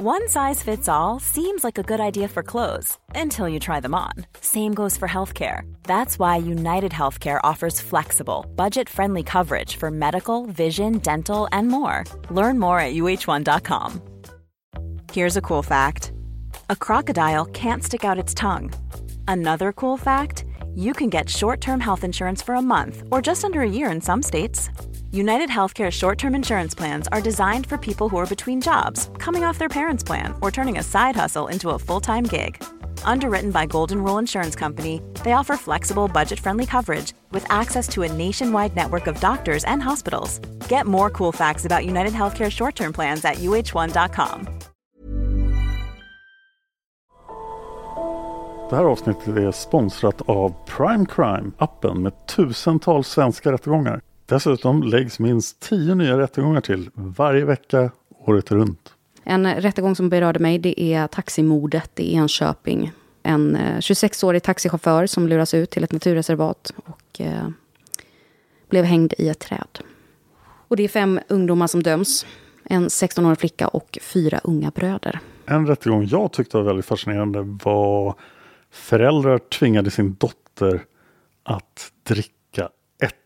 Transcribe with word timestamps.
One 0.00 0.28
size 0.28 0.62
fits 0.62 0.88
all 0.88 1.18
seems 1.18 1.64
like 1.64 1.76
a 1.76 1.82
good 1.82 1.98
idea 1.98 2.28
for 2.28 2.44
clothes 2.44 2.96
until 3.16 3.48
you 3.48 3.58
try 3.58 3.80
them 3.80 3.96
on. 3.96 4.12
Same 4.40 4.72
goes 4.72 4.96
for 4.96 5.08
healthcare. 5.08 5.62
That's 5.82 6.20
why 6.20 6.36
United 6.36 6.92
Healthcare 6.92 7.40
offers 7.42 7.80
flexible, 7.80 8.46
budget 8.54 8.88
friendly 8.88 9.24
coverage 9.24 9.74
for 9.74 9.90
medical, 9.90 10.46
vision, 10.46 10.98
dental, 10.98 11.48
and 11.50 11.66
more. 11.66 12.04
Learn 12.30 12.60
more 12.60 12.78
at 12.78 12.94
uh1.com. 12.94 14.00
Here's 15.12 15.36
a 15.36 15.42
cool 15.42 15.64
fact 15.64 16.12
a 16.70 16.76
crocodile 16.76 17.46
can't 17.46 17.82
stick 17.82 18.04
out 18.04 18.20
its 18.20 18.32
tongue. 18.32 18.72
Another 19.26 19.72
cool 19.72 19.96
fact 19.96 20.44
you 20.76 20.92
can 20.92 21.10
get 21.10 21.28
short 21.28 21.60
term 21.60 21.80
health 21.80 22.04
insurance 22.04 22.40
for 22.40 22.54
a 22.54 22.62
month 22.62 23.02
or 23.10 23.20
just 23.20 23.44
under 23.44 23.62
a 23.62 23.68
year 23.68 23.90
in 23.90 24.00
some 24.00 24.22
states. 24.22 24.70
United 25.10 25.48
Healthcare 25.48 25.90
short 25.90 26.18
term 26.18 26.34
insurance 26.34 26.74
plans 26.74 27.08
are 27.08 27.22
designed 27.22 27.66
for 27.66 27.78
people 27.78 28.10
who 28.10 28.18
are 28.18 28.26
between 28.26 28.60
jobs, 28.60 29.08
coming 29.18 29.42
off 29.42 29.58
their 29.58 29.68
parents' 29.68 30.04
plan, 30.04 30.34
or 30.42 30.50
turning 30.50 30.78
a 30.78 30.82
side 30.82 31.16
hustle 31.16 31.48
into 31.48 31.70
a 31.70 31.78
full 31.78 32.00
time 32.00 32.24
gig. 32.24 32.62
Underwritten 33.04 33.50
by 33.50 33.64
Golden 33.66 34.04
Rule 34.04 34.18
Insurance 34.18 34.54
Company, 34.54 35.00
they 35.24 35.32
offer 35.32 35.56
flexible, 35.56 36.08
budget 36.08 36.38
friendly 36.38 36.66
coverage 36.66 37.14
with 37.32 37.46
access 37.50 37.88
to 37.88 38.02
a 38.02 38.12
nationwide 38.12 38.76
network 38.76 39.06
of 39.06 39.18
doctors 39.20 39.64
and 39.64 39.82
hospitals. 39.82 40.40
Get 40.68 40.86
more 40.86 41.10
cool 41.10 41.32
facts 41.32 41.64
about 41.64 41.86
United 41.86 42.12
Healthcare 42.12 42.50
short 42.50 42.74
term 42.74 42.92
plans 42.92 43.24
at 43.24 43.36
uh1.com. 43.36 44.48
Det 48.70 48.76
här 48.76 48.84
avsnittet 48.84 49.36
är 49.36 49.52
sponsrat 49.52 50.22
av 50.26 50.54
Prime 50.66 51.06
Crime, 51.06 51.50
appen 51.58 52.02
med 52.02 52.26
tusentals 52.26 53.08
svenska 53.08 53.52
rättegångar. 53.52 54.00
Dessutom 54.28 54.82
läggs 54.82 55.18
minst 55.18 55.60
tio 55.60 55.94
nya 55.94 56.18
rättegångar 56.18 56.60
till 56.60 56.90
varje 56.94 57.44
vecka 57.44 57.90
året 58.10 58.50
runt. 58.50 58.94
En 59.24 59.54
rättegång 59.54 59.96
som 59.96 60.08
berörde 60.08 60.38
mig 60.38 60.58
det 60.58 60.82
är 60.82 61.06
taximordet 61.06 62.00
i 62.00 62.14
Enköping. 62.14 62.92
En 63.22 63.56
26-årig 63.56 64.42
taxichaufför 64.42 65.06
som 65.06 65.28
luras 65.28 65.54
ut 65.54 65.70
till 65.70 65.84
ett 65.84 65.92
naturreservat 65.92 66.72
och 66.76 67.20
eh, 67.20 67.48
blev 68.70 68.84
hängd 68.84 69.14
i 69.18 69.28
ett 69.28 69.38
träd. 69.38 69.78
Och 70.68 70.76
det 70.76 70.82
är 70.82 70.88
fem 70.88 71.20
ungdomar 71.28 71.66
som 71.66 71.82
döms. 71.82 72.26
En 72.64 72.88
16-årig 72.88 73.38
flicka 73.38 73.68
och 73.68 73.98
fyra 74.02 74.40
unga 74.44 74.70
bröder. 74.70 75.20
En 75.46 75.66
rättegång 75.66 76.06
jag 76.06 76.32
tyckte 76.32 76.56
var 76.56 76.64
väldigt 76.64 76.86
fascinerande 76.86 77.42
var 77.64 78.14
föräldrar 78.70 79.38
tvingade 79.38 79.90
sin 79.90 80.14
dotter 80.14 80.84
att 81.42 81.92
dricka 82.02 82.37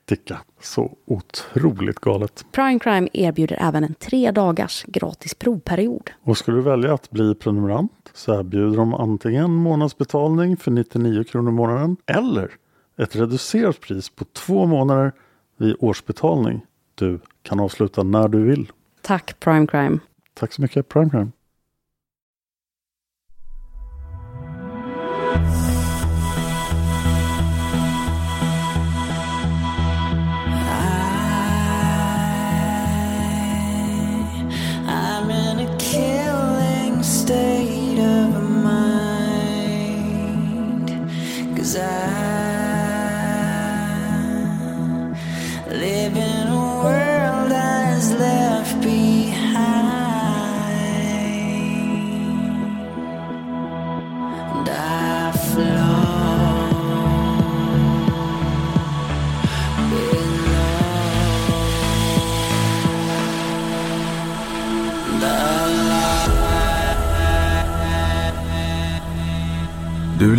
ättika. 0.03 0.41
Så 0.61 0.97
otroligt 1.07 1.99
galet. 1.99 2.45
Prime 2.53 2.79
Crime 2.79 3.09
erbjuder 3.13 3.59
även 3.61 3.85
en 3.85 3.95
tre 3.95 4.31
dagars 4.31 4.85
gratis 4.85 5.35
provperiod. 5.35 6.11
Och 6.23 6.39
skulle 6.39 6.57
du 6.57 6.63
välja 6.63 6.95
att 6.95 7.11
bli 7.11 7.35
prenumerant 7.35 8.11
så 8.15 8.41
erbjuder 8.41 8.77
de 8.77 8.95
antingen 8.95 9.51
månadsbetalning 9.51 10.57
för 10.57 10.71
99 10.71 11.25
kronor 11.25 11.51
i 11.51 11.55
månaden 11.55 11.97
eller 12.07 12.51
ett 12.99 13.17
reducerat 13.17 13.81
pris 13.81 14.11
på 14.11 14.25
två 14.25 14.67
månader 14.67 15.13
vid 15.59 15.77
årsbetalning. 15.79 16.67
Du 16.95 17.21
kan 17.43 17.61
avsluta 17.61 18.03
när 18.03 18.29
du 18.29 18.43
vill. 18.43 18.73
Tack 19.03 19.41
Prime 19.41 19.67
Crime. 19.67 19.99
Tack 20.35 20.53
så 20.53 20.63
mycket 20.63 20.89
Prime 20.89 21.11
Crime. 21.11 21.31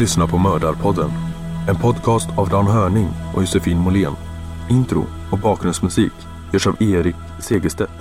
Lyssnar 0.03 0.28
på 0.28 0.38
Mördarpodden. 0.38 1.09
En 1.69 1.75
podcast 1.75 2.38
av 2.38 2.50
Dan 2.50 2.68
Hörning 2.68 3.08
och 3.36 3.41
Josefin 3.41 3.78
Måhlén. 3.78 4.14
Intro 4.69 5.06
och 5.31 5.40
bakgrundsmusik 5.40 6.12
görs 6.53 6.68
av 6.68 6.84
Erik 6.84 7.16
Segerstedt. 7.41 7.91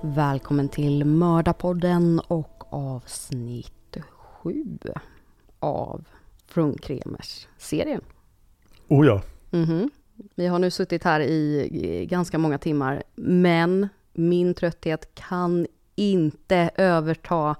Välkommen 0.00 0.68
till 0.68 1.04
Mördarpodden 1.04 2.20
och 2.20 2.64
avsnitt 2.70 3.96
sju 4.10 4.78
av 5.58 6.04
Frunkremers-serien. 6.46 8.00
Oh 8.88 9.06
ja, 9.06 9.22
Mhm. 9.50 9.90
Vi 10.34 10.46
har 10.46 10.58
nu 10.58 10.70
suttit 10.70 11.04
här 11.04 11.20
i 11.20 12.06
ganska 12.10 12.38
många 12.38 12.58
timmar, 12.58 13.02
men 13.14 13.88
min 14.12 14.54
trötthet 14.54 15.14
kan 15.14 15.66
inte 16.10 16.70
överta 16.76 17.56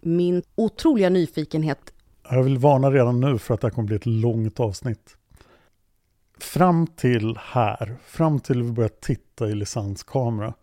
min 0.00 0.42
otroliga 0.54 1.08
nyfikenhet. 1.08 1.94
jag 2.30 2.42
vill 2.42 2.58
varna 2.58 2.90
redan 2.90 3.20
nu 3.20 3.38
för 3.38 3.54
att 3.54 3.60
det 3.60 3.66
här 3.66 3.72
kommer 3.72 3.86
bli 3.86 3.96
ett 3.96 4.06
långt 4.06 4.60
avsnitt. 4.60 5.16
Fram 6.38 6.86
till 6.86 7.38
här, 7.40 7.96
fram 8.06 8.40
till 8.40 8.62
vi 8.62 8.72
börjar 8.72 8.90
titta 9.00 9.48
i 9.48 9.54
Lisans 9.54 10.02
kamera, 10.02 10.54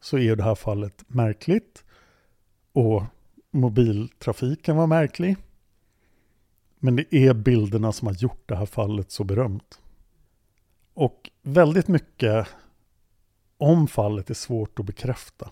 så 0.00 0.18
är 0.18 0.36
det 0.36 0.42
här 0.42 0.54
fallet 0.54 1.04
märkligt. 1.06 1.84
Och 2.72 3.02
mobiltrafiken 3.50 4.76
var 4.76 4.86
märklig. 4.86 5.36
Men 6.78 6.96
det 6.96 7.14
är 7.14 7.34
bilderna 7.34 7.92
som 7.92 8.06
har 8.06 8.14
gjort 8.14 8.48
det 8.48 8.56
här 8.56 8.66
fallet 8.66 9.10
så 9.10 9.24
berömt. 9.24 9.80
Och 10.94 11.30
väldigt 11.42 11.88
mycket 11.88 12.46
om 13.58 13.88
fallet 13.88 14.30
är 14.30 14.34
svårt 14.34 14.78
att 14.78 14.86
bekräfta. 14.86 15.50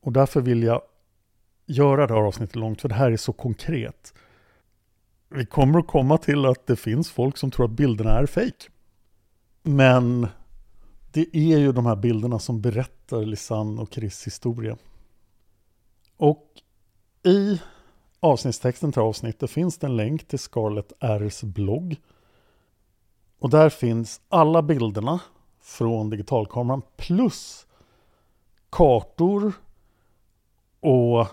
Och 0.00 0.12
därför 0.12 0.40
vill 0.40 0.62
jag 0.62 0.82
göra 1.66 2.06
det 2.06 2.14
här 2.14 2.20
avsnittet 2.20 2.56
långt, 2.56 2.80
för 2.80 2.88
det 2.88 2.94
här 2.94 3.12
är 3.12 3.16
så 3.16 3.32
konkret. 3.32 4.14
Vi 5.28 5.46
kommer 5.46 5.78
att 5.78 5.86
komma 5.86 6.18
till 6.18 6.46
att 6.46 6.66
det 6.66 6.76
finns 6.76 7.10
folk 7.10 7.36
som 7.36 7.50
tror 7.50 7.66
att 7.66 7.70
bilderna 7.70 8.18
är 8.18 8.26
fake. 8.26 8.70
Men 9.62 10.28
det 11.12 11.36
är 11.36 11.58
ju 11.58 11.72
de 11.72 11.86
här 11.86 11.96
bilderna 11.96 12.38
som 12.38 12.60
berättar 12.60 13.24
Lisanne 13.24 13.82
och 13.82 13.94
Chris 13.94 14.26
historia. 14.26 14.76
Och 16.16 16.46
i 17.22 17.60
avsnittstexten 18.20 18.92
till 18.92 19.02
avsnittet 19.02 19.50
finns 19.50 19.78
det 19.78 19.86
en 19.86 19.96
länk 19.96 20.28
till 20.28 20.38
Scarlett 20.38 20.92
R's 21.00 21.44
blogg. 21.44 21.96
Och 23.38 23.50
där 23.50 23.68
finns 23.68 24.20
alla 24.28 24.62
bilderna 24.62 25.20
från 25.60 26.10
digitalkameran 26.10 26.82
plus 26.96 27.66
kartor 28.70 29.52
och 30.80 31.26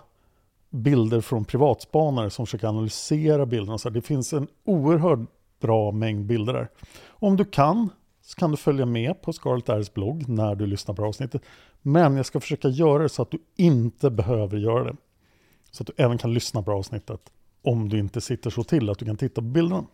bilder 0.70 1.22
från 1.22 1.46
privatspanare 1.46 2.30
som 2.30 2.46
försöker 2.46 2.68
analysera 2.68 3.46
bilderna. 3.46 3.78
Så 3.78 3.90
det 3.90 4.02
finns 4.02 4.34
en 4.34 4.48
oerhört 4.64 5.20
bra 5.60 5.92
mängd 5.92 6.26
bilder 6.26 6.54
där. 6.54 6.70
Om 7.08 7.38
du 7.38 7.46
kan 7.46 7.90
så 8.22 8.36
kan 8.36 8.52
du 8.52 8.58
följa 8.58 8.86
med 8.86 9.22
på 9.22 9.34
Scarlett 9.34 9.68
R's 9.68 9.94
blogg 9.94 10.30
när 10.30 10.56
du 10.56 10.66
lyssnar 10.66 10.96
på 10.96 11.06
avsnittet. 11.06 11.42
Men 11.82 12.18
jag 12.18 12.26
ska 12.26 12.40
försöka 12.40 12.68
göra 12.68 13.04
det 13.04 13.10
så 13.10 13.22
att 13.22 13.32
du 13.32 13.40
inte 13.56 14.10
behöver 14.10 14.58
göra 14.58 14.84
det. 14.84 14.96
Så 15.72 15.84
att 15.84 15.88
du 15.88 15.94
även 15.98 16.18
kan 16.18 16.34
lyssna 16.34 16.64
på 16.64 16.72
avsnittet 16.72 17.32
om 17.62 17.90
du 17.90 18.00
inte 18.00 18.22
sitter 18.22 18.50
så 18.50 18.64
till 18.64 18.90
att 18.90 19.00
du 19.00 19.06
kan 19.06 19.18
titta 19.18 19.42
på 19.42 19.48
bilderna. 19.48 19.86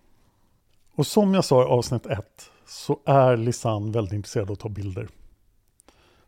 Och 0.96 1.08
som 1.08 1.34
jag 1.34 1.46
sa 1.46 1.62
i 1.62 1.66
avsnitt 1.66 2.06
1 2.06 2.52
så 2.68 3.00
är 3.06 3.38
Lisanne 3.38 3.92
väldigt 3.92 4.14
intresserad 4.14 4.48
av 4.48 4.54
att 4.54 4.60
ta 4.60 4.70
bilder. 4.70 5.08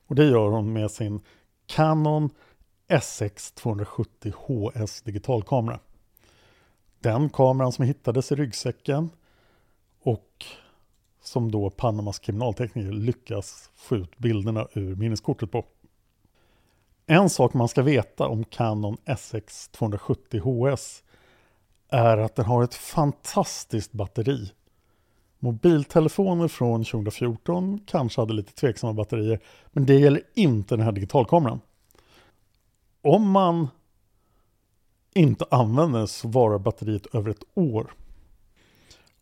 Och 0.08 0.16
det 0.16 0.26
gör 0.26 0.50
hon 0.50 0.74
med 0.74 0.92
sin 0.92 1.22
Canon 1.66 2.30
SX270 2.88 4.34
HS 4.82 5.02
digitalkamera. 5.02 5.80
Den 7.00 7.30
kameran 7.30 7.72
som 7.72 7.86
hittades 7.86 8.32
i 8.32 8.36
ryggsäcken 8.36 9.10
och 10.02 10.46
som 11.22 11.52
då 11.52 11.70
Panamas 11.70 12.20
kriminaltekniker 12.20 12.92
lyckas 12.92 13.70
få 13.76 13.96
ut 13.96 14.18
bilderna 14.18 14.68
ur 14.74 14.96
minneskortet 14.96 15.52
på. 15.52 15.66
En 17.06 17.30
sak 17.30 17.54
man 17.54 17.68
ska 17.68 17.82
veta 17.82 18.28
om 18.28 18.44
Canon 18.44 18.98
SX270 19.06 20.40
HS 20.40 21.04
är 21.90 22.18
att 22.18 22.36
den 22.36 22.46
har 22.46 22.64
ett 22.64 22.76
fantastiskt 22.76 23.92
batteri 23.92 24.52
Mobiltelefoner 25.46 26.48
från 26.48 26.84
2014 26.84 27.80
kanske 27.86 28.22
hade 28.22 28.34
lite 28.34 28.54
tveksamma 28.54 28.94
batterier, 28.94 29.40
men 29.72 29.86
det 29.86 29.94
gäller 29.94 30.22
inte 30.34 30.76
den 30.76 30.86
här 30.86 30.92
digitalkameran. 30.92 31.60
Om 33.06 33.32
man 33.32 33.68
inte 35.14 35.46
använder 35.52 36.00
den 36.00 36.08
så 36.08 36.28
varar 36.28 36.58
batteriet 36.58 37.06
över 37.16 37.30
ett 37.32 37.44
år. 37.54 37.94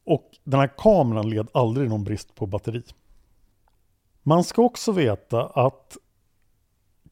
Och 0.04 0.32
den 0.44 0.60
här 0.60 0.72
kameran 0.78 1.30
led 1.30 1.48
aldrig 1.54 1.90
någon 1.90 2.04
brist 2.04 2.36
på 2.36 2.46
batteri. 2.46 2.84
Man 4.22 4.44
ska 4.44 4.62
också 4.62 4.92
veta 4.92 5.46
att 5.46 5.98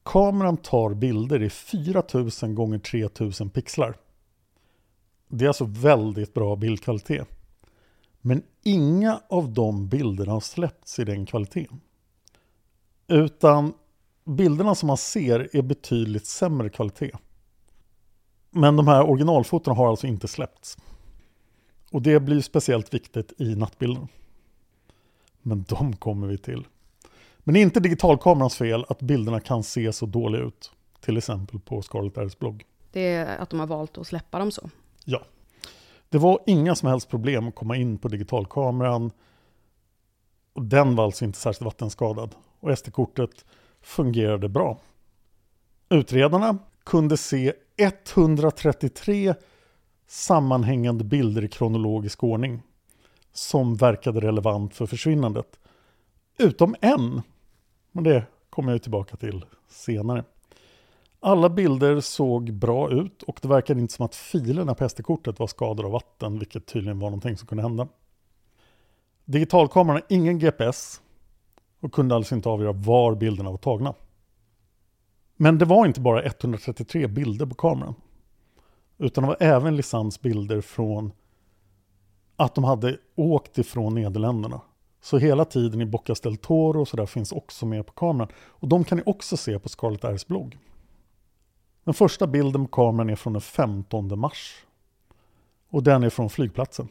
kameran 0.03 0.57
tar 0.57 0.93
bilder 0.93 1.41
i 1.41 1.49
4000 1.49 2.55
gånger 2.55 2.79
3000 2.79 3.49
pixlar. 3.49 3.97
Det 5.27 5.45
är 5.45 5.47
alltså 5.47 5.65
väldigt 5.65 6.33
bra 6.33 6.55
bildkvalitet. 6.55 7.27
Men 8.21 8.43
inga 8.63 9.21
av 9.29 9.53
de 9.53 9.87
bilderna 9.87 10.31
har 10.31 10.39
släppts 10.39 10.99
i 10.99 11.03
den 11.03 11.25
kvaliteten. 11.25 11.81
Utan 13.07 13.73
bilderna 14.25 14.75
som 14.75 14.87
man 14.87 14.97
ser 14.97 15.55
är 15.55 15.61
betydligt 15.61 16.25
sämre 16.25 16.69
kvalitet. 16.69 17.11
Men 18.49 18.75
de 18.75 18.87
här 18.87 19.09
originalfotona 19.09 19.77
har 19.77 19.89
alltså 19.89 20.07
inte 20.07 20.27
släppts. 20.27 20.77
Och 21.91 22.01
det 22.01 22.19
blir 22.19 22.41
speciellt 22.41 22.93
viktigt 22.93 23.33
i 23.37 23.55
nattbilden. 23.55 24.07
Men 25.41 25.65
de 25.67 25.95
kommer 25.95 26.27
vi 26.27 26.37
till. 26.37 26.67
Men 27.39 27.53
det 27.53 27.59
är 27.59 27.61
inte 27.61 27.79
digitalkamerans 27.79 28.55
fel 28.55 28.85
att 28.89 29.01
bilderna 29.01 29.39
kan 29.39 29.63
se 29.63 29.93
så 29.93 30.05
dåliga 30.05 30.41
ut. 30.41 30.71
Till 30.99 31.17
exempel 31.17 31.59
på 31.59 31.81
Scarlett 31.81 32.17
Airs 32.17 32.39
blogg. 32.39 32.65
Det 32.91 33.07
är 33.07 33.37
att 33.37 33.49
de 33.49 33.59
har 33.59 33.67
valt 33.67 33.97
att 33.97 34.07
släppa 34.07 34.39
dem 34.39 34.51
så. 34.51 34.69
Ja. 35.05 35.21
Det 36.09 36.17
var 36.17 36.39
inga 36.45 36.75
som 36.75 36.89
helst 36.89 37.09
problem 37.09 37.47
att 37.47 37.55
komma 37.55 37.77
in 37.77 37.97
på 37.97 38.07
digitalkameran. 38.07 39.11
Och 40.53 40.65
den 40.65 40.95
var 40.95 41.03
alltså 41.03 41.25
inte 41.25 41.39
särskilt 41.39 41.65
vattenskadad. 41.65 42.35
Och 42.59 42.77
SD-kortet 42.77 43.45
fungerade 43.81 44.49
bra. 44.49 44.79
Utredarna 45.89 46.57
kunde 46.83 47.17
se 47.17 47.53
133 47.77 49.35
sammanhängande 50.07 51.03
bilder 51.03 51.43
i 51.43 51.47
kronologisk 51.47 52.23
ordning 52.23 52.61
som 53.33 53.75
verkade 53.75 54.19
relevant 54.19 54.75
för 54.75 54.85
försvinnandet. 54.85 55.59
Utom 56.37 56.75
en, 56.81 57.21
men 57.91 58.03
det 58.03 58.25
kommer 58.49 58.71
jag 58.71 58.81
tillbaka 58.81 59.17
till 59.17 59.45
senare. 59.69 60.23
Alla 61.19 61.49
bilder 61.49 61.99
såg 61.99 62.53
bra 62.53 62.91
ut 62.91 63.23
och 63.23 63.39
det 63.41 63.47
verkade 63.47 63.79
inte 63.79 63.93
som 63.93 64.05
att 64.05 64.15
filerna 64.15 64.75
på 64.75 64.89
SD-kortet 64.89 65.39
var 65.39 65.47
skadade 65.47 65.85
av 65.87 65.91
vatten, 65.91 66.39
vilket 66.39 66.65
tydligen 66.65 66.99
var 66.99 67.09
någonting 67.09 67.37
som 67.37 67.47
kunde 67.47 67.63
hända. 67.63 67.87
Digitalkameran 69.25 69.95
har 69.95 70.15
ingen 70.15 70.39
GPS 70.39 71.01
och 71.81 71.93
kunde 71.93 72.15
alltså 72.15 72.35
inte 72.35 72.49
avgöra 72.49 72.71
var 72.71 73.15
bilderna 73.15 73.51
var 73.51 73.57
tagna. 73.57 73.93
Men 75.35 75.57
det 75.57 75.65
var 75.65 75.85
inte 75.85 76.01
bara 76.01 76.23
133 76.23 77.07
bilder 77.07 77.45
på 77.45 77.55
kameran. 77.55 77.95
Utan 78.97 79.21
det 79.23 79.27
var 79.27 79.37
även 79.39 79.75
Lisans 79.75 80.21
bilder 80.21 80.61
från 80.61 81.11
att 82.35 82.55
de 82.55 82.63
hade 82.63 82.97
åkt 83.15 83.57
ifrån 83.57 83.95
Nederländerna. 83.95 84.61
Så 85.01 85.17
hela 85.17 85.45
tiden 85.45 85.81
i 85.81 85.85
Bocas 85.85 86.21
del 86.21 86.37
Toro 86.37 86.81
och 86.81 86.87
sådär 86.87 87.05
finns 87.05 87.31
också 87.31 87.65
med 87.65 87.85
på 87.85 87.93
kameran. 87.93 88.31
Och 88.37 88.67
de 88.67 88.83
kan 88.83 88.97
ni 88.97 89.03
också 89.05 89.37
se 89.37 89.59
på 89.59 89.69
Scarlett 89.69 90.03
R's 90.03 90.27
blogg. 90.27 90.57
Den 91.83 91.93
första 91.93 92.27
bilden 92.27 92.65
på 92.65 92.71
kameran 92.71 93.09
är 93.09 93.15
från 93.15 93.33
den 93.33 93.41
15 93.41 94.19
mars. 94.19 94.65
Och 95.69 95.83
den 95.83 96.03
är 96.03 96.09
från 96.09 96.29
flygplatsen. 96.29 96.87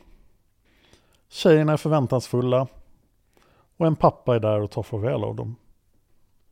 Tjejerna 1.28 1.72
är 1.72 1.76
förväntansfulla 1.76 2.66
och 3.80 3.86
en 3.86 3.96
pappa 3.96 4.34
är 4.34 4.40
där 4.40 4.60
och 4.60 4.70
tar 4.70 4.82
farväl 4.82 5.24
av 5.24 5.36
dem. 5.36 5.56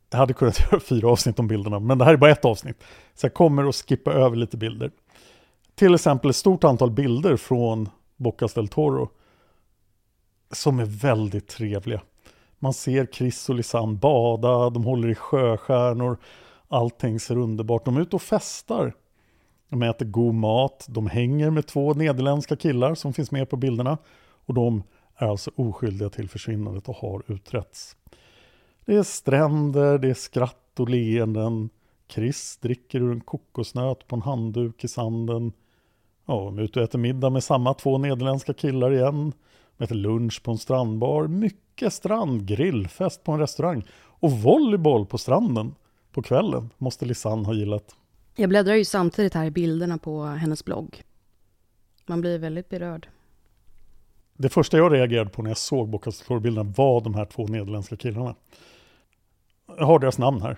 Jag 0.09 0.17
hade 0.19 0.33
kunnat 0.33 0.59
göra 0.71 0.79
fyra 0.79 1.09
avsnitt 1.09 1.39
om 1.39 1.47
bilderna, 1.47 1.79
men 1.79 1.97
det 1.97 2.05
här 2.05 2.13
är 2.13 2.17
bara 2.17 2.31
ett 2.31 2.45
avsnitt. 2.45 2.83
Så 3.15 3.25
jag 3.25 3.33
kommer 3.33 3.69
att 3.69 3.75
skippa 3.75 4.11
över 4.13 4.35
lite 4.35 4.57
bilder. 4.57 4.91
Till 5.75 5.93
exempel 5.93 6.29
ett 6.29 6.35
stort 6.35 6.63
antal 6.63 6.91
bilder 6.91 7.37
från 7.37 7.89
Bocas 8.17 8.53
del 8.53 8.67
Toro 8.67 9.09
som 10.51 10.79
är 10.79 10.85
väldigt 10.85 11.47
trevliga. 11.47 12.01
Man 12.59 12.73
ser 12.73 13.05
Chris 13.05 13.49
och 13.49 13.55
Lisanne 13.55 13.97
bada, 13.97 14.69
de 14.69 14.83
håller 14.83 15.09
i 15.09 15.15
sjöstjärnor, 15.15 16.17
allting 16.67 17.19
ser 17.19 17.37
underbart. 17.37 17.85
De 17.85 17.97
är 17.97 18.01
ute 18.01 18.15
och 18.15 18.21
festar. 18.21 18.93
De 19.69 19.83
äter 19.83 20.05
god 20.05 20.35
mat, 20.35 20.85
de 20.89 21.07
hänger 21.07 21.49
med 21.49 21.67
två 21.67 21.93
nederländska 21.93 22.55
killar 22.55 22.95
som 22.95 23.13
finns 23.13 23.31
med 23.31 23.49
på 23.49 23.55
bilderna. 23.57 23.97
Och 24.45 24.53
de 24.53 24.83
är 25.19 25.27
alltså 25.27 25.51
oskyldiga 25.55 26.09
till 26.09 26.29
försvinnandet 26.29 26.89
och 26.89 26.95
har 26.95 27.23
utretts. 27.27 27.95
Det 28.85 28.95
är 28.95 29.03
stränder, 29.03 29.97
det 29.97 30.09
är 30.09 30.13
skratt 30.13 30.79
och 30.79 30.89
leenden. 30.89 31.69
Chris 32.07 32.57
dricker 32.61 32.99
ur 33.01 33.11
en 33.11 33.21
kokosnöt 33.21 34.07
på 34.07 34.15
en 34.15 34.21
handduk 34.21 34.83
i 34.83 34.87
sanden. 34.87 35.53
Ja, 36.25 36.43
de 36.45 36.57
är 36.57 36.61
ute 36.61 36.79
och 36.79 36.85
äter 36.85 36.99
middag 36.99 37.29
med 37.29 37.43
samma 37.43 37.73
två 37.73 37.97
nederländska 37.97 38.53
killar 38.53 38.91
igen. 38.91 39.33
De 39.77 39.83
äter 39.83 39.95
lunch 39.95 40.43
på 40.43 40.51
en 40.51 40.57
strandbar. 40.57 41.27
Mycket 41.27 41.93
strand, 41.93 42.45
grillfest 42.45 43.23
på 43.23 43.31
en 43.31 43.39
restaurang. 43.39 43.83
Och 43.95 44.31
volleyboll 44.31 45.05
på 45.05 45.17
stranden 45.17 45.75
på 46.11 46.21
kvällen 46.21 46.69
måste 46.77 47.05
Lisanne 47.05 47.45
ha 47.45 47.53
gillat. 47.53 47.95
Jag 48.35 48.49
bläddrar 48.49 48.75
ju 48.75 48.85
samtidigt 48.85 49.33
här 49.33 49.45
i 49.45 49.51
bilderna 49.51 49.97
på 49.97 50.23
hennes 50.23 50.65
blogg. 50.65 51.03
Man 52.05 52.21
blir 52.21 52.39
väldigt 52.39 52.69
berörd. 52.69 53.07
Det 54.41 54.49
första 54.49 54.77
jag 54.77 54.93
reagerade 54.93 55.29
på 55.29 55.41
när 55.41 55.49
jag 55.49 55.57
såg 55.57 55.89
Bocastor-bilderna 55.89 56.73
var 56.77 57.01
de 57.01 57.15
här 57.15 57.25
två 57.25 57.47
nederländska 57.47 57.97
killarna. 57.97 58.35
Jag 59.77 59.85
har 59.85 59.99
deras 59.99 60.17
namn 60.17 60.41
här. 60.41 60.57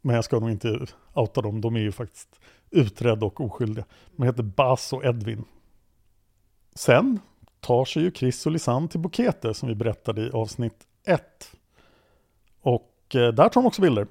Men 0.00 0.14
jag 0.16 0.24
ska 0.24 0.40
nog 0.40 0.50
inte 0.50 0.86
outa 1.14 1.42
dem, 1.42 1.60
de 1.60 1.76
är 1.76 1.80
ju 1.80 1.92
faktiskt 1.92 2.40
utredda 2.70 3.26
och 3.26 3.40
oskyldiga. 3.40 3.84
De 4.16 4.26
heter 4.26 4.42
Bas 4.42 4.92
och 4.92 5.04
Edvin. 5.04 5.44
Sen 6.74 7.20
tar 7.60 7.84
sig 7.84 8.02
ju 8.02 8.12
Chris 8.12 8.46
och 8.46 8.52
Lisanne 8.52 8.88
till 8.88 9.00
Bukete 9.00 9.54
som 9.54 9.68
vi 9.68 9.74
berättade 9.74 10.22
i 10.22 10.30
avsnitt 10.30 10.86
1. 11.04 11.56
Och 12.60 13.14
eh, 13.14 13.28
där 13.28 13.48
tar 13.48 13.62
de 13.62 13.66
också 13.66 13.82
bilder. 13.82 14.06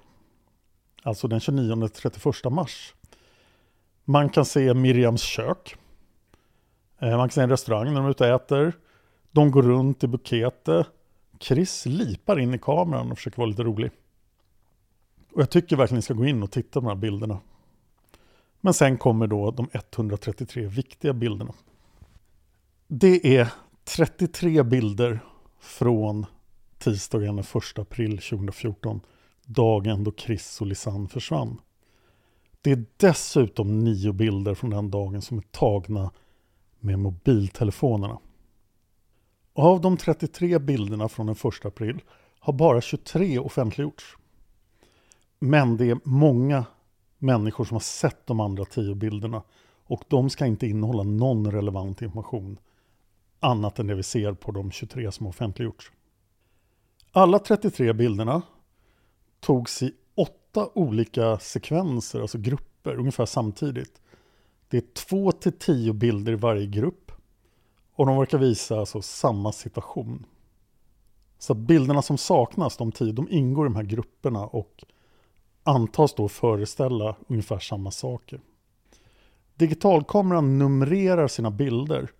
Alltså 1.03 1.27
den 1.27 1.39
29-31 1.39 2.49
mars. 2.49 2.93
Man 4.03 4.29
kan 4.29 4.45
se 4.45 4.73
Miriams 4.73 5.21
kök. 5.21 5.77
Eh, 7.03 7.17
man 7.17 7.29
kan 7.29 7.33
se 7.33 7.41
en 7.41 7.49
restaurang 7.49 7.85
när 7.85 7.95
de 7.95 8.05
är 8.05 8.09
ute 8.09 8.33
och 8.33 8.41
äter. 8.41 8.73
De 9.31 9.51
går 9.51 9.61
runt 9.61 10.03
i 10.03 10.07
Bukete. 10.07 10.85
Chris 11.39 11.85
lipar 11.85 12.39
in 12.39 12.53
i 12.53 12.59
kameran 12.59 13.11
och 13.11 13.17
försöker 13.17 13.37
vara 13.37 13.49
lite 13.49 13.63
rolig. 13.63 13.91
Och 15.33 15.41
jag 15.41 15.49
tycker 15.49 15.75
verkligen 15.75 15.97
ni 15.97 16.01
ska 16.01 16.13
gå 16.13 16.25
in 16.25 16.43
och 16.43 16.51
titta 16.51 16.73
på 16.73 16.79
de 16.79 16.87
här 16.87 16.95
bilderna. 16.95 17.39
Men 18.61 18.73
sen 18.73 18.97
kommer 18.97 19.27
då 19.27 19.51
de 19.51 19.69
133 19.73 20.67
viktiga 20.67 21.13
bilderna. 21.13 21.53
Det 22.87 23.37
är 23.37 23.53
33 23.83 24.63
bilder 24.63 25.19
från 25.59 26.25
tisdagen 26.77 27.35
den 27.35 27.45
1 27.45 27.79
april 27.79 28.17
2014, 28.17 29.01
dagen 29.45 30.03
då 30.03 30.11
Chris 30.17 30.61
och 30.61 30.67
Lisanne 30.67 31.07
försvann. 31.07 31.61
Det 32.61 32.71
är 32.71 32.85
dessutom 32.97 33.79
nio 33.79 34.13
bilder 34.13 34.53
från 34.53 34.69
den 34.69 34.91
dagen 34.91 35.21
som 35.21 35.37
är 35.37 35.41
tagna 35.41 36.11
med 36.83 36.99
mobiltelefonerna. 36.99 38.19
Av 39.53 39.81
de 39.81 39.97
33 39.97 40.59
bilderna 40.59 41.09
från 41.09 41.25
den 41.25 41.35
1 41.35 41.65
april 41.65 42.01
har 42.39 42.53
bara 42.53 42.81
23 42.81 43.39
offentliggjorts. 43.39 44.17
Men 45.39 45.77
det 45.77 45.89
är 45.89 45.99
många 46.03 46.65
människor 47.17 47.65
som 47.65 47.75
har 47.75 47.79
sett 47.79 48.27
de 48.27 48.39
andra 48.39 48.65
10 48.65 48.95
bilderna 48.95 49.43
och 49.85 50.03
de 50.07 50.29
ska 50.29 50.45
inte 50.45 50.67
innehålla 50.67 51.03
någon 51.03 51.51
relevant 51.51 52.01
information 52.01 52.57
annat 53.39 53.79
än 53.79 53.87
det 53.87 53.95
vi 53.95 54.03
ser 54.03 54.33
på 54.33 54.51
de 54.51 54.71
23 54.71 55.11
som 55.11 55.27
offentliggjorts. 55.27 55.91
Alla 57.11 57.39
33 57.39 57.93
bilderna 57.93 58.41
togs 59.39 59.83
i 59.83 59.93
åtta 60.15 60.69
olika 60.73 61.39
sekvenser, 61.39 62.21
alltså 62.21 62.37
grupper, 62.37 62.95
ungefär 62.95 63.25
samtidigt. 63.25 64.01
Det 64.73 64.77
är 64.77 64.93
två 64.93 65.31
till 65.31 65.51
tio 65.51 65.93
bilder 65.93 66.31
i 66.31 66.35
varje 66.35 66.65
grupp 66.65 67.11
och 67.95 68.05
de 68.05 68.17
verkar 68.17 68.37
visa 68.37 68.79
alltså 68.79 69.01
samma 69.01 69.51
situation. 69.51 70.25
Så 71.37 71.53
bilderna 71.53 72.01
som 72.01 72.17
saknas, 72.17 72.77
de 72.77 72.91
tio, 72.91 73.11
de 73.11 73.27
ingår 73.29 73.65
i 73.65 73.69
de 73.69 73.75
här 73.75 73.83
grupperna 73.83 74.45
och 74.45 74.83
antas 75.63 76.13
då 76.13 76.29
föreställa 76.29 77.15
ungefär 77.27 77.59
samma 77.59 77.91
saker. 77.91 78.41
Digitalkameran 79.55 80.57
numrerar 80.59 81.27
sina 81.27 81.51
bilder 81.51 82.11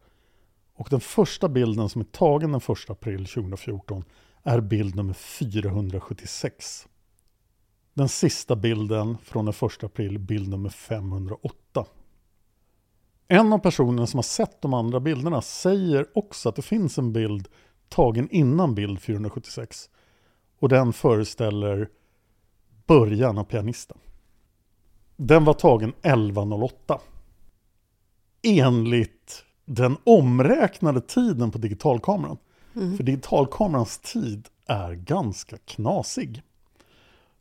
och 0.75 0.87
den 0.89 1.01
första 1.01 1.49
bilden 1.49 1.89
som 1.89 2.01
är 2.01 2.05
tagen 2.05 2.51
den 2.51 2.61
1 2.61 2.89
april 2.89 3.25
2014 3.25 4.03
är 4.43 4.61
bild 4.61 4.95
nummer 4.95 5.13
476. 5.13 6.87
Den 7.93 8.09
sista 8.09 8.55
bilden 8.55 9.17
från 9.17 9.45
den 9.45 9.53
1 9.61 9.83
april, 9.83 10.19
bild 10.19 10.49
nummer 10.49 10.69
508. 10.69 11.85
En 13.27 13.53
av 13.53 13.57
personerna 13.57 14.07
som 14.07 14.17
har 14.17 14.23
sett 14.23 14.61
de 14.61 14.73
andra 14.73 14.99
bilderna 14.99 15.41
säger 15.41 16.05
också 16.13 16.49
att 16.49 16.55
det 16.55 16.61
finns 16.61 16.97
en 16.97 17.13
bild 17.13 17.47
tagen 17.89 18.29
innan 18.31 18.75
bild 18.75 19.01
476. 19.01 19.89
Och 20.59 20.69
den 20.69 20.93
föreställer 20.93 21.89
början 22.87 23.37
av 23.37 23.43
pianisten. 23.43 23.97
Den 25.15 25.45
var 25.45 25.53
tagen 25.53 25.93
11.08. 26.01 26.99
Enligt 28.43 29.43
den 29.65 29.97
omräknade 30.03 31.01
tiden 31.01 31.51
på 31.51 31.57
digitalkameran. 31.57 32.37
För 32.73 33.03
digitalkamerans 33.03 33.99
tid 33.99 34.47
är 34.65 34.93
ganska 34.93 35.57
knasig. 35.57 36.41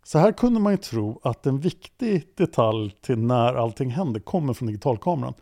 Så 0.05 0.19
här 0.19 0.33
kunde 0.33 0.61
man 0.61 0.73
ju 0.73 0.77
tro 0.77 1.21
att 1.23 1.47
en 1.47 1.61
viktig 1.61 2.29
detalj 2.37 2.97
till 3.01 3.19
när 3.19 3.55
allting 3.55 3.91
händer 3.91 4.21
kommer 4.21 4.55
från 4.55 4.67
digitalkameran. 4.67 5.35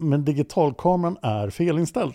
Men 0.00 0.24
digitalkameran 0.24 1.16
är 1.22 1.50
felinställd. 1.50 2.14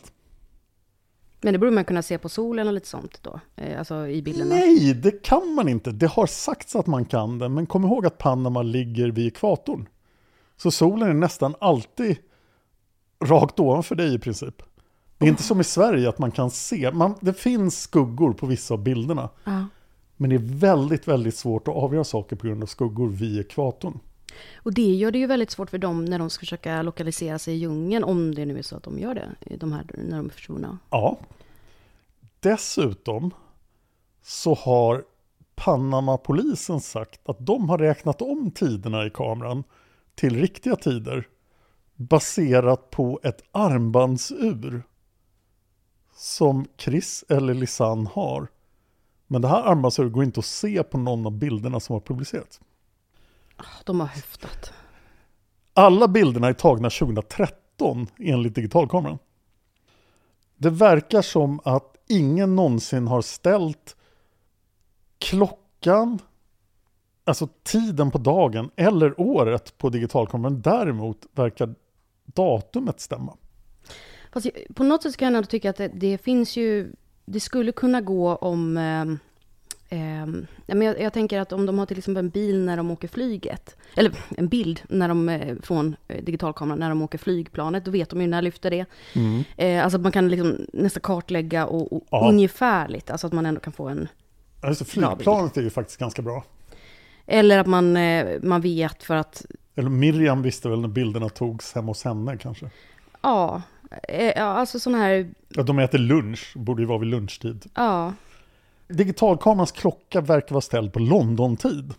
Men 1.41 1.53
det 1.53 1.59
borde 1.59 1.71
man 1.71 1.85
kunna 1.85 2.01
se 2.01 2.17
på 2.17 2.29
solen 2.29 2.67
och 2.67 2.73
lite 2.73 2.87
sånt 2.87 3.19
då, 3.21 3.39
eh, 3.55 3.79
alltså 3.79 4.07
i 4.07 4.21
bilderna. 4.21 4.55
Nej, 4.55 4.93
det 4.93 5.23
kan 5.23 5.53
man 5.53 5.69
inte. 5.69 5.91
Det 5.91 6.07
har 6.07 6.25
sagts 6.25 6.75
att 6.75 6.87
man 6.87 7.05
kan 7.05 7.39
det, 7.39 7.49
men 7.49 7.65
kom 7.65 7.85
ihåg 7.85 8.05
att 8.05 8.17
Panama 8.17 8.61
ligger 8.61 9.11
vid 9.11 9.27
ekvatorn. 9.27 9.89
Så 10.57 10.71
solen 10.71 11.09
är 11.09 11.13
nästan 11.13 11.55
alltid 11.59 12.17
rakt 13.23 13.59
ovanför 13.59 13.95
dig 13.95 14.13
i 14.13 14.19
princip. 14.19 14.61
Det 15.17 15.25
är 15.25 15.29
inte 15.29 15.43
som 15.43 15.61
i 15.61 15.63
Sverige 15.63 16.09
att 16.09 16.19
man 16.19 16.31
kan 16.31 16.51
se, 16.51 16.91
man, 16.91 17.15
det 17.21 17.33
finns 17.33 17.81
skuggor 17.81 18.33
på 18.33 18.45
vissa 18.45 18.73
av 18.73 18.83
bilderna. 18.83 19.29
Ja. 19.43 19.65
Men 20.17 20.29
det 20.29 20.35
är 20.35 20.59
väldigt, 20.59 21.07
väldigt 21.07 21.35
svårt 21.35 21.67
att 21.67 21.75
avgöra 21.75 22.03
saker 22.03 22.35
på 22.35 22.47
grund 22.47 22.63
av 22.63 22.67
skuggor 22.67 23.09
vid 23.09 23.39
ekvatorn. 23.39 23.99
Och 24.55 24.73
det 24.73 24.95
gör 24.95 25.11
det 25.11 25.17
ju 25.17 25.27
väldigt 25.27 25.51
svårt 25.51 25.69
för 25.69 25.77
dem 25.77 26.05
när 26.05 26.19
de 26.19 26.29
ska 26.29 26.39
försöka 26.39 26.81
lokalisera 26.81 27.39
sig 27.39 27.53
i 27.53 27.57
djungeln, 27.57 28.03
om 28.03 28.35
det 28.35 28.45
nu 28.45 28.57
är 28.57 28.61
så 28.61 28.75
att 28.75 28.83
de 28.83 28.99
gör 28.99 29.15
det, 29.15 29.57
de 29.57 29.71
här, 29.71 29.85
när 29.93 30.17
de 30.17 30.25
är 30.25 30.29
försvunna. 30.29 30.77
Ja. 30.89 31.19
Dessutom 32.39 33.33
så 34.21 34.53
har 34.53 35.03
Panama-polisen 35.55 36.81
sagt 36.81 37.29
att 37.29 37.45
de 37.45 37.69
har 37.69 37.77
räknat 37.77 38.21
om 38.21 38.51
tiderna 38.51 39.05
i 39.05 39.09
kameran 39.09 39.63
till 40.15 40.39
riktiga 40.39 40.75
tider 40.75 41.27
baserat 41.95 42.89
på 42.89 43.19
ett 43.23 43.43
armbandsur 43.51 44.83
som 46.15 46.65
Chris 46.77 47.23
eller 47.29 47.53
Lisanne 47.53 48.09
har. 48.13 48.47
Men 49.27 49.41
det 49.41 49.47
här 49.47 49.63
armbandsuret 49.63 50.13
går 50.13 50.23
inte 50.23 50.39
att 50.39 50.45
se 50.45 50.83
på 50.83 50.97
någon 50.97 51.25
av 51.25 51.31
bilderna 51.31 51.79
som 51.79 51.93
har 51.93 51.99
publicerats. 51.99 52.61
De 53.83 53.99
har 53.99 54.07
höftat. 54.07 54.73
Alla 55.73 56.07
bilderna 56.07 56.47
är 56.47 56.53
tagna 56.53 56.89
2013 56.89 58.07
enligt 58.19 58.55
digitalkameran. 58.55 59.17
Det 60.57 60.69
verkar 60.69 61.21
som 61.21 61.59
att 61.63 61.95
ingen 62.07 62.55
någonsin 62.55 63.07
har 63.07 63.21
ställt 63.21 63.95
klockan, 65.19 66.19
alltså 67.23 67.47
tiden 67.63 68.11
på 68.11 68.17
dagen 68.17 68.69
eller 68.75 69.21
året 69.21 69.77
på 69.77 69.89
digitalkameran. 69.89 70.61
Däremot 70.61 71.25
verkar 71.31 71.75
datumet 72.25 72.99
stämma. 72.99 73.37
Fast 74.33 74.47
på 74.75 74.83
något 74.83 75.03
sätt 75.03 75.17
kan 75.17 75.25
jag 75.25 75.37
ändå 75.37 75.47
tycka 75.47 75.69
att 75.69 75.77
det, 75.77 75.87
det 75.87 76.17
finns 76.17 76.57
ju, 76.57 76.93
det 77.25 77.39
skulle 77.39 77.71
kunna 77.71 78.01
gå 78.01 78.35
om, 78.35 78.77
ehm, 78.77 79.19
ja, 80.65 80.75
men 80.75 80.81
jag, 80.81 81.01
jag 81.01 81.13
tänker 81.13 81.39
att 81.39 81.51
om 81.53 81.65
de 81.65 81.79
har 81.79 81.85
till 81.85 81.97
exempel 81.97 82.25
en 82.25 82.29
bil 82.29 82.65
när 82.65 82.77
de 82.77 82.91
åker 82.91 83.07
flyget, 83.07 83.75
eller 83.95 84.11
en 84.37 84.47
bild 84.47 84.81
när 84.89 85.07
de, 85.07 85.29
eh, 85.29 85.55
från 85.63 85.95
eh, 86.07 86.23
digitalkameran 86.23 86.79
när 86.79 86.89
de 86.89 87.01
åker 87.01 87.17
flygplanet, 87.17 87.85
då 87.85 87.91
vet 87.91 88.09
de 88.09 88.21
ju 88.21 88.27
när 88.27 88.41
lyfter 88.41 88.71
det. 88.71 88.85
Eh, 89.57 89.83
alltså 89.83 89.97
att 89.97 90.03
man 90.03 90.11
kan 90.11 90.29
liksom 90.29 90.57
nästan 90.73 91.01
kartlägga 91.01 91.65
och, 91.65 91.93
och 91.93 92.03
Ja. 92.09 92.29
ungefärligt, 92.29 93.09
alltså 93.09 93.27
att 93.27 93.33
man 93.33 93.45
ändå 93.45 93.59
kan 93.61 93.73
få 93.73 93.87
en, 93.89 94.07
Alltså 94.61 94.85
flygplanet 94.85 95.57
är 95.57 95.61
ju 95.61 95.69
faktiskt 95.69 95.99
ganska 95.99 96.21
bra. 96.21 96.43
eller 97.25 97.59
att 97.59 97.67
man, 97.67 97.97
eh, 97.97 98.39
man 98.43 98.61
vet 98.61 99.03
för 99.03 99.15
att, 99.15 99.45
Eller 99.75 99.89
Miriam 99.89 100.41
visste 100.41 100.69
väl 100.69 100.81
när 100.81 100.87
bilderna 100.87 101.29
togs 101.29 101.73
hemma 101.75 101.87
hos 101.87 102.03
henne 102.03 102.37
kanske. 102.37 102.69
ja, 103.21 103.61
eh, 104.09 104.25
ja 104.35 104.43
alltså 104.43 104.79
sådana 104.79 105.03
här, 105.03 105.29
Ja, 105.49 105.63
de 105.63 105.79
äter 105.79 105.97
lunch, 105.97 106.53
borde 106.55 106.81
ju 106.81 106.87
vara 106.87 106.97
vid 106.99 107.09
lunchtid. 107.09 107.65
ja, 107.75 108.13
Digitalkamerans 108.87 109.71
klocka 109.71 110.21
verkar 110.21 110.53
vara 110.55 110.61
ställd 110.61 110.93
på 110.93 110.99
London-tid. 110.99 111.93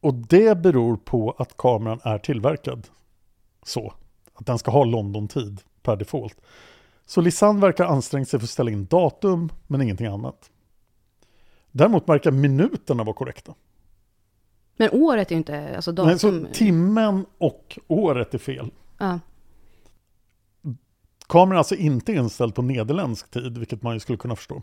Och 0.00 0.14
det 0.14 0.58
beror 0.58 0.96
på 0.96 1.34
att 1.38 1.56
kameran 1.56 2.00
är 2.04 2.18
tillverkad 2.18 2.88
så. 3.62 3.94
Att 4.34 4.46
den 4.46 4.58
ska 4.58 4.70
ha 4.70 4.84
London-tid 4.84 5.60
per 5.82 5.96
default. 5.96 6.36
Så 7.06 7.20
Lisanne 7.20 7.60
verkar 7.60 7.84
ansträngt 7.84 8.28
sig 8.28 8.40
för 8.40 8.44
att 8.46 8.50
ställa 8.50 8.70
in 8.70 8.86
datum, 8.86 9.52
men 9.66 9.82
ingenting 9.82 10.06
annat. 10.06 10.50
Däremot 11.70 12.08
verkar 12.08 12.30
minuterna 12.30 13.04
vara 13.04 13.14
korrekta. 13.14 13.54
men 14.76 14.90
året 14.92 15.30
är 15.30 15.34
ju 15.34 15.38
inte, 15.38 15.76
alltså 15.76 15.92
Nej, 15.92 16.18
så 16.18 16.30
datum, 16.30 16.48
timmen 16.52 17.26
och 17.38 17.78
året 17.88 18.34
är 18.34 18.38
fel. 18.38 18.70
ja. 18.98 19.18
Kameran 21.28 21.52
är 21.52 21.58
alltså 21.58 21.74
inte 21.74 22.12
inställd 22.12 22.54
på 22.54 22.62
nederländsk 22.62 23.30
tid, 23.30 23.58
vilket 23.58 23.82
man 23.82 23.94
ju 23.94 24.00
skulle 24.00 24.18
kunna 24.18 24.36
förstå. 24.36 24.62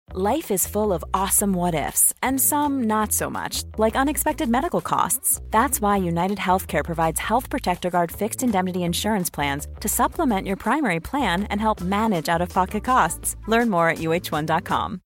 Life 0.13 0.51
is 0.51 0.67
full 0.67 0.91
of 0.91 1.05
awesome 1.13 1.53
what 1.53 1.73
ifs, 1.73 2.13
and 2.21 2.39
some 2.41 2.83
not 2.83 3.13
so 3.13 3.29
much, 3.29 3.63
like 3.77 3.95
unexpected 3.95 4.49
medical 4.49 4.81
costs. 4.81 5.39
That's 5.51 5.79
why 5.79 5.97
United 6.05 6.37
Healthcare 6.37 6.83
provides 6.83 7.19
Health 7.19 7.49
Protector 7.49 7.89
Guard 7.89 8.11
fixed 8.11 8.43
indemnity 8.43 8.79
insurance 8.79 9.29
plans 9.33 9.67
to 9.79 9.87
supplement 9.87 10.47
your 10.47 10.57
primary 10.57 10.99
plan 10.99 11.43
and 11.43 11.61
help 11.61 11.81
manage 11.81 12.27
out 12.27 12.41
of 12.41 12.53
pocket 12.53 12.83
costs. 12.83 13.37
Learn 13.47 13.69
more 13.69 13.89
at 13.89 13.99
uh1.com. 13.99 14.99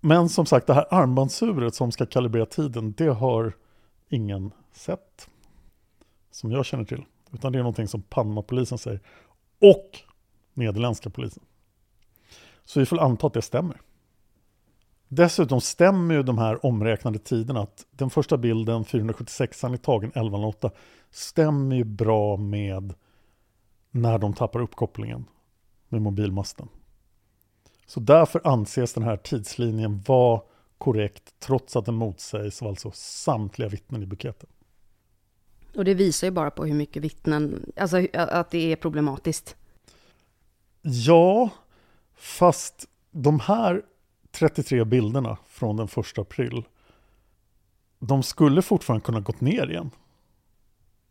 Men 0.00 0.28
som 0.28 0.46
sagt, 0.46 0.66
det 0.66 0.74
här 0.74 0.94
armbandsuret 0.94 1.74
som 1.74 1.92
ska 1.92 2.06
kalibrera 2.06 2.46
tiden, 2.46 2.92
det 2.92 3.12
har 3.12 3.56
ingen 4.08 4.52
sett. 4.72 5.28
Som 6.30 6.52
jag 6.52 6.66
känner 6.66 6.84
till. 6.84 7.04
Utan 7.32 7.52
det 7.52 7.58
är 7.58 7.62
någonting 7.62 7.88
som 7.88 8.02
Panama-polisen 8.02 8.78
säger. 8.78 9.00
Och 9.60 10.00
nederländska 10.54 11.10
polisen. 11.10 11.42
Så 12.70 12.80
vi 12.80 12.86
får 12.86 13.00
anta 13.00 13.26
att 13.26 13.32
det 13.32 13.42
stämmer. 13.42 13.80
Dessutom 15.08 15.60
stämmer 15.60 16.14
ju 16.14 16.22
de 16.22 16.38
här 16.38 16.66
omräknade 16.66 17.18
tiderna 17.18 17.60
att 17.60 17.86
den 17.90 18.10
första 18.10 18.36
bilden, 18.36 18.84
476 18.84 19.64
är 19.64 19.76
tagen 19.76 20.12
11.08, 20.12 20.70
stämmer 21.10 21.76
ju 21.76 21.84
bra 21.84 22.36
med 22.36 22.94
när 23.90 24.18
de 24.18 24.34
tappar 24.34 24.60
uppkopplingen 24.60 25.24
med 25.88 26.02
mobilmasten. 26.02 26.68
Så 27.86 28.00
därför 28.00 28.40
anses 28.44 28.94
den 28.94 29.02
här 29.02 29.16
tidslinjen 29.16 30.02
vara 30.06 30.40
korrekt 30.78 31.34
trots 31.38 31.76
att 31.76 31.86
den 31.86 31.94
motsägs 31.94 32.62
av 32.62 32.68
alltså 32.68 32.90
samtliga 32.94 33.68
vittnen 33.68 34.02
i 34.02 34.06
buketten. 34.06 34.48
Och 35.76 35.84
det 35.84 35.94
visar 35.94 36.26
ju 36.26 36.30
bara 36.30 36.50
på 36.50 36.64
hur 36.64 36.74
mycket 36.74 37.02
vittnen, 37.02 37.72
alltså 37.76 38.06
att 38.14 38.50
det 38.50 38.72
är 38.72 38.76
problematiskt. 38.76 39.56
Ja, 40.82 41.50
fast 42.20 42.88
de 43.10 43.40
här 43.40 43.82
33 44.30 44.84
bilderna 44.84 45.38
från 45.46 45.76
den 45.76 45.86
1 45.86 46.18
april, 46.18 46.64
de 47.98 48.22
skulle 48.22 48.62
fortfarande 48.62 49.04
kunna 49.04 49.20
gått 49.20 49.40
ner 49.40 49.70
igen. 49.70 49.90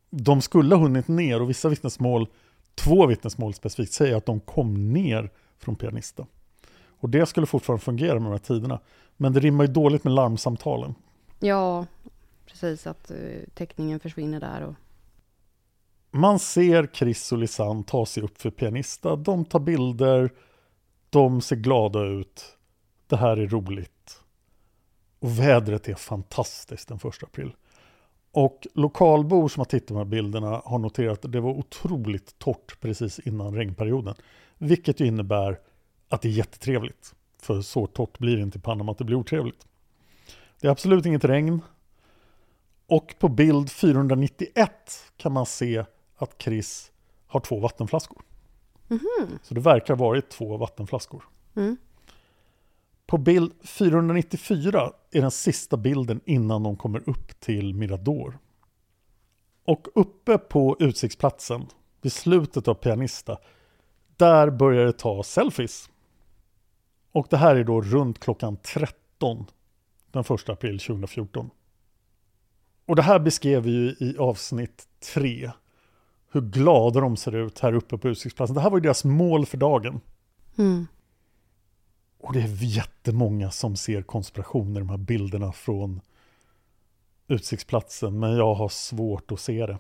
De 0.10 0.42
skulle 0.42 0.76
ha 0.76 0.82
hunnit 0.82 1.08
ner 1.08 1.42
och 1.42 1.50
vissa 1.50 1.70
vittnesmål, 1.70 2.28
två 2.76 3.06
vittnesmål 3.06 3.54
specifikt, 3.54 3.94
säger 3.94 4.16
att 4.16 4.26
de 4.26 4.40
kom 4.40 4.94
ner 4.94 5.32
från 5.58 5.76
pianista. 5.76 6.26
Och 7.00 7.10
det 7.10 7.26
skulle 7.26 7.48
fortfarande 7.48 7.84
fungera 7.84 8.14
med 8.14 8.24
de 8.24 8.32
här 8.32 8.38
tiderna. 8.38 8.80
Men 9.18 9.34
det 9.34 9.40
rimmar 9.40 9.64
ju 9.64 9.74
dåligt 9.74 10.04
med 10.04 10.14
larmsamtalen. 10.14 10.96
Ja, 11.40 11.86
precis 12.46 12.88
att 12.88 13.12
uh, 13.12 13.40
täckningen 13.54 14.00
försvinner 14.00 14.40
där. 14.40 14.62
Och... 14.62 14.76
Man 16.12 16.40
ser 16.40 16.90
Chris 16.94 17.32
och 17.32 17.38
Lisanne 17.38 17.84
ta 17.84 18.06
sig 18.06 18.24
upp 18.24 18.42
för 18.42 18.50
pianista. 18.50 19.16
De 19.16 19.46
tar 19.46 19.60
bilder, 19.60 20.32
de 21.10 21.42
ser 21.42 21.56
glada 21.56 22.04
ut. 22.04 22.58
Det 23.08 23.18
här 23.18 23.38
är 23.38 23.48
roligt. 23.48 24.22
Och 25.20 25.40
vädret 25.40 25.88
är 25.88 25.96
fantastiskt 25.96 26.88
den 26.88 26.98
1 26.98 27.04
april. 27.24 27.52
Och 28.32 28.68
lokalbor 28.74 29.48
som 29.48 29.62
har 29.62 29.66
tittat 29.66 29.88
på 29.88 29.94
de 29.94 29.98
här 29.98 30.06
bilderna 30.06 30.62
har 30.66 30.80
noterat 30.80 31.26
att 31.26 31.32
det 31.32 31.40
var 31.40 31.52
otroligt 31.52 32.40
torrt 32.40 32.80
precis 32.82 33.20
innan 33.20 33.56
regnperioden. 33.56 34.16
Vilket 34.58 35.00
ju 35.00 35.06
innebär 35.06 35.60
att 36.10 36.22
det 36.22 36.28
är 36.28 36.32
jättetrevligt. 36.32 37.16
För 37.42 37.62
så 37.62 37.88
torrt 37.88 38.20
blir 38.20 38.36
det 38.36 38.44
inte 38.44 38.58
i 38.58 38.62
Panama 38.62 38.92
att 38.92 38.98
det 38.98 39.04
blir 39.04 39.18
otrevligt. 39.18 39.68
Det 40.62 40.68
är 40.68 40.72
absolut 40.72 41.06
inget 41.06 41.26
regn. 41.26 41.62
Och 42.88 43.16
på 43.20 43.28
bild 43.28 43.72
491 43.72 44.72
kan 45.18 45.32
man 45.32 45.46
se 45.46 45.86
att 46.16 46.42
Chris 46.42 46.92
har 47.28 47.40
två 47.40 47.60
vattenflaskor. 47.60 48.22
Mhm. 48.90 49.40
Så 49.44 49.54
det 49.54 49.62
verkar 49.62 49.96
ha 49.96 50.06
varit 50.06 50.30
två 50.30 50.58
vattenflaskor. 50.58 51.24
Mm. 51.56 51.78
På 53.06 53.18
bild 53.18 53.54
494 53.64 54.92
är 55.12 55.22
den 55.22 55.32
sista 55.32 55.78
bilden 55.78 56.22
innan 56.26 56.64
de 56.64 56.78
kommer 56.78 57.10
upp 57.10 57.40
till 57.40 57.74
Mirador. 57.74 58.40
Och 59.66 59.88
uppe 59.96 60.38
på 60.38 60.76
utsiktsplatsen, 60.80 61.66
vid 62.02 62.12
slutet 62.14 62.68
av 62.68 62.74
Pianista, 62.74 63.38
där 64.18 64.50
börjar 64.50 64.86
det 64.86 64.98
ta 64.98 65.24
selfies. 65.24 65.90
Och 67.12 67.28
det 67.30 67.38
här 67.38 67.56
är 67.56 67.64
då 67.64 67.82
runt 67.82 68.20
klockan 68.20 68.58
13 68.58 69.46
den 70.12 70.22
1 70.22 70.50
april 70.50 70.80
2014. 70.80 71.50
Och 72.86 72.96
det 72.96 73.02
här 73.02 73.20
beskrev 73.20 73.64
vi 73.64 73.72
ju 73.72 73.96
i 74.00 74.18
avsnitt 74.18 74.88
3. 75.14 75.52
Hur 76.32 76.42
glada 76.42 77.00
de 77.00 77.18
ser 77.18 77.36
ut 77.36 77.60
här 77.60 77.74
uppe 77.74 77.98
på 77.98 78.10
utsiktsplatsen. 78.10 78.56
Det 78.56 78.62
här 78.62 78.70
var 78.70 78.78
ju 78.78 78.82
deras 78.82 79.04
mål 79.04 79.46
för 79.46 79.58
dagen. 79.58 80.02
Mm. 80.58 80.88
Och 82.20 82.34
det 82.34 82.42
är 82.42 82.64
jättemånga 82.64 83.52
som 83.52 83.76
ser 83.76 84.02
konspirationer 84.02 84.80
i 84.80 84.84
de 84.84 84.90
här 84.90 84.98
bilderna 84.98 85.52
från 85.52 86.02
utsiktsplatsen. 87.28 88.20
Men 88.20 88.36
jag 88.36 88.54
har 88.54 88.70
svårt 88.70 89.32
att 89.32 89.40
se 89.40 89.66
det. 89.66 89.78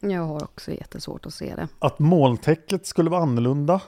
Jag 0.00 0.22
har 0.22 0.44
också 0.44 0.72
jättesvårt 0.72 1.26
att 1.26 1.34
se 1.34 1.56
det. 1.56 1.68
Att 1.78 1.98
molntäcket 1.98 2.86
skulle 2.86 3.10
vara 3.10 3.22
annorlunda 3.22 3.82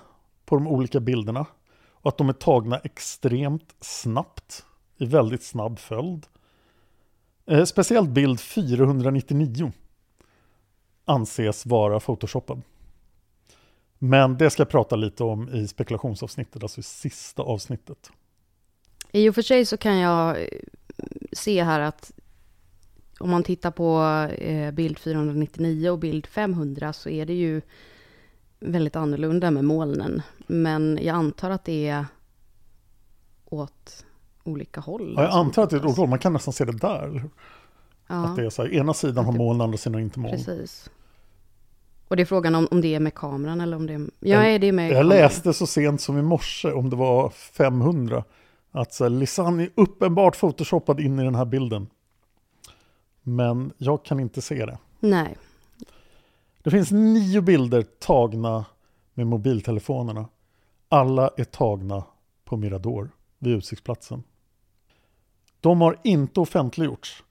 på 0.45 0.55
de 0.57 0.67
olika 0.67 1.01
bilderna. 1.01 1.47
Och 1.91 2.09
att 2.09 2.19
de 2.19 2.29
är 2.29 2.33
tagna 2.33 2.79
extremt 2.79 3.75
snabbt. 3.81 4.65
I 4.97 5.07
väldigt 5.07 5.43
snabb 5.43 5.79
följd. 5.79 6.27
Eh, 7.47 7.65
speciellt 7.65 8.11
bild 8.11 8.41
499 8.41 9.73
anses 11.05 11.67
vara 11.67 12.01
photoshoppad. 12.01 12.63
Men 13.99 14.39
det 14.39 14.51
ska 14.51 14.61
jag 14.61 14.69
prata 14.69 14.97
lite 14.97 15.25
om 15.25 15.49
i 15.49 15.69
spekulationsavsnittet, 15.69 16.63
alltså 16.63 16.81
i 16.81 16.83
sista 16.83 17.43
avsnittet. 17.43 18.11
I 19.13 19.29
och 19.29 19.35
för 19.35 19.43
sig 19.43 19.67
så 19.67 19.77
kan 19.77 19.99
jag 19.99 20.43
eh, 20.43 20.47
se 21.33 21.63
här 21.63 21.81
att 21.81 22.13
om 23.21 23.31
man 23.31 23.43
tittar 23.43 23.71
på 23.71 24.03
eh, 24.39 24.71
bild 24.71 24.99
499 24.99 25.91
och 25.91 25.99
bild 25.99 26.27
500 26.27 26.93
så 26.93 27.09
är 27.09 27.27
det 27.27 27.35
ju 27.35 27.63
väldigt 28.61 28.97
annorlunda 28.97 29.51
med 29.51 29.65
molnen. 29.65 30.23
Men 30.47 30.99
jag 31.03 31.17
antar 31.17 31.51
att 31.51 31.65
det 31.65 31.89
är 31.89 32.07
åt 33.45 34.05
olika 34.45 34.81
håll. 34.81 35.15
Ja, 35.17 35.23
jag 35.23 35.33
antar 35.33 35.63
att 35.63 35.71
det 35.71 35.77
är 35.77 35.81
ett 35.81 35.87
ordval, 35.87 36.09
man 36.09 36.19
kan 36.19 36.33
nästan 36.33 36.53
se 36.53 36.65
det 36.65 36.79
där. 36.79 37.25
Ja, 38.13 38.25
Att 38.25 38.37
det 38.37 38.45
är 38.47 38.51
så 38.51 38.63
här, 38.63 38.75
ena 38.75 38.95
sidan 38.95 39.25
har 39.25 39.33
moln, 39.33 39.61
andra 39.61 39.79
sidan 39.79 39.95
har 39.95 40.01
inte 40.01 40.19
moln. 40.21 40.33
precis. 40.37 40.91
Och 42.09 42.17
det 42.17 42.23
är 42.23 42.27
frågan 42.27 42.55
om, 42.55 42.69
om 42.71 42.81
det 42.81 42.95
är 42.95 43.01
med 43.01 43.15
kameran 43.15 43.61
eller 43.61 43.77
om 43.77 43.87
det 43.87 43.95
är... 43.95 44.07
Ja, 44.21 44.43
är 44.43 44.59
det 44.59 44.73
med 44.73 44.85
Jag 44.85 44.91
kameran. 44.91 45.09
läste 45.09 45.53
så 45.53 45.67
sent 45.67 46.01
som 46.01 46.19
i 46.19 46.23
morse, 46.23 46.73
om 46.73 46.91
det 46.91 46.97
var 46.97 47.31
500, 47.31 48.25
att 48.71 48.95
så 48.95 49.05
här, 49.05 49.61
är 49.61 49.71
uppenbart 49.75 50.37
photoshoppad 50.41 51.01
in 51.01 51.19
i 51.19 51.25
den 51.25 51.35
här 51.35 51.45
bilden. 51.45 51.87
Men 53.23 53.73
jag 53.79 54.05
kan 54.05 54.21
inte 54.21 54.43
se 54.43 54.67
det. 54.67 54.79
Nej. 55.01 55.37
Det 56.63 56.71
finns 56.71 56.91
nio 56.91 57.41
bilder 57.41 57.83
tagna 57.83 58.65
med 59.15 59.27
mobiltelefonerna. 59.27 60.29
Alla 60.89 61.31
är 61.37 61.45
tagna 61.45 62.05
på 62.45 62.57
Mirador, 62.57 63.11
vid 63.39 63.57
utsiktsplatsen. 63.57 64.23
De 65.61 65.81
har 65.81 65.97
inte 66.05 66.41
offentliggjorts, 66.41 67.23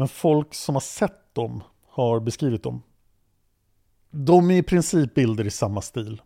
men 0.00 0.08
folk 0.08 0.54
som 0.54 0.74
har 0.74 0.80
sett 0.80 1.34
dem 1.34 1.62
har 1.88 2.20
beskrivit 2.20 2.62
dem. 2.62 2.82
De 4.10 4.50
är 4.50 4.54
i 4.54 4.62
princip 4.62 5.14
bilder 5.14 5.46
i 5.46 5.50
samma 5.50 5.80
stil. 5.80 6.22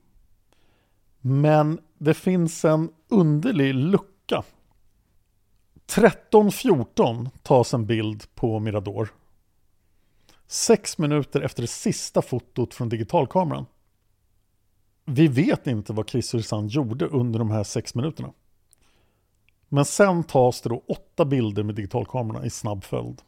Men 1.21 1.81
det 1.99 2.15
finns 2.15 2.65
en 2.65 2.91
underlig 3.09 3.75
lucka. 3.75 4.43
13.14 5.87 7.31
tas 7.43 7.75
en 7.75 7.87
bild 7.87 8.35
på 8.35 8.61
Mirador. 8.61 9.09
Sex 10.47 10.99
minuter 10.99 11.41
efter 11.41 11.63
det 11.63 11.69
sista 11.69 12.23
fotot 12.23 12.75
från 12.75 12.89
digitalkameran. 12.89 13.67
Vi 15.05 15.29
vet 15.29 15.67
inte 15.67 15.93
vad 15.93 16.11
Chris 16.11 16.35
Ursan 16.35 16.69
gjorde 16.69 17.07
under 17.07 17.39
de 17.39 17.51
här 17.51 17.65
sex 17.65 17.95
minuterna. 17.95 18.33
Men 19.69 19.85
sen 19.85 20.25
tas 20.25 20.61
det 20.61 20.69
då 20.69 20.85
åtta 20.89 21.25
bilder 21.25 21.63
med 21.63 21.75
digitalkamerorna 21.75 22.47
i 22.47 22.51
snabb 22.51 22.85
följd. 22.85 23.23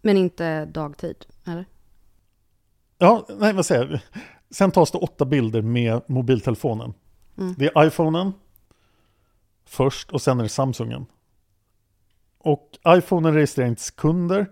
Men 0.00 0.16
inte 0.16 0.64
dagtid, 0.64 1.26
eller? 1.44 1.64
Ja, 2.98 3.26
nej 3.28 3.52
vad 3.52 3.66
säger 3.66 3.90
jag? 3.90 4.00
Sen 4.50 4.70
tas 4.70 4.90
det 4.90 4.98
åtta 4.98 5.24
bilder 5.24 5.62
med 5.62 6.02
mobiltelefonen. 6.06 6.94
Mm. 7.38 7.54
Det 7.58 7.66
är 7.66 7.86
iPhonen 7.86 8.32
först 9.64 10.12
och 10.12 10.22
sen 10.22 10.38
är 10.38 10.42
det 10.42 10.48
Samsungen. 10.48 11.06
Och 12.38 12.78
iPhonen 12.88 13.34
registrerar 13.34 13.68
inte 13.68 13.82
sekunder, 13.82 14.50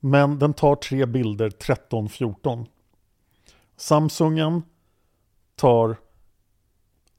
men 0.00 0.38
den 0.38 0.54
tar 0.54 0.76
tre 0.76 1.06
bilder 1.06 1.50
13-14. 1.50 2.66
Samsungen 3.76 4.62
tar 5.56 5.96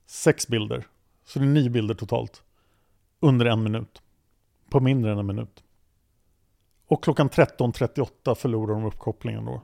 sex 0.05 0.47
bilder, 0.47 0.87
så 1.25 1.39
det 1.39 1.45
är 1.45 1.49
nio 1.49 1.69
bilder 1.69 1.95
totalt, 1.95 2.43
under 3.19 3.45
en 3.45 3.63
minut. 3.63 4.01
På 4.69 4.79
mindre 4.79 5.11
än 5.11 5.17
en 5.17 5.27
minut. 5.27 5.63
Och 6.87 7.03
klockan 7.03 7.29
13.38 7.29 8.35
förlorar 8.35 8.73
de 8.73 8.85
uppkopplingen 8.85 9.45
då. 9.45 9.61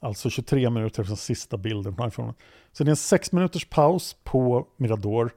Alltså 0.00 0.30
23 0.30 0.70
minuter 0.70 1.02
efter 1.02 1.14
sista 1.14 1.56
bilden 1.56 1.96
på 1.96 2.06
iPhone. 2.06 2.34
Så 2.72 2.84
det 2.84 2.88
är 2.88 2.90
en 2.90 2.96
sex 2.96 3.32
minuters 3.32 3.68
paus 3.68 4.16
på 4.24 4.66
Mirador. 4.76 5.30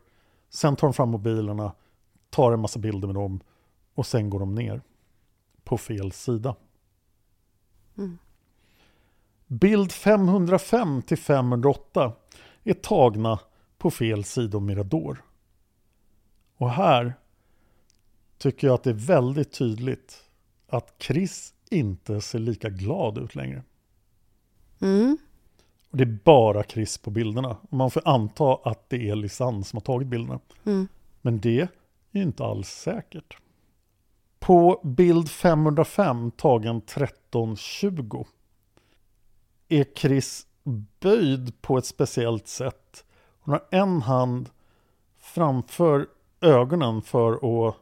Sen 0.49 0.75
tar 0.75 0.87
de 0.87 0.93
fram 0.93 1.09
mobilerna, 1.09 1.71
tar 2.29 2.51
en 2.51 2.59
massa 2.59 2.79
bilder 2.79 3.07
med 3.07 3.15
dem 3.15 3.39
och 3.95 4.05
sen 4.05 4.29
går 4.29 4.39
de 4.39 4.55
ner 4.55 4.81
på 5.63 5.77
fel 5.77 6.11
sida. 6.11 6.55
Mm. 7.97 8.17
Bild 9.47 9.91
505 9.91 11.01
till 11.01 11.17
508 11.17 12.13
är 12.63 12.73
tagna 12.73 13.39
på 13.77 13.91
fel 13.91 14.23
sida 14.23 14.57
om 14.57 14.65
Mirador. 14.65 15.23
Och 16.57 16.69
här 16.69 17.13
tycker 18.37 18.67
jag 18.67 18.73
att 18.73 18.83
det 18.83 18.89
är 18.89 18.93
väldigt 18.93 19.51
tydligt 19.51 20.26
att 20.67 20.95
Chris 20.99 21.53
inte 21.69 22.21
ser 22.21 22.39
lika 22.39 22.69
glad 22.69 23.17
ut 23.17 23.35
längre. 23.35 23.63
Mm. 24.81 25.17
Och 25.91 25.97
det 25.97 26.03
är 26.03 26.19
bara 26.23 26.63
Chris 26.63 26.97
på 26.97 27.09
bilderna. 27.09 27.57
Man 27.69 27.91
får 27.91 28.01
anta 28.05 28.59
att 28.63 28.89
det 28.89 29.09
är 29.09 29.15
Lisanne 29.15 29.63
som 29.63 29.77
har 29.77 29.81
tagit 29.81 30.07
bilderna. 30.07 30.39
Mm. 30.65 30.87
Men 31.21 31.39
det 31.39 31.69
är 32.11 32.21
inte 32.21 32.45
alls 32.45 32.69
säkert. 32.69 33.37
På 34.39 34.81
bild 34.83 35.29
505 35.29 36.31
tagen 36.31 36.77
1320 36.77 38.25
är 39.67 39.85
Chris 39.95 40.47
böjd 40.99 41.61
på 41.61 41.77
ett 41.77 41.85
speciellt 41.85 42.47
sätt. 42.47 43.05
Hon 43.39 43.51
har 43.51 43.65
en 43.71 44.01
hand 44.01 44.49
framför 45.19 46.07
ögonen 46.41 47.01
för 47.01 47.67
att 47.67 47.75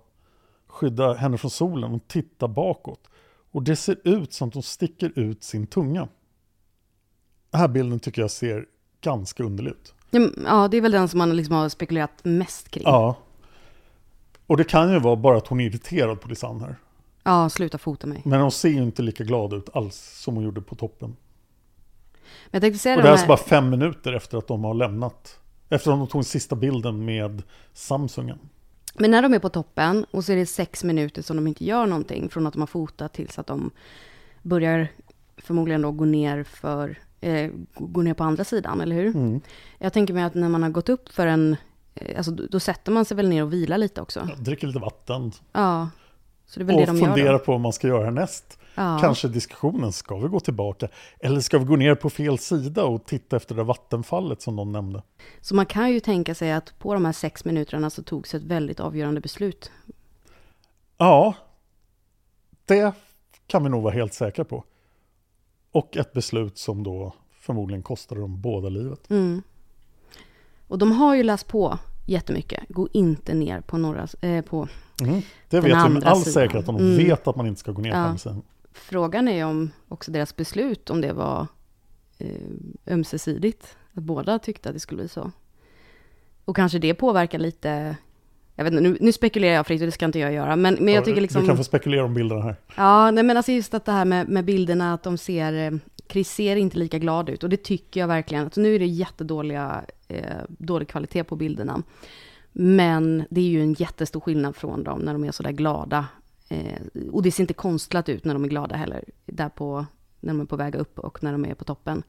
skydda 0.76 1.14
henne 1.14 1.38
från 1.38 1.52
solen 1.52 1.94
och 1.94 2.08
titta 2.08 2.48
bakåt. 2.48 3.08
Och 3.52 3.64
det 3.64 3.76
ser 3.76 3.98
ut 4.04 4.34
som 4.34 4.48
att 4.48 4.54
de 4.54 4.64
sticker 4.64 5.20
ut 5.20 5.44
sin 5.44 5.68
tunga. 5.68 6.08
Den 7.52 7.62
här 7.62 7.68
bilden 7.68 8.00
tycker 8.00 8.22
jag 8.22 8.32
ser 8.32 8.66
ganska 9.02 9.44
underlig 9.44 9.72
ut. 9.72 9.94
Ja, 10.46 10.68
det 10.68 10.78
är 10.78 10.82
väl 10.82 10.92
den 10.92 11.08
som 11.08 11.18
man 11.18 11.36
liksom 11.36 11.56
har 11.56 11.70
spekulerat 11.70 12.12
mest 12.24 12.70
kring. 12.70 12.84
Ja. 12.86 13.16
Och 14.48 14.58
det 14.58 14.64
kan 14.64 14.94
ju 14.94 15.00
vara 15.00 15.16
bara 15.16 15.38
att 15.38 15.48
hon 15.48 15.60
är 15.60 15.66
irriterad 15.66 16.22
på 16.22 16.28
Lisanne 16.28 16.60
här. 16.60 16.76
Ja, 17.24 17.50
sluta 17.50 17.78
fota 17.78 18.08
mig. 18.08 18.22
Men 18.26 18.42
hon 18.42 18.52
ser 18.52 18.70
ju 18.70 18.84
inte 18.84 19.02
lika 19.02 19.24
glad 19.24 19.54
ut 19.54 19.70
alls 19.74 19.96
som 19.96 20.36
hon 20.36 20.44
gjorde 20.44 20.62
på 20.62 20.76
toppen. 20.76 21.10
Men 21.10 22.52
jag 22.52 22.62
tänkte 22.62 22.80
säga 22.80 22.96
Och 22.96 23.02
det 23.02 23.04
det 23.04 23.08
är 23.08 23.10
här, 23.10 23.12
alltså 23.12 23.28
bara 23.28 23.62
fem 23.62 23.70
minuter 23.70 24.14
efter 24.14 24.38
att 24.38 24.48
de 24.48 24.64
har 24.64 24.74
lämnat. 24.74 25.40
Efter 25.70 25.92
att 25.92 26.00
de 26.00 26.08
tog 26.08 26.26
sista 26.26 26.56
bilden 26.56 27.06
med 27.06 27.44
Samsungen. 27.74 28.40
Men 28.98 29.12
när 29.12 29.22
de 29.22 29.34
är 29.34 29.40
på 29.40 29.50
toppen 29.50 30.06
och 30.12 30.26
så 30.26 30.32
är 30.32 30.36
det 30.36 30.46
sex 30.46 30.84
minuter 30.84 31.22
som 31.22 31.36
de 31.36 31.48
inte 31.48 31.66
gör 31.66 31.86
någonting 31.86 32.30
från 32.30 32.48
att 32.48 32.54
de 32.54 32.60
har 32.60 32.68
fotat 32.68 33.14
tills 33.14 33.40
att 33.40 33.48
de 33.48 33.72
börjar 34.42 34.88
förmodligen 35.38 35.82
då 35.82 35.92
gå 35.92 36.06
ner 36.06 36.44
för 36.44 36.98
eh, 37.22 37.52
gå 37.74 38.02
ner 38.02 38.14
på 38.14 38.24
andra 38.24 38.44
sidan, 38.44 38.82
eller 38.82 38.96
hur? 38.96 39.16
Mm. 39.16 39.42
Jag 39.80 39.94
tänker 39.94 40.14
mig 40.14 40.24
att 40.24 40.34
när 40.34 40.50
man 40.50 40.64
har 40.64 40.70
gått 40.70 40.90
upp 40.90 41.10
för 41.10 41.28
en, 41.28 41.56
eh, 41.96 42.18
alltså 42.18 42.32
då, 42.32 42.60
sätter 42.60 42.92
man 42.92 43.06
sig 43.06 43.18
väl 43.18 43.30
ner 43.30 43.44
och 43.44 43.54
vilar 43.54 43.78
lite 43.78 44.02
också. 44.02 44.30
Dricker 44.38 44.68
lite 44.68 44.80
vatten. 44.80 45.32
Ja, 45.52 45.90
så 46.46 46.60
det 46.60 46.64
är 46.64 46.66
väl 46.66 46.76
och 46.76 46.82
det 46.82 46.88
de 46.88 46.98
gör 46.98 47.06
funderar 47.06 47.34
då. 47.34 47.40
på 47.40 47.52
vad 47.52 47.62
man 47.62 47.74
ska 47.74 47.88
göra 47.88 48.04
härnäst. 48.04 48.60
Ja. 48.76 48.98
Kanske 49.02 49.28
diskussionen, 49.28 49.92
ska 49.92 50.18
vi 50.18 50.28
gå 50.28 50.40
tillbaka? 50.40 50.88
Eller 51.20 51.40
ska 51.40 51.58
vi 51.58 51.66
gå 51.66 51.76
ner 51.76 51.96
på 51.96 52.10
fel 52.10 52.38
sida 52.38 52.84
och 52.86 53.06
titta 53.06 53.36
efter 53.36 53.56
det 53.56 53.64
vattenfallet 53.64 54.42
som 54.42 54.56
de 54.56 54.72
nämnde? 54.72 55.04
Så 55.42 55.56
man 55.56 55.66
kan 55.66 55.92
ju 55.92 56.00
tänka 56.00 56.36
sig 56.36 56.52
att 56.52 56.80
på 56.80 56.94
de 56.94 57.06
här 57.06 57.12
sex 57.14 57.46
minuterna 57.46 57.90
så 57.90 58.04
togs 58.04 58.34
ett 58.36 58.44
väldigt 58.44 58.80
avgörande 58.80 59.22
beslut. 59.22 59.72
Ja, 60.98 61.34
det 62.66 62.94
kan 63.48 63.64
vi 63.64 63.70
nog 63.70 63.84
vara 63.84 63.94
helt 63.94 64.14
säkra 64.14 64.46
på. 64.46 64.64
Och 65.72 65.98
ett 65.98 66.14
beslut 66.14 66.58
som 66.58 66.84
då 66.84 67.14
förmodligen 67.40 67.84
kostade 67.84 68.22
dem 68.22 68.42
båda 68.42 68.70
livet. 68.70 69.10
Mm. 69.10 69.42
Och 70.68 70.78
de 70.78 70.92
har 70.92 71.16
ju 71.16 71.24
läst 71.24 71.48
på 71.48 71.78
jättemycket. 72.08 72.64
Gå 72.70 72.88
inte 72.94 73.34
ner 73.34 73.62
på 73.62 73.78
norra, 73.78 74.08
eh, 74.22 74.42
på 74.46 74.68
Mm. 75.02 75.14
Det 75.16 75.22
Den 75.50 75.64
vet 75.64 75.86
vi 75.86 75.90
med 75.94 76.04
all 76.04 76.18
sidan. 76.20 76.34
säkerhet 76.34 76.56
att 76.60 76.66
de 76.66 76.76
Mm. 76.76 76.98
vet 76.98 77.28
att 77.28 77.36
man 77.36 77.48
inte 77.48 77.60
ska 77.60 77.72
gå 77.72 77.82
ner 77.82 77.92
på 77.92 77.98
Ja. 77.98 78.02
andra 78.02 78.18
sidan. 78.18 78.42
Frågan 78.76 79.28
är 79.28 79.46
om 79.46 79.72
också 79.88 80.12
deras 80.12 80.36
beslut, 80.36 80.90
om 80.90 81.02
det 81.02 81.14
var 81.14 81.48
eh, 82.18 82.30
ömsesidigt. 82.88 83.78
Att 83.94 84.04
båda 84.04 84.40
tyckte 84.40 84.70
att 84.70 84.76
det 84.76 84.80
skulle 84.80 85.00
bli 85.02 85.08
så. 85.08 85.32
Och 86.46 86.56
kanske 86.56 86.80
det 86.80 86.94
påverkar 86.94 87.40
lite, 87.40 87.96
jag 88.56 88.64
vet 88.64 88.74
inte, 88.74 88.84
nu, 88.84 88.98
nu 89.02 89.12
spekulerar 89.12 89.54
jag 89.54 89.68
fritt 89.68 89.82
och 89.82 89.86
det 89.86 89.92
ska 89.92 90.06
inte 90.06 90.20
jag 90.20 90.34
göra. 90.34 90.56
Men, 90.56 90.74
men 90.74 90.94
jag 90.94 91.02
Ja, 91.02 91.06
tycker 91.06 91.22
liksom... 91.22 91.42
Du 91.42 91.48
kan 91.48 91.58
få 91.58 91.64
spekulera 91.64 92.04
om 92.04 92.14
bilderna 92.14 92.42
här. 92.42 92.56
Ja, 92.76 93.12
nej 93.12 93.24
men 93.24 93.38
alltså 93.38 93.52
just 93.52 93.74
att 93.74 93.86
det 93.86 93.92
här 93.92 94.06
med, 94.06 94.30
med 94.30 94.46
bilderna, 94.46 94.94
att 94.94 95.04
de 95.04 95.18
ser, 95.18 95.54
eh, 95.54 95.80
Chris 96.10 96.30
ser 96.32 96.56
inte 96.56 96.78
lika 96.78 97.00
glad 97.00 97.30
ut. 97.30 97.44
Och 97.44 97.50
det 97.50 97.64
tycker 97.64 98.00
jag 98.00 98.08
verkligen. 98.08 98.44
Alltså 98.44 98.62
nu 98.62 98.76
är 98.76 98.80
det 98.80 98.86
jättedåliga, 98.86 99.86
eh, 100.08 100.24
dålig 100.48 100.88
kvalitet 100.88 101.24
på 101.24 101.36
bilderna. 101.36 101.84
Men 102.52 103.26
det 103.30 103.42
är 103.42 103.46
ju 103.46 103.62
en 103.62 103.74
jättestor 103.74 104.20
skillnad 104.20 104.56
från 104.56 104.84
dem 104.84 105.00
när 105.00 105.14
de 105.14 105.24
är 105.24 105.32
sådär 105.32 105.52
glada. 105.52 106.06
Eh, 106.50 106.82
och 107.12 107.24
det 107.24 107.32
ser 107.32 107.44
inte 107.44 107.54
konstlat 107.54 108.10
ut 108.10 108.26
när 108.26 108.34
de 108.34 108.44
är 108.44 108.50
glada 108.50 108.76
heller. 108.76 109.04
Där 109.26 109.50
på, 109.50 109.86
när 110.20 110.34
de 110.34 110.42
är 110.42 110.46
på 110.46 110.56
väg 110.56 110.76
upp 110.76 111.00
och 111.00 111.24
när 111.24 111.32
de 111.32 111.46
är 111.46 111.54
på 111.54 111.64
toppen. 111.64 112.04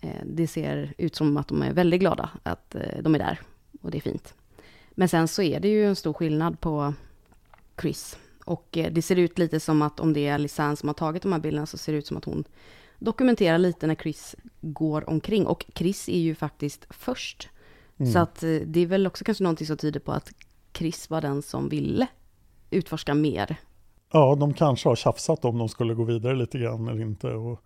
Eh, 0.00 0.24
det 0.24 0.46
ser 0.46 0.94
ut 0.98 1.16
som 1.16 1.36
att 1.36 1.48
de 1.48 1.62
är 1.62 1.72
väldigt 1.72 2.00
glada 2.00 2.30
att 2.42 2.74
eh, 2.74 3.02
de 3.02 3.14
är 3.14 3.18
där. 3.18 3.40
Och 3.82 3.90
det 3.90 3.98
är 3.98 4.02
fint. 4.02 4.34
Men 4.90 5.08
sen 5.08 5.28
så 5.28 5.42
är 5.42 5.60
det 5.60 5.68
ju 5.68 5.86
en 5.86 5.96
stor 5.96 6.12
skillnad 6.12 6.60
på 6.60 6.94
Chris. 7.80 8.18
Och 8.44 8.76
eh, 8.76 8.92
det 8.92 9.02
ser 9.02 9.16
ut 9.16 9.38
lite 9.38 9.60
som 9.60 9.82
att 9.82 10.00
om 10.00 10.12
det 10.12 10.26
är 10.26 10.38
Lisanne 10.38 10.76
som 10.76 10.88
har 10.88 10.94
tagit 10.94 11.22
de 11.22 11.32
här 11.32 11.40
bilderna 11.40 11.66
så 11.66 11.78
ser 11.78 11.92
det 11.92 11.98
ut 11.98 12.06
som 12.06 12.16
att 12.16 12.24
hon 12.24 12.44
dokumenterar 12.98 13.58
lite 13.58 13.86
när 13.86 13.94
Chris 13.94 14.36
går 14.60 15.10
omkring. 15.10 15.46
Och 15.46 15.66
Chris 15.74 16.08
är 16.08 16.18
ju 16.18 16.34
faktiskt 16.34 16.86
först. 16.90 17.48
Så 18.12 18.18
att 18.18 18.42
eh, 18.42 18.56
det 18.66 18.80
är 18.80 18.86
väl 18.86 19.06
också 19.06 19.24
kanske 19.24 19.44
någonting 19.44 19.66
som 19.66 19.76
tyder 19.76 20.00
på 20.00 20.12
att 20.12 20.32
Chris 20.72 21.10
var 21.10 21.20
den 21.20 21.42
som 21.42 21.68
ville 21.68 22.06
utforska 22.74 23.14
mer. 23.14 23.56
Ja, 24.12 24.34
de 24.40 24.54
kanske 24.54 24.88
har 24.88 24.96
tjafsat 24.96 25.44
om 25.44 25.58
de 25.58 25.68
skulle 25.68 25.94
gå 25.94 26.04
vidare 26.04 26.36
lite 26.36 26.58
grann 26.58 26.88
eller 26.88 27.02
inte. 27.02 27.28
Och, 27.34 27.60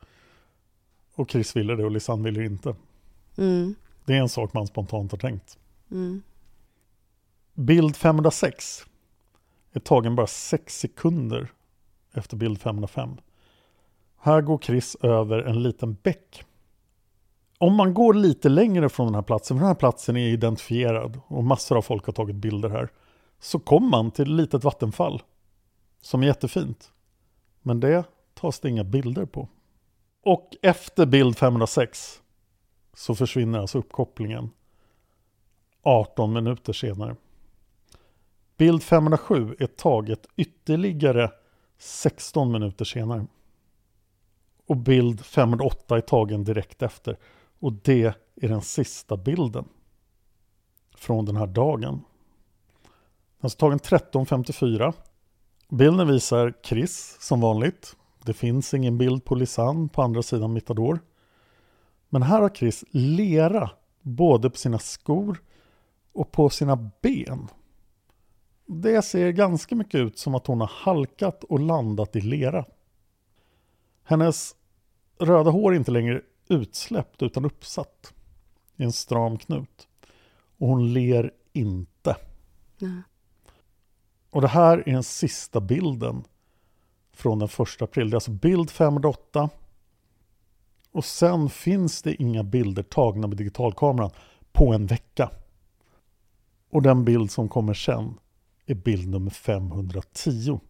och 1.14 1.30
Chris 1.30 1.56
ville 1.56 1.74
det 1.76 1.84
och 1.84 1.90
Lisanne 1.90 2.24
ville 2.30 2.44
inte. 2.44 2.74
Mm, 3.38 3.74
Det 4.04 4.14
är 4.14 4.20
en 4.20 4.28
sak 4.28 4.52
man 4.52 4.66
spontant 4.66 5.10
har 5.12 5.18
tänkt. 5.18 5.58
mm. 5.90 6.22
Bild 7.54 7.96
506 7.96 8.86
är 9.72 9.80
tagen 9.80 10.16
bara 10.16 10.26
6 10.26 10.78
sekunder 10.78 11.52
efter 12.12 12.36
bild 12.36 12.60
505. 12.60 13.16
Här 14.20 14.40
går 14.40 14.58
Chris 14.58 14.96
över 15.02 15.38
en 15.38 15.62
liten 15.62 15.96
bäck. 16.02 16.44
Om 17.58 17.74
man 17.74 17.94
går 17.94 18.14
lite 18.14 18.48
längre 18.48 18.88
från 18.88 19.06
den 19.06 19.14
här 19.14 19.22
platsen, 19.22 19.56
för 19.56 19.60
den 19.60 19.68
här 19.68 19.74
platsen 19.74 20.16
är 20.16 20.28
identifierad 20.28 21.20
och 21.26 21.44
massor 21.44 21.76
av 21.78 21.82
folk 21.82 22.06
har 22.06 22.12
tagit 22.12 22.36
bilder 22.36 22.68
här, 22.68 22.88
så 23.38 23.58
kom 23.58 23.90
man 23.90 24.10
till 24.10 24.22
ett 24.22 24.28
litet 24.28 24.64
vattenfall 24.64 25.22
som 26.00 26.22
är 26.22 26.26
jättefint. 26.26 26.92
Men 27.62 27.80
det 27.80 28.04
tas 28.34 28.60
det 28.60 28.68
inga 28.68 28.84
bilder 28.84 29.26
på. 29.26 29.48
Och 30.22 30.50
efter 30.62 31.06
bild 31.06 31.38
506 31.38 32.22
så 32.94 33.14
försvinner 33.14 33.58
alltså 33.58 33.78
uppkopplingen 33.78 34.50
18 35.82 36.32
minuter 36.32 36.72
senare. 36.72 37.16
Bild 38.56 38.82
507 38.82 39.56
är 39.58 39.66
taget 39.66 40.26
ytterligare 40.36 41.30
16 41.78 42.52
minuter 42.52 42.84
senare. 42.84 43.26
Och 44.66 44.76
bild 44.76 45.24
508 45.24 45.96
är 45.96 46.00
tagen 46.00 46.44
direkt 46.44 46.82
efter. 46.82 47.16
Och 47.58 47.72
det 47.72 48.14
är 48.34 48.48
den 48.48 48.62
sista 48.62 49.16
bilden 49.16 49.68
från 50.94 51.24
den 51.24 51.36
här 51.36 51.46
dagen. 51.46 52.04
Den 53.40 53.44
är 53.44 53.46
alltså 53.46 53.58
tagen 53.58 53.78
13.54. 53.78 54.92
Bilden 55.68 56.08
visar 56.08 56.54
Chris 56.62 57.16
som 57.20 57.40
vanligt. 57.40 57.96
Det 58.24 58.34
finns 58.34 58.74
ingen 58.74 58.98
bild 58.98 59.24
på 59.24 59.34
Lisanne 59.34 59.88
på 59.88 60.02
andra 60.02 60.22
sidan 60.22 60.52
Mittador. 60.52 61.00
Men 62.08 62.22
här 62.22 62.40
har 62.40 62.48
Chris 62.48 62.84
lera 62.90 63.70
både 64.02 64.50
på 64.50 64.56
sina 64.56 64.78
skor 64.78 65.42
och 66.12 66.32
på 66.32 66.50
sina 66.50 66.90
ben. 67.02 67.48
Det 68.66 69.02
ser 69.02 69.30
ganska 69.30 69.76
mycket 69.76 70.00
ut 70.00 70.18
som 70.18 70.34
att 70.34 70.46
hon 70.46 70.60
har 70.60 70.70
halkat 70.74 71.44
och 71.44 71.60
landat 71.60 72.16
i 72.16 72.20
lera. 72.20 72.64
Hennes 74.04 74.54
röda 75.18 75.50
hår 75.50 75.72
är 75.72 75.76
inte 75.76 75.90
längre 75.90 76.22
utsläppt 76.48 77.22
utan 77.22 77.44
uppsatt 77.44 78.14
i 78.76 78.84
en 78.84 78.92
stram 78.92 79.38
knut. 79.38 79.88
Och 80.58 80.68
hon 80.68 80.92
ler 80.92 81.32
inte. 81.52 82.16
Mm. 82.80 83.02
Och 84.30 84.40
det 84.40 84.48
här 84.48 84.78
är 84.86 84.92
den 84.92 85.02
sista 85.02 85.60
bilden 85.60 86.24
från 87.12 87.38
den 87.38 87.48
första 87.48 87.84
april. 87.84 88.10
Det 88.10 88.14
är 88.14 88.16
alltså 88.16 88.30
bild 88.30 88.70
508. 88.70 89.50
Och 90.92 91.04
sen 91.04 91.50
finns 91.50 92.02
det 92.02 92.22
inga 92.22 92.42
bilder 92.42 92.82
tagna 92.82 93.26
med 93.26 93.36
digitalkameran 93.36 94.10
på 94.52 94.72
en 94.72 94.86
vecka. 94.86 95.30
Och 96.70 96.82
den 96.82 97.04
bild 97.04 97.30
som 97.30 97.48
kommer 97.48 97.74
sen 97.74 98.14
är 98.66 98.74
bild 98.74 99.08
nummer 99.08 99.30
510. 99.30 100.60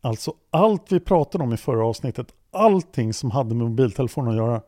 Alltså 0.00 0.34
allt 0.50 0.92
vi 0.92 1.00
pratade 1.00 1.44
om 1.44 1.52
i 1.52 1.56
förra 1.56 1.86
avsnittet, 1.86 2.34
allting 2.50 3.12
som 3.12 3.30
hade 3.30 3.54
med 3.54 3.66
mobiltelefonen 3.66 4.30
att 4.30 4.36
göra, 4.36 4.62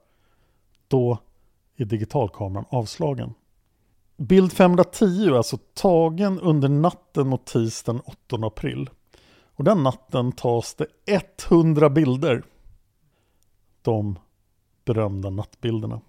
då 0.89 1.19
är 1.77 1.85
digitalkameran 1.85 2.65
avslagen. 2.69 3.35
Bild 4.17 4.53
510 4.53 5.29
är 5.29 5.33
alltså 5.33 5.59
tagen 5.75 6.41
under 6.41 6.69
natten 6.69 7.29
mot 7.29 7.47
tisdagen 7.47 8.01
8 8.05 8.37
april. 8.37 8.91
Och 9.57 9.65
den 9.65 9.83
natten 9.83 10.33
tas 10.33 10.75
det 10.75 10.87
100 11.51 11.91
bilder. 11.91 12.43
De 13.83 14.19
berömda 14.85 15.31
nattbilderna. 15.31 16.01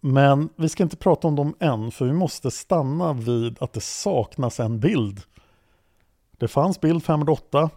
Men 0.00 0.48
vi 0.56 0.68
ska 0.68 0.82
inte 0.82 0.96
prata 0.96 1.28
om 1.28 1.36
dem 1.36 1.54
än, 1.60 1.90
för 1.90 2.04
vi 2.04 2.12
måste 2.12 2.50
stanna 2.50 3.12
vid 3.12 3.62
att 3.62 3.72
det 3.72 3.80
saknas 3.80 4.60
en 4.60 4.80
bild. 4.80 5.20
Det 6.38 6.48
fanns 6.48 6.80
bild 6.80 7.04
508 7.04 7.70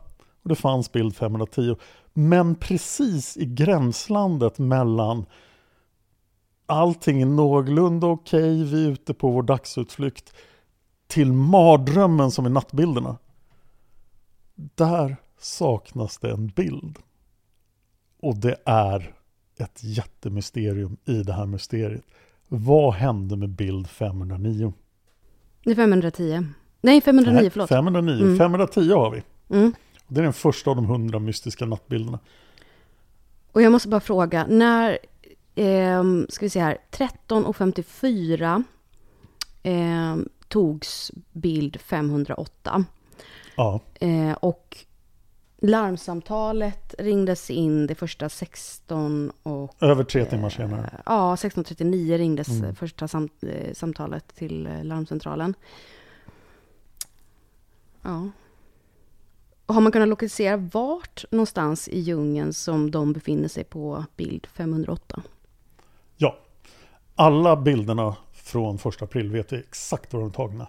och 0.43 0.49
det 0.49 0.55
fanns 0.55 0.91
bild 0.91 1.15
510. 1.15 1.75
Men 2.13 2.55
precis 2.55 3.37
i 3.37 3.45
gränslandet 3.45 4.57
mellan 4.57 5.25
allting 6.69 7.21
är 7.21 7.25
någorlunda 7.25 8.07
okej, 8.07 8.63
vi 8.63 8.85
är 8.85 8.89
ute 8.89 9.13
på 9.13 9.29
vår 9.29 9.43
dagsutflykt, 9.43 10.33
till 11.07 11.33
mardrömmen 11.33 12.31
som 12.31 12.45
är 12.45 12.49
nattbilderna. 12.49 13.17
Där 14.55 15.15
saknas 15.39 16.17
det 16.17 16.31
en 16.31 16.47
bild. 16.47 16.99
Och 18.21 18.37
det 18.37 18.55
är 18.65 19.15
ett 19.57 19.83
jättemysterium 19.83 20.97
i 21.05 21.23
det 21.23 21.33
här 21.33 21.45
mysteriet. 21.45 22.03
Vad 22.47 22.93
hände 22.93 23.35
med 23.35 23.49
bild 23.49 23.87
509? 23.89 24.73
Det 25.63 25.71
är 25.71 25.75
510. 25.75 26.45
Nej, 26.81 27.01
509, 27.01 27.41
Nej, 27.41 27.49
förlåt. 27.49 27.69
509. 27.69 28.23
Mm. 28.23 28.37
510 28.37 28.93
har 28.93 29.11
vi. 29.11 29.23
Mm. 29.55 29.73
Det 30.07 30.19
är 30.19 30.23
den 30.23 30.33
första 30.33 30.69
av 30.69 30.75
de 30.75 30.85
hundra 30.85 31.19
mystiska 31.19 31.65
nattbilderna. 31.65 32.19
Och 33.51 33.61
jag 33.61 33.71
måste 33.71 33.87
bara 33.87 33.99
fråga, 33.99 34.45
när, 34.49 34.97
ehm, 35.55 36.27
ska 36.29 36.45
vi 36.45 36.49
se 36.49 36.59
här, 36.59 36.77
13.54 36.91 38.63
ehm, 39.63 40.29
togs 40.47 41.11
bild 41.31 41.81
508. 41.81 42.85
Ja, 43.55 43.79
Eh, 43.99 44.33
och 44.33 44.77
larmsamtalet 45.61 46.95
ringdes 46.99 47.49
in 47.49 47.87
det 47.87 47.95
första 47.95 48.29
16 48.29 49.31
och... 49.43 49.75
över 49.83 50.03
tre 50.03 50.25
timmar 50.25 50.49
senare. 50.49 51.01
Ja, 51.05 51.35
16.39 51.35 52.17
ringdes 52.17 52.49
Mm. 52.49 52.75
första 52.75 53.07
sam, 53.07 53.29
eh, 53.41 53.73
samtalet 53.73 54.35
till 54.35 54.67
eh, 54.67 54.83
larmcentralen. 54.83 55.53
Ja. 58.01 58.29
Och 59.65 59.73
har 59.75 59.81
man 59.81 59.91
kunnat 59.91 60.07
lokalisera 60.07 60.57
vart 60.57 61.25
någonstans 61.31 61.87
i 61.87 61.99
djungeln 61.99 62.53
som 62.53 62.91
de 62.91 63.13
befinner 63.13 63.47
sig 63.47 63.63
på 63.63 64.05
bild 64.15 64.47
508? 64.53 65.21
Alla 67.21 67.55
bilderna 67.55 68.15
från 68.31 68.77
första 68.77 69.05
april 69.05 69.31
vet 69.31 69.53
vi 69.53 69.57
exakt 69.57 70.13
var 70.13 70.19
de 70.19 70.29
är 70.29 70.33
tagna. 70.33 70.67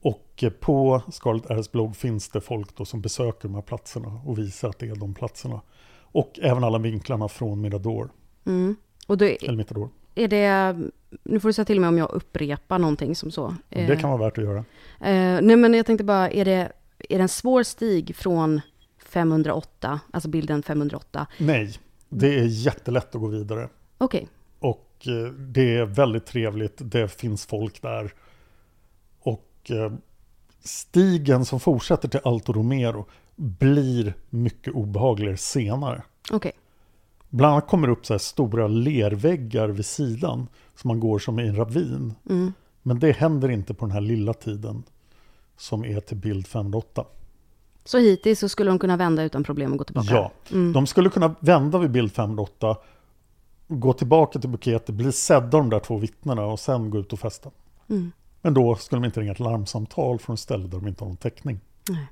Och 0.00 0.42
eh, 0.42 0.50
på 0.50 1.02
Scarlet 1.12 1.50
Airs 1.50 1.70
blogg 1.70 1.96
finns 1.96 2.28
det 2.28 2.40
folk 2.40 2.76
då 2.76 2.84
som 2.84 3.00
besöker 3.00 3.48
de 3.48 3.54
här 3.54 3.62
platserna 3.62 4.20
och 4.26 4.38
visar 4.38 4.68
att 4.68 4.78
det 4.78 4.88
är 4.88 4.94
de 4.94 5.14
platserna. 5.14 5.60
Och 6.02 6.38
även 6.42 6.64
alla 6.64 6.78
vinklarna 6.78 7.28
från 7.28 7.60
Mirador. 7.60 8.10
Mm. 8.46 8.76
Och 9.06 9.18
då 9.18 9.24
Eller 9.24 9.48
är, 9.52 9.56
Mitador. 9.56 9.88
är 10.14 10.28
det... 10.28 10.76
Nu 11.22 11.40
får 11.40 11.48
du 11.48 11.52
säga 11.52 11.64
till 11.64 11.80
mig 11.80 11.88
om 11.88 11.98
jag 11.98 12.10
upprepar 12.10 12.78
någonting 12.78 13.16
som 13.16 13.30
så. 13.30 13.54
Det 13.68 14.00
kan 14.00 14.10
vara 14.10 14.22
värt 14.22 14.38
att 14.38 14.44
göra. 14.44 14.58
Eh, 15.00 15.40
nej, 15.42 15.56
men 15.56 15.74
jag 15.74 15.86
tänkte 15.86 16.04
bara, 16.04 16.30
är 16.30 16.44
det, 16.44 16.72
är 17.08 17.18
det 17.18 17.22
en 17.22 17.28
svår 17.28 17.62
stig 17.62 18.16
från 18.16 18.60
508, 19.04 20.00
alltså 20.10 20.28
bilden 20.28 20.62
508? 20.62 21.26
Nej, 21.38 21.78
det 22.08 22.38
är 22.38 22.44
jättelätt 22.44 23.14
att 23.14 23.20
gå 23.20 23.26
vidare. 23.26 23.68
Okej, 23.98 24.28
Och 25.00 25.06
eh, 25.08 25.32
det 25.32 25.76
är 25.76 25.84
väldigt 25.84 26.26
trevligt, 26.26 26.74
det 26.78 27.08
finns 27.08 27.46
folk 27.46 27.82
där. 27.82 28.14
Och 29.20 29.70
eh, 29.70 29.92
stigen 30.64 31.44
som 31.44 31.60
fortsätter 31.60 32.08
till 32.08 32.20
Alto 32.24 32.52
Romero 32.52 33.06
blir 33.36 34.14
mycket 34.30 34.74
obehagligare 34.74 35.36
senare. 35.36 36.02
okej. 36.32 36.52
Bland 37.28 37.52
annat 37.52 37.68
kommer 37.68 37.86
det 37.86 37.92
upp 37.92 38.06
så 38.06 38.18
stora 38.18 38.68
lerväggar 38.68 39.68
vid 39.68 39.86
sidan 39.86 40.46
som 40.74 40.88
man 40.88 41.00
går 41.00 41.18
som 41.18 41.40
i 41.40 41.48
en 41.48 41.56
ravin. 41.56 42.14
Mm. 42.30 42.52
Men 42.82 42.98
det 42.98 43.12
händer 43.12 43.48
inte 43.50 43.74
på 43.74 43.84
den 43.86 43.92
här 43.92 44.00
lilla 44.00 44.34
tiden 44.34 44.82
som 45.56 45.84
är 45.84 46.00
till 46.00 46.16
bild 46.16 46.46
508. 46.46 47.04
Så 47.84 47.98
hittills 47.98 48.38
så 48.38 48.48
skulle 48.48 48.70
de 48.70 48.78
kunna 48.78 48.96
vända 48.96 49.22
utan 49.22 49.44
problem 49.44 49.72
och 49.72 49.78
gå 49.78 49.84
tillbaka? 49.84 50.14
Ja, 50.14 50.32
Mm. 50.50 50.72
de 50.72 50.86
skulle 50.86 51.10
kunna 51.10 51.34
vända 51.40 51.78
vid 51.78 51.90
bild 51.90 52.12
508, 52.12 52.76
gå 53.70 53.92
tillbaka 53.92 54.38
till 54.38 54.50
buketet, 54.50 54.94
bli 54.94 55.12
sedda 55.12 55.58
av 55.58 55.62
de 55.62 55.70
där 55.70 55.80
två 55.80 55.96
vittnena 55.96 56.46
och 56.46 56.60
sen 56.60 56.90
gå 56.90 56.98
ut 56.98 57.12
och 57.12 57.20
festa. 57.20 57.50
Mm. 57.88 58.12
Men 58.42 58.54
då 58.54 58.76
skulle 58.76 59.00
de 59.00 59.04
inte 59.06 59.20
ringa 59.20 59.32
ett 59.32 59.40
larmsamtal 59.40 60.18
från 60.18 60.34
ett 60.34 60.40
ställe 60.40 60.66
där 60.66 60.78
de 60.78 60.88
inte 60.88 61.04
har 61.04 61.08
någon 61.08 61.16
täckning. 61.16 61.60
Nej. 61.88 62.06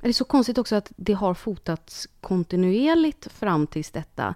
Det 0.00 0.08
är 0.08 0.12
så 0.12 0.24
konstigt 0.24 0.58
också 0.58 0.76
att 0.76 0.92
det 0.96 1.12
har 1.12 1.34
fotats 1.34 2.08
kontinuerligt 2.20 3.32
fram 3.32 3.66
tills 3.66 3.90
detta. 3.90 4.34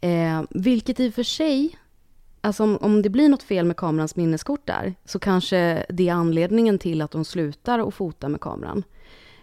Eh, 0.00 0.42
vilket 0.50 1.00
i 1.00 1.08
och 1.08 1.14
för 1.14 1.22
sig, 1.22 1.78
alltså 2.40 2.62
om, 2.62 2.76
om 2.76 3.02
det 3.02 3.10
blir 3.10 3.28
något 3.28 3.42
fel 3.42 3.66
med 3.66 3.76
kamerans 3.76 4.16
minneskort 4.16 4.66
där, 4.66 4.94
så 5.04 5.18
kanske 5.18 5.86
det 5.88 6.08
är 6.08 6.12
anledningen 6.12 6.78
till 6.78 7.02
att 7.02 7.10
de 7.10 7.24
slutar 7.24 7.88
att 7.88 7.94
fota 7.94 8.28
med 8.28 8.40
kameran. 8.40 8.82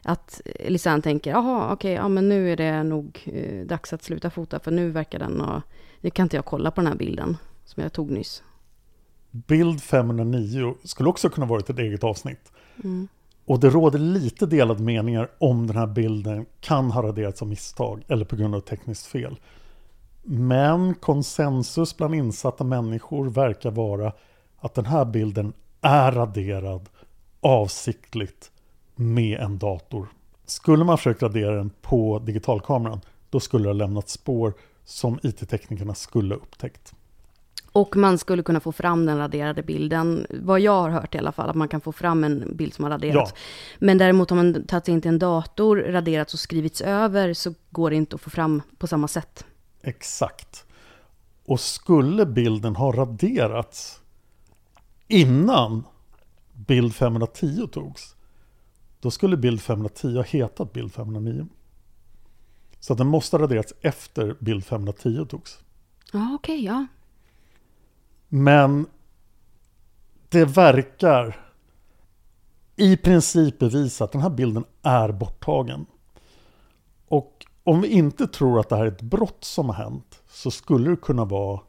Att 0.09 0.41
Lisanne 0.59 1.01
tänker, 1.01 1.31
jaha, 1.31 1.73
okej, 1.73 1.93
ja 1.93 2.07
men 2.07 2.29
nu 2.29 2.51
är 2.51 2.57
det 2.57 2.83
nog 2.83 3.21
eh, 3.25 3.65
dags 3.65 3.93
att 3.93 4.03
sluta 4.03 4.29
fota, 4.29 4.59
för 4.59 4.71
nu 4.71 4.91
verkar 4.91 5.19
den 5.19 5.41
ha, 5.41 5.61
nu 6.01 6.09
kan 6.09 6.23
inte 6.25 6.35
jag 6.35 6.45
kolla 6.45 6.71
på 6.71 6.81
den 6.81 6.87
här 6.87 6.97
bilden 6.97 7.37
som 7.65 7.83
jag 7.83 7.93
tog 7.93 8.11
nyss. 8.11 8.43
Bild 9.31 9.81
509 9.81 10.75
skulle 10.83 11.09
också 11.09 11.29
kunna 11.29 11.45
varit 11.45 11.69
ett 11.69 11.79
eget 11.79 12.03
avsnitt. 12.03 12.51
Och 13.45 13.59
det 13.59 13.69
råder 13.69 13.99
lite 13.99 14.45
delade 14.45 14.83
meningar 14.83 15.29
om 15.37 15.67
den 15.67 15.77
här 15.77 15.87
bilden 15.87 16.45
kan 16.59 16.91
ha 16.91 17.03
raderats 17.03 17.41
av 17.41 17.47
misstag 17.47 18.03
eller 18.07 18.25
på 18.25 18.35
grund 18.35 18.55
av 18.55 18.59
tekniskt 18.59 19.05
fel. 19.05 19.39
Men 20.23 20.95
konsensus 20.95 21.97
bland 21.97 22.15
insatta 22.15 22.63
människor 22.63 23.29
verkar 23.29 23.71
vara 23.71 24.13
att 24.59 24.73
den 24.73 24.85
här 24.85 25.05
bilden 25.05 25.53
är 25.81 26.11
raderad 26.11 26.89
avsiktligt 27.41 28.51
med 28.97 29.39
en 29.39 29.57
dator. 29.57 30.07
Skulle 30.45 30.83
man 30.83 30.97
försökt 30.97 31.23
radera 31.23 31.55
den 31.55 31.71
på 31.81 32.19
digitalkameran 32.19 33.01
då 33.29 33.39
skulle 33.39 33.63
det 33.63 33.69
ha 33.69 33.73
lämnat 33.73 34.09
spår 34.09 34.53
som 34.85 35.19
IT-teknikerna 35.23 35.95
skulle 35.95 36.35
ha 36.35 36.41
upptäckt. 36.41 36.93
Och 37.71 37.95
man 37.95 38.17
skulle 38.17 38.43
kunna 38.43 38.59
få 38.59 38.71
fram 38.71 39.05
den 39.05 39.17
raderade 39.17 39.63
bilden, 39.63 40.27
vad 40.29 40.59
jag 40.59 40.81
har 40.81 40.89
hört 40.89 41.15
i 41.15 41.17
alla 41.17 41.31
fall, 41.31 41.49
att 41.49 41.55
man 41.55 41.67
kan 41.67 41.81
få 41.81 41.91
fram 41.91 42.23
en 42.23 42.57
bild 42.57 42.73
som 42.73 42.83
har 42.83 42.91
raderats. 42.91 43.31
Ja. 43.35 43.39
Men 43.79 43.97
däremot 43.97 44.31
om 44.31 44.37
man 44.37 44.65
tagit 44.67 44.87
in 44.87 45.01
till 45.01 45.09
en 45.09 45.19
dator, 45.19 45.77
raderats 45.77 46.33
och 46.33 46.39
skrivits 46.39 46.81
över, 46.81 47.33
så 47.33 47.53
går 47.69 47.89
det 47.89 47.95
inte 47.95 48.15
att 48.15 48.21
få 48.21 48.29
fram 48.29 48.61
på 48.77 48.87
samma 48.87 49.07
sätt. 49.07 49.45
Exakt. 49.81 50.65
Och 51.45 51.59
skulle 51.59 52.25
bilden 52.25 52.75
ha 52.75 52.91
raderats 52.91 53.99
innan 55.07 55.83
bild 56.53 56.95
510 56.95 57.67
togs, 57.71 58.15
då 59.07 59.11
skulle 59.11 59.37
bild 59.37 59.61
510 59.61 60.15
ha 60.15 60.23
hetat 60.23 60.73
bild 60.73 60.93
509. 60.93 61.47
Så 62.79 62.93
att 62.93 62.97
den 62.97 63.07
måste 63.07 63.37
ha 63.37 63.43
raderats 63.43 63.73
efter 63.81 64.35
bild 64.39 64.65
510 64.65 65.25
togs. 65.29 65.59
Ja, 66.13 66.35
okej, 66.35 66.65
ja. 66.65 66.85
Men 68.27 68.85
det 70.29 70.45
verkar 70.45 71.51
i 72.75 72.97
princip 72.97 73.59
bevisa 73.59 74.03
att 74.03 74.11
den 74.11 74.21
här 74.21 74.29
bilden 74.29 74.65
är 74.81 75.11
borttagen. 75.11 75.85
Och 77.07 77.45
om 77.63 77.81
vi 77.81 77.87
inte 77.87 78.27
tror 78.27 78.59
att 78.59 78.69
det 78.69 78.75
här 78.75 78.85
är 78.85 78.91
ett 78.91 79.01
brott 79.01 79.43
som 79.43 79.69
har 79.69 79.75
hänt 79.75 80.21
så 80.29 80.51
skulle 80.51 80.89
det 80.89 80.97
kunna 80.97 81.25
vara 81.25 81.59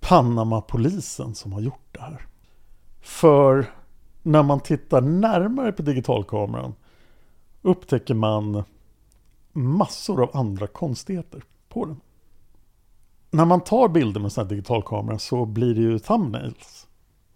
Panama-polisen 0.00 1.34
som 1.34 1.52
har 1.52 1.60
gjort 1.60 1.88
det 1.92 2.00
här. 2.00 2.26
För 3.00 3.66
när 4.26 4.42
man 4.42 4.60
tittar 4.60 5.00
närmare 5.00 5.72
på 5.72 5.82
digitalkameran 5.82 6.74
upptäcker 7.62 8.14
man 8.14 8.64
massor 9.52 10.22
av 10.22 10.30
andra 10.36 10.66
konstigheter 10.66 11.42
på 11.68 11.84
den. 11.84 12.00
När 13.30 13.44
man 13.44 13.60
tar 13.60 13.88
bilder 13.88 14.20
med 14.20 14.32
sån 14.32 14.44
här 14.44 14.48
digitalkamera 14.48 15.18
så 15.18 15.44
blir 15.44 15.74
det 15.74 15.80
ju 15.80 15.98
thumbnails. 15.98 16.88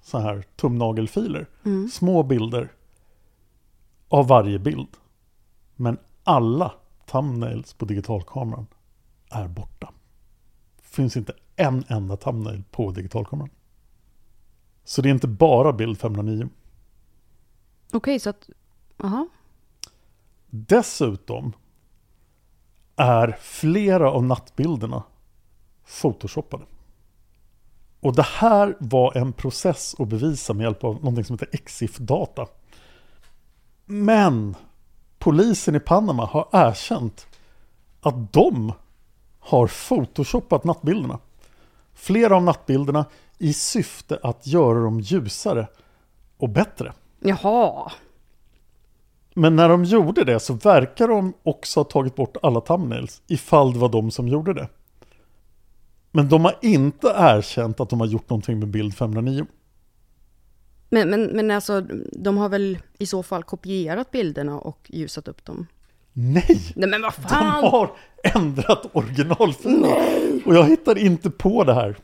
Så 0.02 0.18
här 0.18 0.44
tumnagelfiler. 0.56 1.46
Små 1.88 2.22
bilder 2.22 2.72
av 4.08 4.28
varje 4.28 4.58
bild. 4.58 4.96
Men 5.76 5.98
alla 6.24 6.72
thumbnails 7.06 7.74
på 7.74 7.84
digitalkameran 7.84 8.66
är 9.30 9.48
borta. 9.48 9.92
finns 10.82 11.16
inte 11.16 11.32
en 11.56 11.84
enda 11.88 12.16
thumbnail 12.16 12.62
på 12.70 12.90
digitalkameran. 12.90 13.50
Så 14.84 15.02
det 15.02 15.08
är 15.08 15.14
inte 15.14 15.28
bara 15.28 15.72
bild 15.72 15.98
509. 15.98 16.48
Okej, 17.92 18.20
så 18.20 18.30
att, 18.30 18.50
jaha. 18.96 19.28
Dessutom 20.50 21.52
är 22.96 23.36
flera 23.40 24.10
av 24.10 24.24
nattbilderna 24.24 25.02
photoshoppade. 26.00 26.64
Och 28.00 28.16
det 28.16 28.26
här 28.26 28.76
var 28.80 29.16
en 29.16 29.32
process 29.32 29.94
att 29.98 30.08
bevisa 30.08 30.54
med 30.54 30.64
hjälp 30.64 30.84
av 30.84 30.94
någonting 30.94 31.24
som 31.24 31.34
heter 31.34 31.48
EXIF-data. 31.52 32.46
Men 33.86 34.56
polisen 35.18 35.74
i 35.74 35.80
Panama 35.80 36.24
har 36.26 36.48
erkänt 36.52 37.26
att 38.00 38.32
de 38.32 38.72
har 39.38 39.66
photoshoppat 39.66 40.64
nattbilderna. 40.64 41.18
Flera 41.94 42.36
av 42.36 42.42
nattbilderna 42.42 43.04
i 43.38 43.52
syfte 43.52 44.18
att 44.22 44.46
göra 44.46 44.80
dem 44.80 45.00
ljusare 45.00 45.68
och 46.36 46.48
bättre. 46.48 46.92
Jaha. 47.20 47.92
Men 49.34 49.56
när 49.56 49.68
de 49.68 49.84
gjorde 49.84 50.24
det 50.24 50.40
så 50.40 50.54
verkar 50.54 51.08
de 51.08 51.32
också 51.42 51.80
ha 51.80 51.84
tagit 51.84 52.14
bort 52.14 52.36
alla 52.42 52.60
thumbnails 52.60 53.22
ifall 53.26 53.72
det 53.72 53.78
var 53.78 53.88
de 53.88 54.10
som 54.10 54.28
gjorde 54.28 54.54
det. 54.54 54.68
Men 56.10 56.28
de 56.28 56.44
har 56.44 56.54
inte 56.62 57.14
erkänt 57.16 57.80
att 57.80 57.90
de 57.90 58.00
har 58.00 58.06
gjort 58.06 58.30
någonting 58.30 58.58
med 58.58 58.68
bild 58.68 58.94
509. 58.96 59.46
Men, 60.88 61.10
men, 61.10 61.22
men 61.24 61.50
alltså, 61.50 61.80
de 62.12 62.36
har 62.38 62.48
väl 62.48 62.78
i 62.98 63.06
så 63.06 63.22
fall 63.22 63.42
kopierat 63.42 64.10
bilderna 64.10 64.58
och 64.58 64.78
ljusat 64.88 65.28
upp 65.28 65.44
dem? 65.44 65.66
Nej! 66.12 66.72
Nej 66.76 66.88
men 66.88 67.02
vad 67.02 67.12
De 67.16 67.22
fan! 67.28 67.64
har 67.64 67.90
ändrat 68.34 68.86
originalfilen. 68.92 70.42
Och 70.46 70.54
jag 70.54 70.64
hittar 70.64 70.98
inte 70.98 71.30
på 71.30 71.64
det 71.64 71.74
här. 71.74 71.96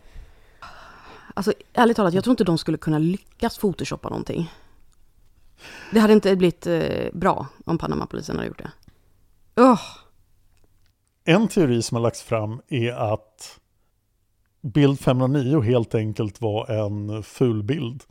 Alltså 1.34 1.52
ärligt 1.72 1.96
talat, 1.96 2.14
jag 2.14 2.24
tror 2.24 2.32
inte 2.32 2.44
de 2.44 2.58
skulle 2.58 2.78
kunna 2.78 2.98
lyckas 2.98 3.58
photoshoppa 3.58 4.08
någonting. 4.08 4.50
Det 5.90 6.00
hade 6.00 6.12
inte 6.12 6.36
blivit 6.36 6.66
eh, 6.66 7.08
bra 7.12 7.46
om 7.64 7.78
Panamapolisen 7.78 8.36
hade 8.36 8.48
gjort 8.48 8.58
det. 8.58 8.70
Åh, 9.56 9.80
En 11.24 11.48
teori 11.48 11.82
som 11.82 11.94
har 11.96 12.02
lagts 12.02 12.22
fram 12.22 12.60
är 12.68 12.92
att 12.92 13.58
bild 14.62 15.00
509 15.00 15.60
helt 15.60 15.94
enkelt 15.94 16.40
var 16.40 16.70
en 16.70 17.22
ful 17.22 17.62
bild 17.62 18.02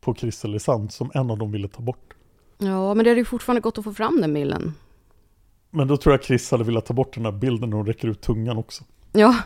på 0.00 0.14
Christer 0.14 0.48
Lisand 0.48 0.92
som 0.92 1.10
en 1.14 1.30
av 1.30 1.38
dem 1.38 1.52
ville 1.52 1.68
ta 1.68 1.82
bort. 1.82 2.14
Ja, 2.58 2.94
men 2.94 3.04
det 3.04 3.10
hade 3.10 3.20
ju 3.20 3.24
fortfarande 3.24 3.60
gått 3.60 3.78
att 3.78 3.84
få 3.84 3.92
fram 3.94 4.20
den 4.20 4.34
bilden. 4.34 4.74
Men 5.70 5.88
då 5.88 5.96
tror 5.96 6.12
jag 6.14 6.24
Chris 6.24 6.50
hade 6.50 6.64
velat 6.64 6.86
ta 6.86 6.94
bort 6.94 7.14
den 7.14 7.24
här 7.24 7.32
bilden 7.32 7.72
hon 7.72 7.86
räcker 7.86 8.08
ut 8.08 8.20
tungan 8.20 8.58
också. 8.58 8.84
Ja, 9.12 9.36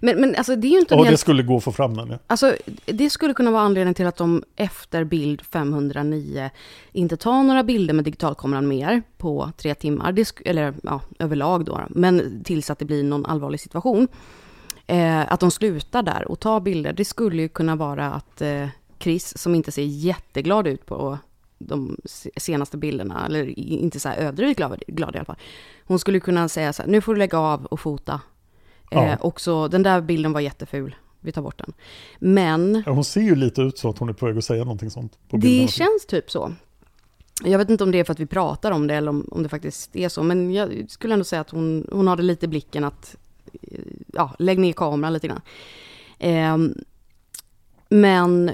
men, 0.00 0.20
men 0.20 0.34
alltså 0.36 0.56
det 0.56 0.66
är 0.66 0.70
ju 0.70 0.78
inte 0.78 0.94
Ja, 0.94 1.00
det 1.02 1.08
helt... 1.08 1.20
skulle 1.20 1.42
gå 1.42 1.56
att 1.56 1.64
få 1.64 1.72
fram 1.72 1.94
den. 1.96 2.10
Ja. 2.10 2.18
Alltså, 2.26 2.56
det 2.86 3.10
skulle 3.10 3.34
kunna 3.34 3.50
vara 3.50 3.62
anledningen 3.62 3.94
till 3.94 4.06
att 4.06 4.16
de 4.16 4.42
efter 4.56 5.04
bild 5.04 5.42
509 5.42 6.50
inte 6.92 7.16
tar 7.16 7.42
några 7.42 7.62
bilder 7.64 7.94
med 7.94 8.04
digitalkameran 8.04 8.68
mer 8.68 9.02
på 9.18 9.52
tre 9.56 9.74
timmar, 9.74 10.12
det 10.12 10.22
sk- 10.22 10.42
eller 10.44 10.74
ja, 10.82 11.00
överlag 11.18 11.64
då, 11.64 11.80
men 11.90 12.42
tills 12.44 12.70
att 12.70 12.78
det 12.78 12.84
blir 12.84 13.02
någon 13.04 13.26
allvarlig 13.26 13.60
situation. 13.60 14.08
Eh, 14.86 15.32
att 15.32 15.40
de 15.40 15.50
slutar 15.50 16.02
där 16.02 16.28
och 16.28 16.40
tar 16.40 16.60
bilder, 16.60 16.92
det 16.92 17.04
skulle 17.04 17.42
ju 17.42 17.48
kunna 17.48 17.76
vara 17.76 18.12
att 18.12 18.42
eh, 18.42 18.66
Chris, 19.00 19.38
som 19.38 19.54
inte 19.54 19.72
ser 19.72 19.82
jätteglad 19.82 20.66
ut 20.66 20.86
på 20.86 21.18
de 21.58 21.96
se- 22.04 22.30
senaste 22.36 22.76
bilderna, 22.76 23.26
eller 23.26 23.58
inte 23.58 24.00
så 24.00 24.08
här 24.08 24.16
överdrivet 24.16 24.56
glad, 24.56 24.82
glad 24.88 25.14
i 25.14 25.18
alla 25.18 25.24
fall. 25.24 25.38
Hon 25.84 25.98
skulle 25.98 26.20
kunna 26.20 26.48
säga 26.48 26.72
så 26.72 26.82
här, 26.82 26.90
nu 26.90 27.00
får 27.00 27.14
du 27.14 27.18
lägga 27.18 27.38
av 27.38 27.64
och 27.66 27.80
fota. 27.80 28.20
Ja. 28.90 29.06
Eh, 29.06 29.18
också, 29.20 29.68
den 29.68 29.82
där 29.82 30.00
bilden 30.00 30.32
var 30.32 30.40
jätteful, 30.40 30.94
vi 31.20 31.32
tar 31.32 31.42
bort 31.42 31.58
den. 31.58 31.72
Men 32.18 32.82
Ja, 32.86 32.92
Hon 32.92 33.04
ser 33.04 33.20
ju 33.20 33.34
lite 33.34 33.62
ut 33.62 33.78
så 33.78 33.90
att 33.90 33.98
hon 33.98 34.08
är 34.08 34.12
på 34.12 34.26
väg 34.26 34.38
att 34.38 34.44
säga 34.44 34.64
någonting 34.64 34.90
sånt. 34.90 35.18
På 35.28 35.36
det 35.36 35.70
känns 35.70 36.06
typ 36.06 36.30
så. 36.30 36.52
Jag 37.44 37.58
vet 37.58 37.70
inte 37.70 37.84
om 37.84 37.90
det 37.90 37.98
är 38.00 38.04
för 38.04 38.12
att 38.12 38.20
vi 38.20 38.26
pratar 38.26 38.70
om 38.70 38.86
det 38.86 38.94
eller 38.94 39.10
om, 39.10 39.28
om 39.30 39.42
det 39.42 39.48
faktiskt 39.48 39.96
är 39.96 40.08
så, 40.08 40.22
men 40.22 40.52
jag 40.52 40.86
skulle 40.88 41.14
ändå 41.14 41.24
säga 41.24 41.40
att 41.40 41.50
hon, 41.50 41.88
hon 41.92 42.08
hade 42.08 42.22
lite 42.22 42.48
blicken 42.48 42.84
att, 42.84 43.16
eh, 43.62 43.78
ja, 44.06 44.34
lägg 44.38 44.58
ner 44.58 44.72
kameran 44.72 45.12
lite 45.12 45.28
grann. 45.28 45.40
Ehm, 46.18 46.74
men 47.88 48.50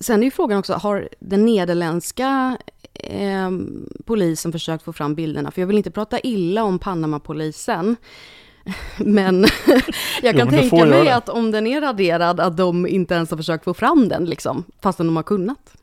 sen 0.00 0.20
är 0.20 0.24
ju 0.24 0.30
frågan 0.30 0.58
också, 0.58 0.72
har 0.74 1.08
den 1.20 1.44
nederländska 1.44 2.58
ehm, 2.94 3.88
polisen 4.04 4.52
försökt 4.52 4.84
få 4.84 4.92
fram 4.92 5.14
bilderna? 5.14 5.50
För 5.50 5.62
jag 5.62 5.66
vill 5.66 5.76
inte 5.76 5.90
prata 5.90 6.20
illa 6.20 6.62
om 6.64 6.78
Panama-polisen. 6.78 7.96
Men 8.98 9.40
jag 10.22 10.34
Jo, 10.34 10.38
kan 10.38 10.48
men 10.48 10.62
du 10.62 10.68
får 10.68 10.76
tänka 10.76 10.98
mig 10.98 11.10
att 11.10 11.28
om 11.28 11.50
den 11.50 11.66
är 11.66 11.80
raderad, 11.80 12.40
att 12.40 12.56
de 12.56 12.86
inte 12.86 13.14
ens 13.14 13.30
har 13.30 13.36
försökt 13.36 13.64
få 13.64 13.74
fram 13.74 14.08
den, 14.08 14.24
liksom, 14.24 14.64
fastän 14.80 15.06
de 15.06 15.16
har 15.16 15.22
kunnat. 15.22 15.76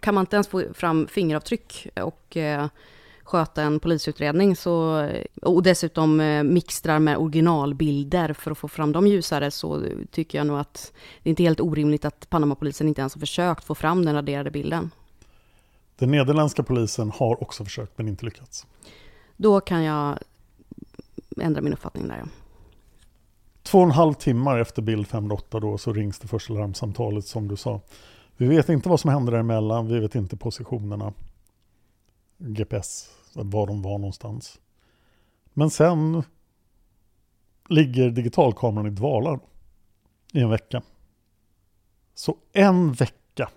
Kan 0.00 0.14
man 0.14 0.22
inte 0.22 0.36
ens 0.36 0.48
få 0.48 0.62
fram 0.74 1.06
fingeravtryck 1.06 1.86
och 1.94 2.36
eh, 2.36 2.66
sköta 3.28 3.62
en 3.62 3.80
polisutredning 3.80 4.56
så, 4.56 5.08
och 5.42 5.62
dessutom 5.62 6.20
eh, 6.20 6.42
mixtrar 6.42 6.98
med 6.98 7.16
originalbilder 7.16 8.32
för 8.32 8.50
att 8.50 8.58
få 8.58 8.68
fram 8.68 8.92
dem 8.92 9.06
ljusare 9.06 9.50
så 9.50 9.82
tycker 10.10 10.38
jag 10.38 10.46
nog 10.46 10.58
att 10.58 10.92
det 11.22 11.28
är 11.28 11.30
inte 11.30 11.42
helt 11.42 11.60
orimligt 11.60 12.04
att 12.04 12.30
Panamapolisen 12.30 12.88
inte 12.88 13.00
ens 13.00 13.14
har 13.14 13.20
försökt 13.20 13.64
få 13.64 13.74
fram 13.74 14.04
den 14.04 14.14
raderade 14.14 14.50
bilden. 14.50 14.90
Den 15.98 16.10
nederländska 16.10 16.62
polisen 16.62 17.10
har 17.10 17.42
också 17.42 17.64
försökt 17.64 17.98
men 17.98 18.08
inte 18.08 18.24
lyckats. 18.24 18.66
Då 19.36 19.60
kan 19.60 19.82
jag 19.82 20.18
ändra 21.40 21.60
min 21.60 21.72
uppfattning 21.72 22.08
där. 22.08 22.24
Två 23.62 23.78
och 23.78 23.84
en 23.84 23.90
halv 23.90 24.14
timmar 24.14 24.58
efter 24.58 24.82
bild 24.82 25.06
508 25.06 25.60
då 25.60 25.78
så 25.78 25.92
rings 25.92 26.18
det 26.18 26.28
första 26.28 26.52
larmsamtalet 26.52 27.26
som 27.26 27.48
du 27.48 27.56
sa. 27.56 27.80
Vi 28.36 28.46
vet 28.46 28.68
inte 28.68 28.88
vad 28.88 29.00
som 29.00 29.10
hände 29.10 29.32
däremellan, 29.32 29.88
vi 29.88 29.98
vet 29.98 30.14
inte 30.14 30.36
positionerna. 30.36 31.12
GPS, 32.38 33.10
var 33.34 33.66
de 33.66 33.82
var 33.82 33.98
någonstans. 33.98 34.60
Men 35.52 35.70
sen 35.70 36.22
ligger 37.68 38.10
digitalkameran 38.10 38.86
i 38.86 38.90
dvala 38.90 39.40
i 40.32 40.40
en 40.40 40.50
vecka. 40.50 40.82
Så 42.14 42.36
en 42.52 42.92
vecka 42.92 43.50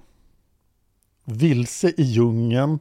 vilse 1.23 1.89
i 1.89 2.03
djungeln 2.03 2.79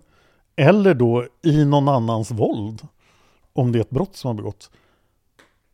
eller 0.57 0.95
då 0.95 1.27
i 1.43 1.65
någon 1.65 1.89
annans 1.89 2.31
våld 2.31 2.89
om 3.53 3.73
det 3.73 3.79
är 3.79 3.81
ett 3.81 3.91
brott 3.91 4.17
som 4.17 4.29
har 4.29 4.35
begåtts. 4.35 4.71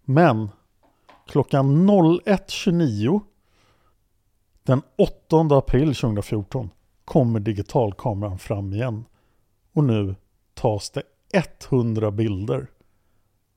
Men 0.09 0.49
klockan 1.27 1.91
01.29 1.91 3.21
den 4.63 4.83
8 4.97 5.41
april 5.51 5.95
2014 5.95 6.71
kommer 7.05 7.41
digitalkameran 7.41 8.39
fram 8.39 8.73
igen. 8.73 9.05
Och 9.73 9.85
nu 9.85 10.15
tas 10.55 10.91
det 10.91 11.03
100 11.71 12.11
bilder 12.11 12.67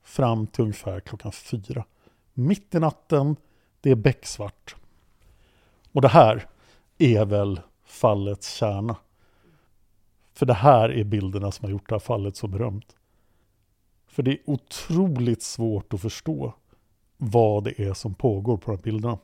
fram 0.03 0.47
till 0.47 0.61
ungefär 0.63 0.99
klockan 0.99 1.31
4. 1.31 1.85
Mitt 2.33 2.75
i 2.75 2.79
natten, 2.79 3.35
det 3.81 3.91
är 3.91 3.95
becksvart. 3.95 4.75
Och 5.91 6.01
det 6.01 6.07
här 6.07 6.47
är 6.97 7.25
väl 7.25 7.61
fallets 7.83 8.53
kärna. 8.53 8.95
För 10.33 10.45
det 10.45 10.53
här 10.53 10.89
är 10.89 11.03
bilderna 11.03 11.51
som 11.51 11.65
har 11.65 11.71
gjort 11.71 11.89
det 11.89 11.95
här 11.95 11.99
fallet 11.99 12.35
så 12.35 12.47
berömt. 12.47 12.95
För 14.19 14.23
det 14.23 14.31
är 14.31 14.39
otroligt 14.45 15.41
svårt 15.41 15.93
att 15.93 16.01
förstå 16.01 16.53
vad 17.17 17.63
det 17.63 17.79
är 17.79 17.93
som 17.93 18.13
pågår 18.13 18.57
på 18.57 18.71
de 18.71 18.77
här 18.77 18.83
bilderna. 18.83 19.17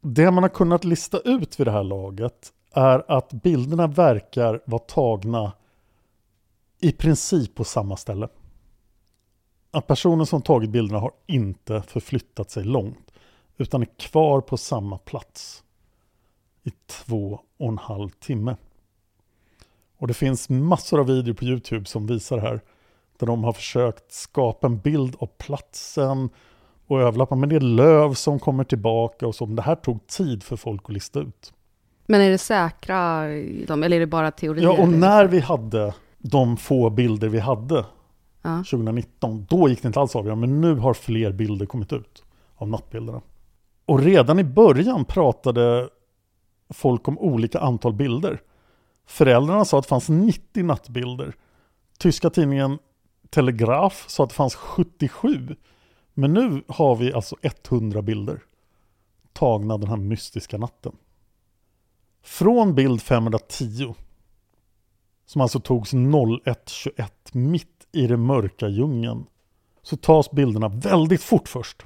Det 0.00 0.30
man 0.30 0.44
har 0.44 0.50
kunnat 0.50 0.84
lista 0.84 1.18
ut 1.18 1.60
vid 1.60 1.66
det 1.66 1.70
här 1.70 1.84
laget 1.84 2.52
är 2.72 3.10
att 3.10 3.32
bilderna 3.32 3.86
verkar 3.86 4.60
vara 4.66 4.78
tagna 4.78 5.52
i 6.78 6.92
princip 6.92 7.54
på 7.54 7.64
samma 7.64 7.96
ställe. 7.96 8.28
Att 9.70 9.86
personen 9.86 10.26
som 10.26 10.42
tagit 10.42 10.70
bilderna 10.70 11.00
har 11.00 11.12
inte 11.26 11.82
förflyttat 11.82 12.50
sig 12.50 12.64
långt 12.64 13.12
utan 13.56 13.82
är 13.82 13.98
kvar 13.98 14.40
på 14.40 14.56
samma 14.56 14.98
plats 14.98 15.64
i 16.62 16.70
två 16.86 17.40
och 17.56 17.68
en 17.68 17.78
halv 17.78 18.08
timme. 18.10 18.56
Och 19.96 20.08
det 20.08 20.14
finns 20.14 20.48
massor 20.48 21.00
av 21.00 21.06
videor 21.06 21.34
på 21.34 21.44
Youtube 21.44 21.86
som 21.86 22.06
visar 22.06 22.36
det 22.36 22.42
här 22.42 22.60
där 23.20 23.26
de 23.26 23.44
har 23.44 23.52
försökt 23.52 24.12
skapa 24.12 24.66
en 24.66 24.78
bild 24.78 25.16
av 25.18 25.26
platsen 25.26 26.28
och 26.86 27.00
överlappa. 27.00 27.34
Men 27.34 27.48
det 27.48 27.56
är 27.56 27.60
löv 27.60 28.14
som 28.14 28.38
kommer 28.38 28.64
tillbaka 28.64 29.26
och 29.26 29.34
så. 29.34 29.46
Men 29.46 29.56
det 29.56 29.62
här 29.62 29.74
tog 29.74 30.06
tid 30.06 30.42
för 30.42 30.56
folk 30.56 30.82
att 30.84 30.92
lista 30.92 31.20
ut. 31.20 31.52
Men 32.06 32.20
är 32.20 32.30
det 32.30 32.38
säkra, 32.38 33.24
eller 33.24 33.92
är 33.92 34.00
det 34.00 34.06
bara 34.06 34.30
teorier? 34.30 34.64
Ja, 34.64 34.82
och 34.82 34.88
när 34.88 35.26
vi 35.26 35.40
hade 35.40 35.94
de 36.18 36.56
få 36.56 36.90
bilder 36.90 37.28
vi 37.28 37.38
hade 37.38 37.84
Ja. 38.42 38.56
2019, 38.56 39.46
då 39.48 39.68
gick 39.68 39.82
det 39.82 39.86
inte 39.86 40.00
alls 40.00 40.16
avgöra. 40.16 40.36
Men 40.36 40.60
nu 40.60 40.74
har 40.74 40.94
fler 40.94 41.32
bilder 41.32 41.66
kommit 41.66 41.92
ut 41.92 42.24
av 42.56 42.68
nattbilderna. 42.68 43.20
Och 43.86 44.00
redan 44.00 44.38
i 44.38 44.44
början 44.44 45.04
pratade 45.04 45.88
folk 46.74 47.08
om 47.08 47.18
olika 47.18 47.60
antal 47.60 47.92
bilder. 47.92 48.40
Föräldrarna 49.06 49.64
sa 49.64 49.78
att 49.78 49.84
det 49.84 49.88
fanns 49.88 50.08
90 50.08 50.64
nattbilder. 50.64 51.34
Tyska 51.98 52.30
tidningen 52.30 52.78
Telegraf 53.30 54.04
sa 54.08 54.22
att 54.22 54.30
det 54.30 54.34
fanns 54.34 54.54
77. 54.54 55.56
Men 56.14 56.32
nu 56.32 56.62
har 56.68 56.96
vi 56.96 57.12
alltså 57.12 57.36
100 57.42 58.02
bilder 58.02 58.42
tagna 59.32 59.78
den 59.78 59.88
här 59.88 59.96
mystiska 59.96 60.58
natten. 60.58 60.96
Från 62.22 62.74
bild 62.74 63.02
510 63.02 63.94
som 65.26 65.40
alltså 65.40 65.60
togs 65.60 65.94
01.21 65.94 67.10
mitt 67.32 67.86
i 67.92 68.06
den 68.06 68.20
mörka 68.20 68.68
djungeln 68.68 69.26
så 69.82 69.96
tas 69.96 70.30
bilderna 70.30 70.68
väldigt 70.68 71.22
fort 71.22 71.48
först. 71.48 71.82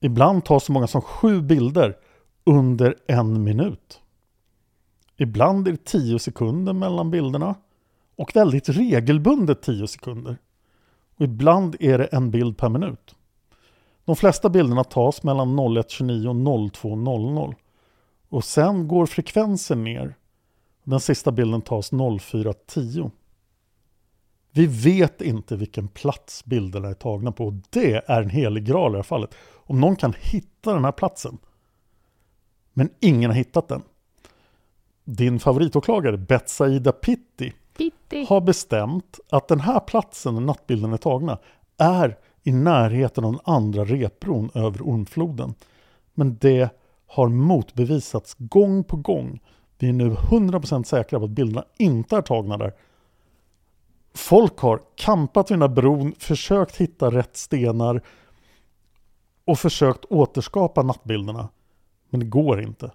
Ibland 0.00 0.44
tas 0.44 0.64
så 0.64 0.72
många 0.72 0.86
som 0.86 1.02
sju 1.02 1.40
bilder 1.40 1.96
under 2.44 2.96
en 3.06 3.44
minut. 3.44 4.00
Ibland 5.16 5.68
är 5.68 5.72
det 5.72 5.84
10 5.84 6.18
sekunder 6.18 6.72
mellan 6.72 7.10
bilderna 7.10 7.54
och 8.16 8.36
väldigt 8.36 8.68
regelbundet 8.68 9.62
10 9.62 9.86
sekunder. 9.86 10.36
Och 11.16 11.24
ibland 11.24 11.76
är 11.80 11.98
det 11.98 12.04
en 12.04 12.30
bild 12.30 12.58
per 12.58 12.68
minut. 12.68 13.14
De 14.04 14.16
flesta 14.16 14.48
bilderna 14.48 14.84
tas 14.84 15.22
mellan 15.22 15.58
01.29 15.58 16.28
och 16.28 16.34
02.00 16.34 17.54
och 18.28 18.44
sen 18.44 18.88
går 18.88 19.06
frekvensen 19.06 19.84
ner. 19.84 20.14
Den 20.84 21.00
sista 21.00 21.32
bilden 21.32 21.62
tas 21.62 21.92
04.10. 21.92 23.10
Vi 24.50 24.66
vet 24.66 25.20
inte 25.20 25.56
vilken 25.56 25.88
plats 25.88 26.44
bilderna 26.44 26.88
är 26.88 26.94
tagna 26.94 27.32
på 27.32 27.46
och 27.46 27.54
det 27.70 28.10
är 28.10 28.22
en 28.22 28.30
helig 28.30 28.64
graal 28.64 28.90
i 28.90 28.92
det 28.92 28.98
här 28.98 29.02
fallet. 29.02 29.34
Om 29.54 29.80
någon 29.80 29.96
kan 29.96 30.14
hitta 30.18 30.74
den 30.74 30.84
här 30.84 30.92
platsen 30.92 31.38
men 32.72 32.90
ingen 33.00 33.30
har 33.30 33.36
hittat 33.36 33.68
den. 33.68 33.82
Din 35.04 35.40
favoritåklagare 35.40 36.16
Betsaida 36.16 36.92
Pitti 36.92 37.32
Pitti 37.42 37.56
har 38.28 38.40
bestämt 38.40 39.20
att 39.30 39.48
den 39.48 39.60
här 39.60 39.80
platsen 39.80 40.34
där 40.34 40.40
nattbilden 40.40 40.92
är 40.92 40.96
tagna 40.96 41.38
är 41.78 42.18
i 42.42 42.52
närheten 42.52 43.24
av 43.24 43.32
den 43.32 43.40
andra 43.44 43.84
repbron 43.84 44.50
över 44.54 44.82
Ormfloden. 44.82 45.54
Men 46.14 46.36
det 46.40 46.70
har 47.06 47.28
motbevisats 47.28 48.34
gång 48.38 48.84
på 48.84 48.96
gång 48.96 49.40
Vi 49.82 49.88
är 49.88 49.92
nu 49.92 50.10
100% 50.10 50.84
säkra 50.84 51.18
på 51.18 51.24
att 51.24 51.30
bilderna 51.30 51.64
inte 51.78 52.16
är 52.16 52.22
tagna 52.22 52.58
där. 52.58 52.72
Folk 54.14 54.58
har 54.58 54.80
kampat 54.94 55.50
vid 55.50 55.54
den 55.54 55.62
här 55.62 55.76
bron, 55.76 56.14
försökt 56.18 56.76
hitta 56.76 57.10
rätt 57.10 57.36
stenar 57.36 58.02
och 59.44 59.58
försökt 59.58 60.04
återskapa 60.04 60.82
nattbilderna. 60.82 61.48
Men 62.10 62.20
det 62.20 62.26
går 62.26 62.60
inte. 62.62 62.90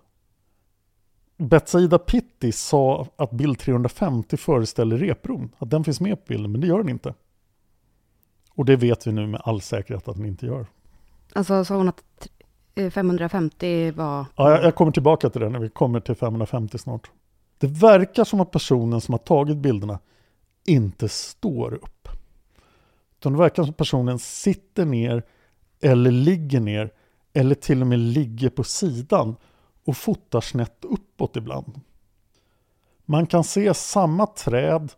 Betsaida 1.38 2.00
Pitti 2.00 2.52
sa 2.52 3.08
att 3.16 3.32
bild 3.32 3.60
350 3.60 4.38
föreställer 4.38 4.98
repron, 4.98 5.56
att 5.58 5.70
den 5.70 5.84
finns 5.84 6.02
med 6.02 6.18
på 6.18 6.24
bilden, 6.28 6.52
men 6.52 6.62
det 6.62 6.68
gör 6.68 6.78
den 6.78 6.90
inte. 6.90 7.14
Och 8.54 8.66
det 8.66 8.76
vet 8.76 9.08
vi 9.08 9.12
nu 9.12 9.28
med 9.28 9.42
all 9.44 9.62
säkerhet 9.62 10.08
att 10.08 10.16
den 10.16 10.26
inte 10.26 10.46
gör. 10.46 10.68
Alltså 11.34 11.66
sa 11.66 11.76
hon 11.76 11.90
att 11.90 12.28
eh, 12.76 12.90
550 12.90 13.92
var... 13.92 14.26
Ja, 14.36 14.52
jag, 14.52 14.64
jag 14.64 14.76
kommer 14.76 14.92
tillbaka 14.92 15.30
till 15.30 15.42
det 15.42 15.50
när 15.50 15.60
vi 15.60 15.70
kommer 15.70 16.00
till 16.00 16.16
550 16.16 16.78
snart. 16.78 17.12
Det 17.58 17.68
verkar 17.68 18.24
som 18.24 18.40
att 18.40 18.52
personen 18.52 19.02
som 19.02 19.14
har 19.14 19.20
tagit 19.20 19.58
bilderna 19.58 20.00
inte 20.66 21.10
står 21.10 21.74
upp. 21.74 22.10
Utan 23.20 23.34
det 23.34 23.40
verkar 23.40 23.64
som 23.64 23.70
att 23.70 23.78
personen 23.78 24.20
sitter 24.20 24.86
ner 24.86 25.24
eller 25.82 26.12
ligger 26.12 26.60
ner 26.60 26.92
eller 27.34 27.56
till 27.56 27.82
och 27.82 27.88
med 27.88 28.00
ligger 28.00 28.50
på 28.50 28.64
sidan 28.64 29.36
och 29.88 29.98
fotar 29.98 30.42
snett 30.42 30.86
uppåt 30.86 31.36
ibland. 31.36 31.82
Man 33.06 33.28
kan 33.28 33.44
se 33.44 33.74
samma 33.74 34.28
träd 34.28 34.94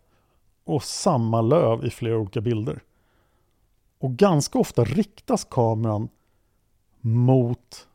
och 0.64 0.82
samma 0.82 1.40
löv 1.40 1.84
i 1.84 1.90
flera 1.90 2.18
olika 2.18 2.40
bilder. 2.40 2.82
Och 3.98 4.10
ganska 4.10 4.58
ofta 4.58 4.84
riktas 4.84 5.44
kameran 5.44 6.08
mot 7.00 7.88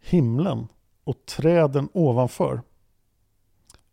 himlen 0.00 0.68
och 1.04 1.26
träden 1.26 1.88
ovanför. 1.92 2.62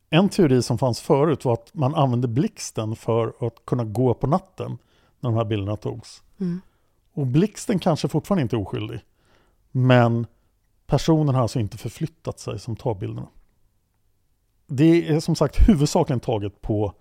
En 0.10 0.30
teori 0.30 0.62
som 0.62 0.78
fanns 0.78 1.02
förut 1.02 1.46
var 1.46 1.54
att 1.54 1.74
man 1.74 1.96
använde 1.96 2.28
blixten 2.28 2.96
för 2.96 3.34
att 3.48 3.66
kunna 3.66 3.84
gå 3.84 4.14
på 4.14 4.28
natten 4.28 4.78
när 5.20 5.30
de 5.30 5.38
här 5.38 5.46
bilderna 5.46 5.76
togs. 5.76 6.24
Mm. 6.40 6.62
Och 7.14 7.28
blixten 7.28 7.80
kanske 7.80 8.08
fortfarande 8.08 8.42
inte 8.42 8.56
är 8.56 8.62
oskyldig. 8.62 9.00
Men 9.72 10.28
personen 10.88 11.36
har 11.36 11.42
alltså 11.42 11.60
inte 11.60 11.78
förflyttat 11.78 12.40
sig 12.40 12.60
som 12.60 12.76
tar 12.76 12.96
bilderna. 12.96 13.28
Det 14.68 15.10
är 15.10 15.20
som 15.20 15.36
sagt 15.36 15.70
huvudsakligen 15.70 16.20
taget 16.20 16.62
på 16.62 16.94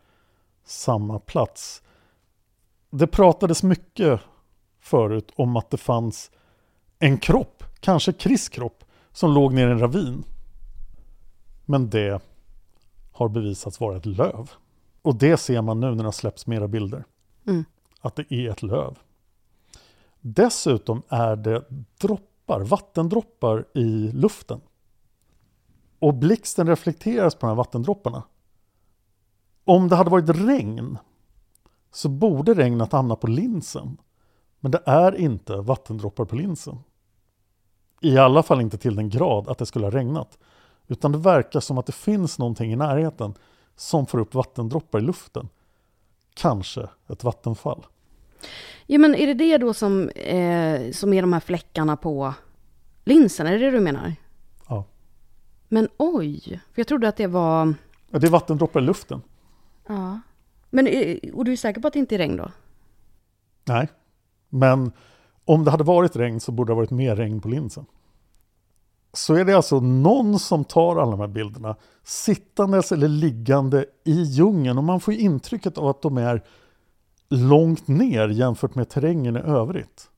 samma 0.65 1.19
plats. 1.19 1.83
Det 2.91 3.07
pratades 3.07 3.63
mycket 3.63 4.21
förut 4.81 5.33
om 5.37 5.57
att 5.57 5.71
det 5.71 5.77
fanns 5.77 6.31
en 6.99 7.19
kropp, 7.19 7.65
kanske 7.81 8.13
Chris 8.13 8.49
kropp, 8.49 8.85
som 9.13 9.33
låg 9.33 9.53
ner 9.53 9.69
i 9.69 9.71
en 9.71 9.79
ravin. 9.79 10.25
Men 11.65 11.91
det 11.91 12.23
har 13.13 13.29
bevisats 13.29 13.81
vara 13.81 13.97
ett 13.97 14.07
löv. 14.07 14.51
Och 15.03 15.17
det 15.17 15.37
ser 15.37 15.63
man 15.63 15.81
nu 15.81 15.87
när 15.87 15.97
det 15.97 16.05
har 16.05 16.13
släppts 16.13 16.47
mera 16.47 16.69
bilder. 16.69 17.05
Mm. 17.47 17.65
Att 18.01 18.17
det 18.17 18.35
är 18.35 18.51
ett 18.51 18.63
löv. 18.63 18.99
Dessutom 20.21 21.03
är 21.09 21.37
det 21.37 21.65
droppar, 22.47 22.61
vattendroppar 22.61 23.65
i 23.75 24.11
luften. 24.13 24.61
Och 25.99 26.15
blixten 26.15 26.67
reflekteras 26.67 27.35
på 27.35 27.47
de 27.47 27.49
här 27.49 27.57
vattendropparna. 27.57 28.23
Om 29.65 29.89
det 29.89 29.97
hade 29.97 30.11
varit 30.11 30.29
regn 30.29 30.99
så 31.93 32.09
borde 32.09 32.55
regnet 32.55 32.93
hamna 32.93 33.17
på 33.17 33.27
linsen. 33.27 33.97
Men 34.61 34.71
det 34.71 34.83
är 34.87 35.15
inte 35.15 35.57
vattendroppar 35.57 36.25
på 36.25 36.37
linsen. 36.37 36.79
I 38.01 38.19
alla 38.19 38.43
fall 38.43 38.61
inte 38.61 38.79
till 38.79 38.97
den 38.97 39.11
grad 39.11 39.49
att 39.49 39.59
det 39.59 39.67
skulle 39.67 39.87
ha 39.87 39.91
regnat. 39.91 40.39
Utan 40.89 41.13
det 41.13 41.19
verkar 41.19 41.61
som 41.61 41.79
att 41.79 41.87
det 41.87 41.93
finns 41.93 42.39
någonting 42.39 42.73
i 42.73 42.77
närheten 42.77 43.35
som 43.77 44.07
får 44.07 44.19
upp 44.19 44.35
vattendroppar 44.35 44.99
i 44.99 45.03
luften. 45.03 45.49
Kanske 46.35 46.89
ett 47.09 47.25
vattenfall. 47.25 47.87
Ja, 48.87 48.99
men 48.99 49.15
är 49.15 49.27
det 49.27 49.35
det 49.35 49.59
då 49.59 49.75
som, 49.75 50.09
eh, 50.09 50.91
som 50.93 51.13
är 51.13 51.21
de 51.21 51.33
här 51.33 51.41
fläckarna 51.41 51.97
på 51.97 52.35
linsen? 53.05 53.47
Är 53.47 53.53
det 53.53 53.59
det 53.59 53.71
du 53.71 53.81
menar? 53.81 54.15
Ja. 54.69 54.85
Men 55.69 55.89
oj, 55.97 56.41
för 56.73 56.81
jag 56.81 56.87
trodde 56.87 57.09
att 57.09 57.17
det 57.17 57.27
var... 57.27 57.75
Ja, 58.11 58.19
Det 58.19 58.27
är 58.27 58.31
vattendroppar 58.31 58.81
i 58.81 58.85
luften. 58.85 59.23
Ja. 59.87 60.21
Men, 60.71 60.87
eh, 60.87 61.19
och 61.33 61.45
du 61.45 61.53
är 61.53 61.57
säker 61.57 61.81
på 61.81 61.87
att 61.89 61.93
det 61.93 61.99
inte 61.99 62.15
är 62.17 62.19
regn 62.19 62.37
då? 62.37 62.51
Nej, 63.65 63.89
men 64.49 64.93
om 65.45 65.65
det 65.65 65.71
hade 65.71 65.85
varit 65.85 66.17
regn 66.17 66.41
så 66.41 66.53
borde 66.53 66.69
det 66.71 66.75
ha 66.75 66.77
varit 66.77 66.91
mer 66.91 67.17
regn 67.17 67.41
på 67.41 67.49
linsen. 67.49 67.87
Så 69.13 69.35
är 69.35 69.45
det 69.45 69.53
alltså 69.53 69.81
någon 69.81 70.39
som 70.39 70.65
tar 70.65 70.97
alla 70.97 71.11
de 71.11 71.21
här 71.21 71.27
bilderna 71.27 71.77
sittandes 72.03 72.93
eller 72.93 73.09
liggande 73.09 73.85
i 74.05 74.23
djungeln 74.23 74.79
och 74.79 74.85
man 74.85 75.01
får 75.01 75.15
ju 75.15 75.21
intrycket 75.21 75.79
av 75.79 75.87
att 75.87 76.03
de 76.03 76.19
är 76.19 76.43
långt 77.29 77.89
ner 77.89 78.29
jämfört 78.29 78.75
med 78.75 78.89
terrängen 78.89 79.37
i 79.37 79.41
övrigt. 79.41 80.11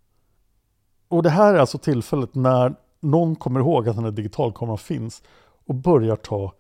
Och 1.08 1.22
det 1.22 1.30
här 1.30 1.54
är 1.54 1.58
alltså 1.58 1.78
tillfället 1.78 2.34
när 2.34 2.74
någon 3.00 3.36
kommer 3.36 3.60
ihåg 3.60 3.88
att 3.88 3.94
den 3.94 4.04
här 4.04 4.10
digitalkameran 4.10 4.78
finns 4.78 5.22
och 5.66 5.74
börjar 5.74 6.16
ta 6.16 6.52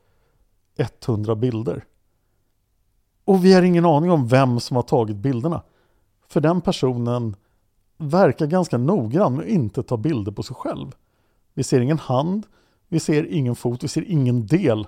100 1.06 1.34
bilder. 1.34 1.84
Och 3.24 3.44
vi 3.44 3.52
har 3.52 3.62
ingen 3.62 3.84
aning 3.84 4.10
om 4.10 4.28
vem 4.28 4.60
som 4.60 4.76
har 4.76 4.82
tagit 4.82 5.16
bilderna. 5.16 5.62
För 6.28 6.40
den 6.40 6.60
personen 6.60 7.36
verkar 7.96 8.46
ganska 8.46 8.78
noggrann 8.78 9.34
med 9.34 9.44
att 9.44 9.50
inte 9.50 9.82
ta 9.82 9.96
bilder 9.96 10.32
på 10.32 10.42
sig 10.42 10.56
själv. 10.56 10.92
Vi 11.54 11.62
ser 11.62 11.80
ingen 11.80 11.98
hand, 11.98 12.46
vi 12.88 13.00
ser 13.00 13.26
ingen 13.26 13.54
fot, 13.54 13.84
vi 13.84 13.88
ser 13.88 14.10
ingen 14.10 14.46
del 14.46 14.86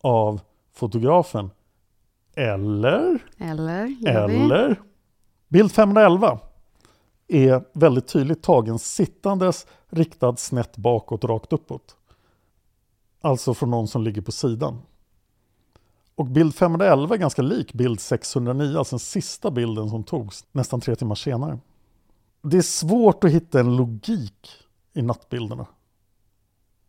av 0.00 0.40
fotografen. 0.72 1.50
Eller? 2.34 3.18
Eller? 3.38 4.08
Eller? 4.08 4.80
Bild 5.50 5.72
511 5.72 6.38
är 7.28 7.64
väldigt 7.72 8.08
tydligt 8.08 8.42
tagen 8.42 8.78
sittandes, 8.78 9.66
riktad 9.88 10.36
snett 10.36 10.76
bakåt, 10.76 11.24
rakt 11.24 11.52
uppåt. 11.52 11.96
Alltså 13.20 13.54
från 13.54 13.70
någon 13.70 13.88
som 13.88 14.02
ligger 14.02 14.22
på 14.22 14.32
sidan. 14.32 14.82
Och 16.14 16.26
bild 16.26 16.54
511 16.54 17.14
är 17.14 17.18
ganska 17.18 17.42
lik 17.42 17.72
bild 17.72 18.00
609, 18.00 18.78
alltså 18.78 18.94
den 18.94 19.00
sista 19.00 19.50
bilden 19.50 19.90
som 19.90 20.04
togs 20.04 20.44
nästan 20.52 20.80
tre 20.80 20.96
timmar 20.96 21.14
senare. 21.14 21.58
Det 22.42 22.56
är 22.56 22.62
svårt 22.62 23.24
att 23.24 23.30
hitta 23.30 23.60
en 23.60 23.76
logik 23.76 24.50
i 24.92 25.02
nattbilderna. 25.02 25.66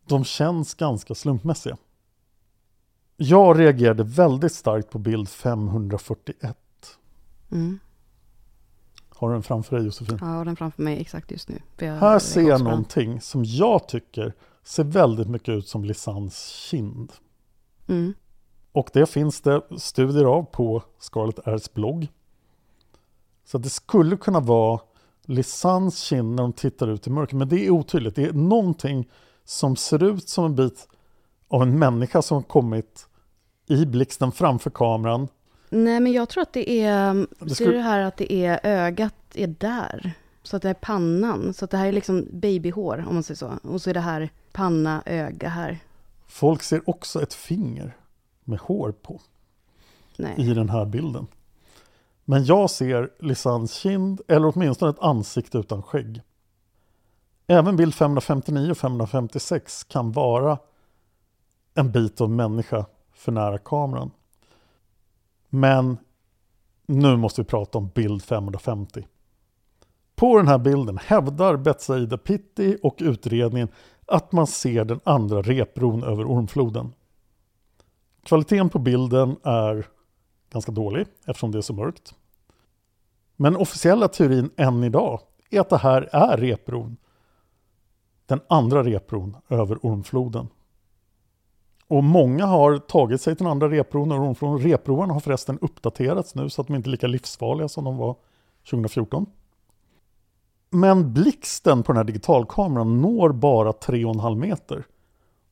De 0.06 0.24
känns 0.24 0.74
ganska 0.74 1.14
slumpmässiga. 1.14 1.76
Jag 3.16 3.58
reagerade 3.58 4.02
väldigt 4.02 4.52
starkt 4.52 4.90
på 4.90 4.98
bild 4.98 5.28
541. 5.28 6.56
Mm. 7.50 7.78
Har 9.22 9.28
du 9.28 9.34
den 9.34 9.42
framför 9.42 9.76
dig 9.76 9.84
Josefin? 9.84 10.18
Ja, 10.20 10.26
jag 10.26 10.36
har 10.36 10.44
den 10.44 10.56
framför 10.56 10.82
mig 10.82 11.00
exakt 11.00 11.30
just 11.30 11.48
nu. 11.48 11.58
Här 11.78 12.18
ser 12.18 12.42
jag 12.42 12.64
någonting 12.64 13.20
som 13.20 13.44
jag 13.44 13.88
tycker 13.88 14.32
ser 14.62 14.84
väldigt 14.84 15.28
mycket 15.28 15.48
ut 15.48 15.68
som 15.68 15.84
Lisans 15.84 16.48
kind. 16.48 17.12
Mm. 17.86 18.14
Och 18.72 18.90
det 18.92 19.06
finns 19.06 19.40
det 19.40 19.62
studier 19.76 20.24
av 20.24 20.42
på 20.42 20.82
Scarlett 20.98 21.48
Airs 21.48 21.72
blogg. 21.72 22.08
Så 23.44 23.58
det 23.58 23.70
skulle 23.70 24.16
kunna 24.16 24.40
vara 24.40 24.80
Lisans 25.24 25.98
kind 25.98 26.34
när 26.34 26.42
de 26.42 26.52
tittar 26.52 26.88
ut 26.88 27.06
i 27.06 27.10
mörkret. 27.10 27.38
Men 27.38 27.48
det 27.48 27.66
är 27.66 27.70
otydligt. 27.70 28.16
Det 28.16 28.24
är 28.24 28.32
någonting 28.32 29.08
som 29.44 29.76
ser 29.76 30.02
ut 30.02 30.28
som 30.28 30.44
en 30.44 30.56
bit 30.56 30.88
av 31.48 31.62
en 31.62 31.78
människa 31.78 32.22
som 32.22 32.42
kommit 32.42 33.08
i 33.66 33.86
blixten 33.86 34.32
framför 34.32 34.70
kameran. 34.70 35.28
Nej, 35.74 36.00
men 36.00 36.12
jag 36.12 36.28
tror 36.28 36.42
att 36.42 36.52
det 36.52 36.70
är... 36.70 37.14
Det 37.14 37.48
Ser 37.48 37.54
skulle- 37.54 37.72
du 37.72 37.78
här 37.78 38.00
att 38.00 38.16
det 38.16 38.32
är 38.32 38.60
ögat 38.62 39.14
är 39.34 39.46
där? 39.46 40.12
Så 40.42 40.56
att 40.56 40.62
det 40.62 40.70
är 40.70 40.74
pannan. 40.74 41.54
Så 41.54 41.64
att 41.64 41.70
det 41.70 41.76
här 41.76 41.86
är 41.86 41.92
liksom 41.92 42.26
babyhår, 42.32 43.04
om 43.08 43.14
man 43.14 43.22
säger 43.22 43.38
så. 43.38 43.52
Och 43.62 43.82
så 43.82 43.90
är 43.90 43.94
det 43.94 44.00
här 44.00 44.30
panna, 44.52 45.02
öga 45.06 45.48
här. 45.48 45.78
Folk 46.26 46.62
ser 46.62 46.90
också 46.90 47.22
ett 47.22 47.34
finger 47.34 47.96
med 48.44 48.58
hår 48.58 48.92
på. 48.92 49.20
Nej. 50.16 50.34
i 50.36 50.54
den 50.54 50.68
här 50.68 50.84
bilden. 50.84 51.26
Men 52.24 52.44
jag 52.44 52.70
ser 52.70 53.10
Lisans 53.18 53.74
kind, 53.74 54.20
eller 54.28 54.52
åtminstone 54.56 54.90
ett 54.90 55.00
ansikte 55.02 55.58
utan 55.58 55.82
skägg. 55.82 56.22
Även 57.46 57.76
bild 57.76 57.94
559 57.94 58.70
och 58.70 58.78
556 58.78 59.84
kan 59.84 60.12
vara 60.12 60.58
en 61.74 61.92
bit 61.92 62.20
av 62.20 62.30
människa 62.30 62.86
för 63.12 63.32
nära 63.32 63.58
kameran. 63.58 64.10
Men 65.54 65.98
nu 66.86 67.16
måste 67.16 67.40
vi 67.40 67.44
prata 67.46 67.78
om 67.78 67.88
bild 67.88 68.22
550. 68.22 69.06
På 70.14 70.36
den 70.36 70.48
här 70.48 70.58
bilden 70.58 70.98
hävdar 70.98 71.56
Betsaida 71.56 72.18
Pitti 72.18 72.76
och 72.82 72.96
utredningen 72.98 73.68
att 74.06 74.32
man 74.32 74.46
ser 74.46 74.84
den 74.84 75.00
andra 75.04 75.42
repbron 75.42 76.04
över 76.04 76.24
Ormfloden. 76.24 76.94
Kvaliteten 78.22 78.68
på 78.68 78.78
bilden 78.78 79.36
är 79.42 79.86
ganska 80.50 80.72
dålig 80.72 81.06
eftersom 81.26 81.50
det 81.52 81.58
är 81.58 81.62
så 81.62 81.74
mörkt. 81.74 82.14
Men 83.36 83.56
officiella 83.56 84.08
teorin 84.08 84.50
än 84.56 84.84
idag 84.84 85.20
är 85.50 85.60
att 85.60 85.70
det 85.70 85.78
här 85.78 86.08
är 86.12 86.36
repbron. 86.36 86.96
Den 88.26 88.40
andra 88.48 88.84
repbron 88.84 89.36
över 89.48 89.86
Ormfloden. 89.86 90.48
Och 91.92 92.04
många 92.04 92.46
har 92.46 92.78
tagit 92.78 93.20
sig 93.20 93.36
till 93.36 93.44
den 93.44 93.50
andra 93.50 93.68
repbron 93.68 94.12
och 94.12 94.18
ormfloden. 94.18 94.58
Repbroarna 94.58 95.12
har 95.12 95.20
förresten 95.20 95.58
uppdaterats 95.60 96.34
nu 96.34 96.50
så 96.50 96.60
att 96.60 96.66
de 96.66 96.76
inte 96.76 96.88
är 96.88 96.90
lika 96.90 97.06
livsfarliga 97.06 97.68
som 97.68 97.84
de 97.84 97.96
var 97.96 98.16
2014. 98.70 99.26
Men 100.70 101.12
blixten 101.12 101.82
på 101.82 101.92
den 101.92 101.96
här 101.96 102.04
digitalkameran 102.04 103.00
når 103.02 103.32
bara 103.32 103.72
3,5 103.72 104.34
meter. 104.34 104.86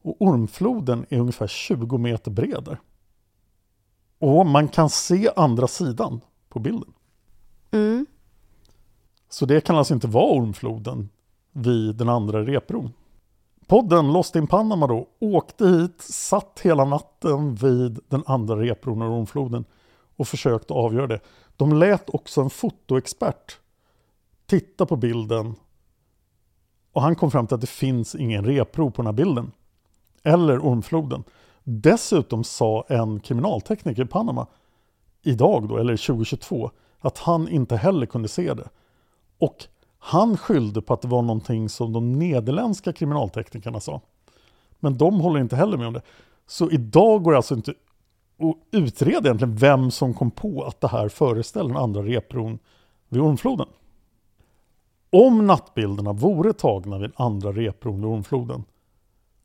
Och 0.02 0.16
ormfloden 0.22 1.06
är 1.08 1.18
ungefär 1.18 1.46
20 1.46 1.98
meter 1.98 2.30
bred. 2.30 2.76
Och 4.18 4.46
man 4.46 4.68
kan 4.68 4.90
se 4.90 5.30
andra 5.36 5.66
sidan 5.66 6.20
på 6.48 6.58
bilden. 6.58 6.92
Mm. 7.70 8.06
Så 9.28 9.46
det 9.46 9.60
kan 9.60 9.76
alltså 9.76 9.94
inte 9.94 10.08
vara 10.08 10.32
ormfloden 10.32 11.08
vid 11.52 11.96
den 11.96 12.08
andra 12.08 12.42
repbron. 12.42 12.92
Podden 13.70 14.12
Lost 14.12 14.36
in 14.36 14.46
Panama 14.46 14.86
då 14.86 15.08
åkte 15.18 15.66
hit, 15.66 16.00
satt 16.00 16.60
hela 16.62 16.84
natten 16.84 17.54
vid 17.54 18.00
den 18.08 18.22
andra 18.26 18.56
repbron 18.56 19.02
och 19.02 19.18
ormfloden 19.18 19.64
och 20.16 20.28
försökte 20.28 20.72
avgöra 20.72 21.06
det. 21.06 21.20
De 21.56 21.72
lät 21.72 22.14
också 22.14 22.40
en 22.40 22.50
fotoexpert 22.50 23.58
titta 24.46 24.86
på 24.86 24.96
bilden 24.96 25.54
och 26.92 27.02
han 27.02 27.16
kom 27.16 27.30
fram 27.30 27.46
till 27.46 27.54
att 27.54 27.60
det 27.60 27.66
finns 27.66 28.14
ingen 28.14 28.44
repro 28.44 28.90
på 28.90 29.02
den 29.02 29.06
här 29.06 29.12
bilden. 29.12 29.52
Eller 30.22 30.58
ormfloden. 30.58 31.24
Dessutom 31.64 32.44
sa 32.44 32.84
en 32.88 33.20
kriminaltekniker 33.20 34.02
i 34.02 34.06
Panama 34.06 34.46
idag 35.22 35.68
då, 35.68 35.76
eller 35.76 35.96
2022, 35.96 36.70
att 36.98 37.18
han 37.18 37.48
inte 37.48 37.76
heller 37.76 38.06
kunde 38.06 38.28
se 38.28 38.54
det. 38.54 38.68
Och 39.38 39.66
han 40.02 40.36
skyllde 40.36 40.82
på 40.82 40.94
att 40.94 41.02
det 41.02 41.08
var 41.08 41.22
någonting 41.22 41.68
som 41.68 41.92
de 41.92 42.12
nederländska 42.12 42.92
kriminalteknikerna 42.92 43.80
sa. 43.80 44.00
Men 44.78 44.98
de 44.98 45.20
håller 45.20 45.40
inte 45.40 45.56
heller 45.56 45.78
med 45.78 45.86
om 45.86 45.92
det. 45.92 46.02
Så 46.46 46.70
idag 46.70 47.22
går 47.22 47.30
det 47.30 47.36
alltså 47.36 47.54
inte 47.54 47.70
att 47.70 48.56
utreda 48.70 49.28
egentligen 49.28 49.56
vem 49.56 49.90
som 49.90 50.14
kom 50.14 50.30
på 50.30 50.64
att 50.64 50.80
det 50.80 50.88
här 50.88 51.08
föreställer 51.08 51.68
den 51.68 51.82
andra 51.82 52.02
repron 52.02 52.58
vid 53.08 53.22
Ormfloden. 53.22 53.68
Om 55.10 55.46
nattbilderna 55.46 56.12
vore 56.12 56.52
tagna 56.52 56.98
vid 56.98 57.12
andra 57.16 57.52
repron 57.52 57.96
vid 57.96 58.04
Ormfloden 58.04 58.64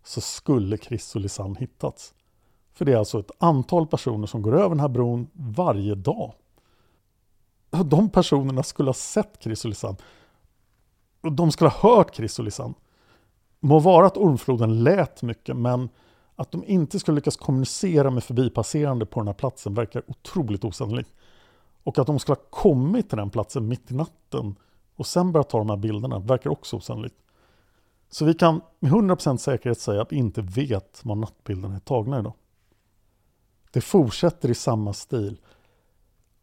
så 0.03 0.21
skulle 0.21 0.77
Chris 0.77 1.15
och 1.15 1.21
Lisanne 1.21 1.55
hittats. 1.59 2.13
För 2.73 2.85
det 2.85 2.93
är 2.93 2.97
alltså 2.97 3.19
ett 3.19 3.31
antal 3.37 3.87
personer 3.87 4.27
som 4.27 4.41
går 4.41 4.55
över 4.55 4.69
den 4.69 4.79
här 4.79 4.87
bron 4.87 5.27
varje 5.33 5.95
dag. 5.95 6.33
De 7.85 8.09
personerna 8.09 8.63
skulle 8.63 8.89
ha 8.89 8.93
sett 8.93 9.37
Chris 9.43 9.65
och 9.65 9.69
Lisanne. 9.69 9.97
Och 11.25 11.31
de 11.31 11.51
skulle 11.51 11.69
ha 11.69 11.95
hört 11.95 12.15
Chris 12.15 12.39
och 12.39 12.45
Lisanne. 12.45 12.73
Må 13.59 13.79
vara 13.79 14.07
att 14.07 14.17
Ormfloden 14.17 14.83
lät 14.83 15.21
mycket 15.21 15.57
men 15.57 15.89
att 16.35 16.51
de 16.51 16.63
inte 16.65 16.99
skulle 16.99 17.15
lyckas 17.15 17.37
kommunicera 17.37 18.09
med 18.11 18.23
förbipasserande 18.23 19.05
på 19.05 19.19
den 19.19 19.27
här 19.27 19.33
platsen 19.33 19.73
verkar 19.73 20.03
otroligt 20.07 20.63
osannolikt. 20.63 21.13
Och 21.83 21.99
att 21.99 22.07
de 22.07 22.19
skulle 22.19 22.35
ha 22.35 22.43
kommit 22.49 23.09
till 23.09 23.17
den 23.17 23.29
platsen 23.29 23.67
mitt 23.67 23.91
i 23.91 23.95
natten 23.95 24.55
och 24.95 25.07
sen 25.07 25.31
börjat 25.31 25.49
ta 25.49 25.57
de 25.57 25.69
här 25.69 25.77
bilderna 25.77 26.19
verkar 26.19 26.49
också 26.49 26.75
osannolikt. 26.75 27.15
Så 28.09 28.25
vi 28.25 28.33
kan 28.33 28.61
med 28.79 28.91
100% 28.91 29.37
säkerhet 29.37 29.79
säga 29.79 30.01
att 30.01 30.11
vi 30.11 30.15
inte 30.15 30.41
vet 30.41 31.01
var 31.03 31.15
nattbilderna 31.15 31.75
är 31.75 31.79
tagna 31.79 32.19
idag. 32.19 32.33
Det 33.71 33.81
fortsätter 33.81 34.49
i 34.49 34.55
samma 34.55 34.93
stil. 34.93 35.39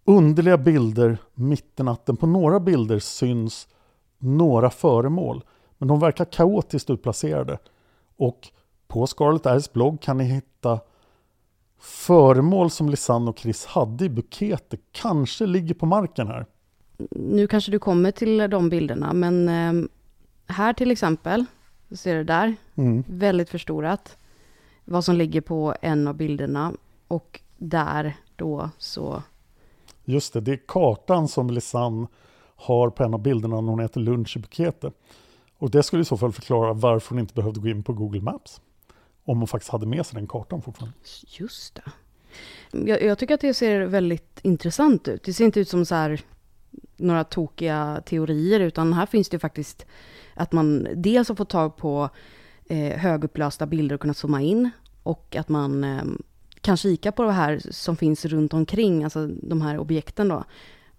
Underliga 0.04 0.58
bilder 0.58 1.18
mitt 1.34 1.80
i 1.80 1.82
natten. 1.82 2.16
På 2.16 2.26
några 2.26 2.60
bilder 2.60 2.98
syns 2.98 3.68
några 4.22 4.70
föremål, 4.70 5.44
men 5.78 5.88
de 5.88 6.00
verkar 6.00 6.24
kaotiskt 6.24 6.90
utplacerade. 6.90 7.58
Och 8.16 8.48
på 8.88 9.06
Scarlet 9.06 9.46
Airs 9.46 9.72
blogg 9.72 10.00
kan 10.00 10.18
ni 10.18 10.24
hitta 10.24 10.80
föremål 11.78 12.70
som 12.70 12.88
Lisanne 12.88 13.30
och 13.30 13.38
Chris 13.38 13.66
hade 13.66 14.04
i 14.04 14.08
buketer, 14.08 14.78
kanske 14.92 15.46
ligger 15.46 15.74
på 15.74 15.86
marken 15.86 16.26
här. 16.26 16.46
Nu 17.10 17.46
kanske 17.46 17.70
du 17.70 17.78
kommer 17.78 18.10
till 18.10 18.38
de 18.50 18.68
bilderna, 18.68 19.12
men 19.12 19.48
eh, 19.48 19.88
här 20.46 20.72
till 20.72 20.90
exempel, 20.90 21.44
så 21.88 21.96
ser 21.96 22.16
du 22.16 22.24
där, 22.24 22.54
Mm. 22.74 23.04
väldigt 23.06 23.50
förstorat, 23.50 24.16
vad 24.84 25.04
som 25.04 25.16
ligger 25.16 25.40
på 25.40 25.74
en 25.80 26.08
av 26.08 26.14
bilderna. 26.14 26.72
Och 27.08 27.40
där 27.58 28.16
då 28.36 28.70
så, 28.78 29.22
Just 30.04 30.32
det, 30.32 30.40
det 30.40 30.52
är 30.52 30.60
kartan 30.68 31.28
som 31.28 31.50
Lisanne 31.50 32.06
har 32.62 32.90
på 32.90 33.04
en 33.04 33.14
av 33.14 33.22
bilderna 33.22 33.60
när 33.60 33.70
hon 33.70 33.80
äter 33.80 34.00
lunch 34.00 34.36
i 34.36 34.40
Bukete. 34.40 34.92
Och 35.58 35.70
det 35.70 35.82
skulle 35.82 36.02
i 36.02 36.04
så 36.04 36.16
fall 36.16 36.32
förklara 36.32 36.72
varför 36.72 37.10
hon 37.10 37.18
inte 37.18 37.34
behövde 37.34 37.60
gå 37.60 37.68
in 37.68 37.82
på 37.82 37.92
Google 37.92 38.20
Maps. 38.20 38.60
Om 39.24 39.38
hon 39.38 39.48
faktiskt 39.48 39.72
hade 39.72 39.86
med 39.86 40.06
sig 40.06 40.14
den 40.14 40.26
kartan 40.26 40.62
fortfarande. 40.62 40.96
just 41.26 41.74
det. 41.74 41.92
Jag, 42.88 43.02
jag 43.02 43.18
tycker 43.18 43.34
att 43.34 43.40
det 43.40 43.54
ser 43.54 43.80
väldigt 43.80 44.40
intressant 44.42 45.08
ut. 45.08 45.22
Det 45.24 45.32
ser 45.32 45.44
inte 45.44 45.60
ut 45.60 45.68
som 45.68 45.84
så 45.84 45.94
här 45.94 46.20
några 46.96 47.24
tokiga 47.24 48.02
teorier, 48.06 48.60
utan 48.60 48.92
här 48.92 49.06
finns 49.06 49.28
det 49.28 49.38
faktiskt 49.38 49.86
att 50.34 50.52
man 50.52 50.88
dels 50.94 51.28
har 51.28 51.36
fått 51.36 51.50
tag 51.50 51.76
på 51.76 52.08
eh, 52.66 52.98
högupplösta 52.98 53.66
bilder 53.66 53.94
och 53.94 54.00
kunnat 54.00 54.16
zooma 54.16 54.42
in, 54.42 54.70
och 55.02 55.36
att 55.36 55.48
man 55.48 55.84
eh, 55.84 56.02
kan 56.60 56.76
kika 56.76 57.12
på 57.12 57.22
det 57.22 57.32
här 57.32 57.60
som 57.70 57.96
finns 57.96 58.24
runt 58.24 58.54
omkring, 58.54 59.04
alltså 59.04 59.26
de 59.26 59.62
här 59.62 59.78
objekten 59.78 60.28
då, 60.28 60.44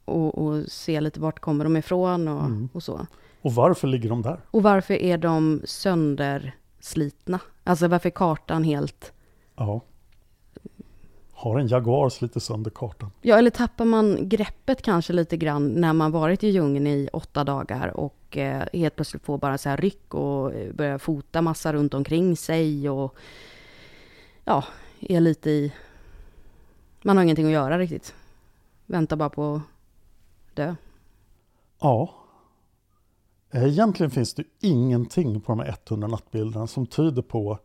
och, 0.06 0.38
och 0.38 0.66
se 0.68 1.02
lite 1.02 1.20
vart 1.20 1.40
kommer 1.40 1.64
de 1.64 1.78
ifrån 1.78 2.28
och, 2.28 2.46
Mm. 2.46 2.70
och 2.74 2.84
så. 2.84 3.08
Och 3.42 3.54
varför 3.56 3.88
ligger 3.88 4.10
de 4.10 4.22
där? 4.22 4.40
Och 4.52 4.64
varför 4.64 4.94
är 4.94 5.18
de 5.18 5.62
sönderslitna? 5.66 7.40
Alltså 7.64 7.88
varför 7.88 8.10
är 8.10 8.14
kartan 8.14 8.64
helt... 8.64 9.14
Ja. 9.56 9.82
Har 11.32 11.60
en 11.60 11.68
Jaguar 11.68 12.10
slitit 12.10 12.44
sönder 12.44 12.72
kartan? 12.72 13.12
Ja, 13.22 13.38
eller 13.38 13.50
tappar 13.50 13.86
man 13.86 14.30
greppet 14.30 14.82
kanske 14.82 15.14
lite 15.14 15.38
grann 15.38 15.68
när 15.68 15.94
man 15.94 16.12
varit 16.12 16.44
i 16.44 16.48
djungeln 16.50 16.88
i 16.88 17.10
åtta 17.14 17.44
dagar 17.44 17.88
och 17.98 18.38
eh, 18.38 18.64
helt 18.74 18.96
plötsligt 18.96 19.24
får 19.26 19.38
bara 19.38 19.58
så 19.58 19.70
här 19.70 19.78
ryck 19.78 20.14
och 20.14 20.54
eh, 20.54 20.74
börjar 20.74 20.98
fota 20.98 21.42
massa 21.42 21.74
runt 21.74 21.94
omkring 21.94 22.38
sig 22.38 22.90
och 22.90 23.16
ja, 24.46 24.64
är 25.00 25.20
lite 25.20 25.50
i... 25.50 25.74
Man 27.02 27.18
har 27.18 27.24
ingenting 27.24 27.46
att 27.46 27.52
göra 27.52 27.78
riktigt. 27.80 28.16
Väntar 28.86 29.16
bara 29.16 29.30
på 29.30 29.56
att 29.56 29.62
dö. 30.56 30.76
Ja. 31.80 32.14
Eh, 33.52 33.64
egentligen 33.64 34.12
finns 34.12 34.34
det 34.34 34.44
ingenting 34.60 35.42
på 35.42 35.52
de 35.52 35.60
här 35.60 35.76
100 35.88 36.08
nattbilderna 36.08 36.68
som 36.68 36.86
tyder 36.86 37.22
på 37.22 37.60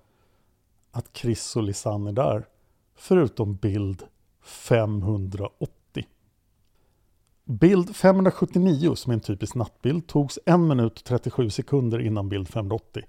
att 0.91 1.16
Chris 1.16 1.57
och 1.57 1.62
Lisanne 1.62 2.11
är 2.11 2.14
där. 2.14 2.47
Förutom 2.95 3.55
bild 3.55 4.03
580. 4.43 6.07
Bild 7.45 7.97
579, 7.97 8.95
som 8.95 9.11
är 9.11 9.14
en 9.14 9.20
typisk 9.20 9.55
nattbild, 9.55 10.07
togs 10.07 10.39
1 10.47 10.61
minut 10.61 10.99
och 10.99 11.05
37 11.05 11.51
sekunder 11.51 11.99
innan 12.01 12.28
bild 12.28 12.49
580. 12.49 13.05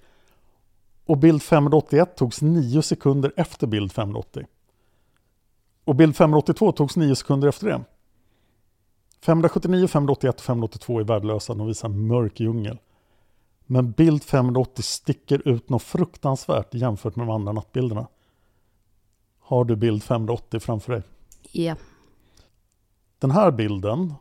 Och 1.06 1.18
bild 1.18 1.44
581 1.44 2.16
togs 2.16 2.42
9 2.42 2.82
sekunder 2.82 3.34
efter 3.36 3.68
bild 3.68 3.92
580. 3.92 4.46
Och 5.84 5.96
bild 5.96 6.16
582 6.16 6.72
togs 6.72 6.96
9 6.96 7.16
sekunder 7.16 7.48
efter 7.48 7.68
det. 7.68 7.82
579, 9.22 9.88
581 9.88 10.36
och 10.36 10.42
582 10.42 11.00
är 11.00 11.04
värdelösa, 11.04 11.54
de 11.54 11.68
visar 11.68 11.90
en 11.90 12.08
mörk 12.08 12.40
djungel. 12.40 12.78
Men 13.66 13.92
bild 13.92 14.24
580 14.24 14.84
sticker 14.84 15.48
ut 15.48 15.70
något 15.70 15.84
fruktansvärt 15.84 16.74
jämfört 16.74 17.16
med 17.16 17.28
de 17.28 17.34
andra 17.34 17.52
nattbilderna. 17.52 18.08
Har 19.40 19.66
du 19.66 19.76
bild 19.76 20.04
580 20.04 20.60
framför 20.60 20.94
dig? 20.94 21.04
Ja. 21.52 21.76
Den 23.20 23.32
här 23.32 23.52
bilden 23.52 24.14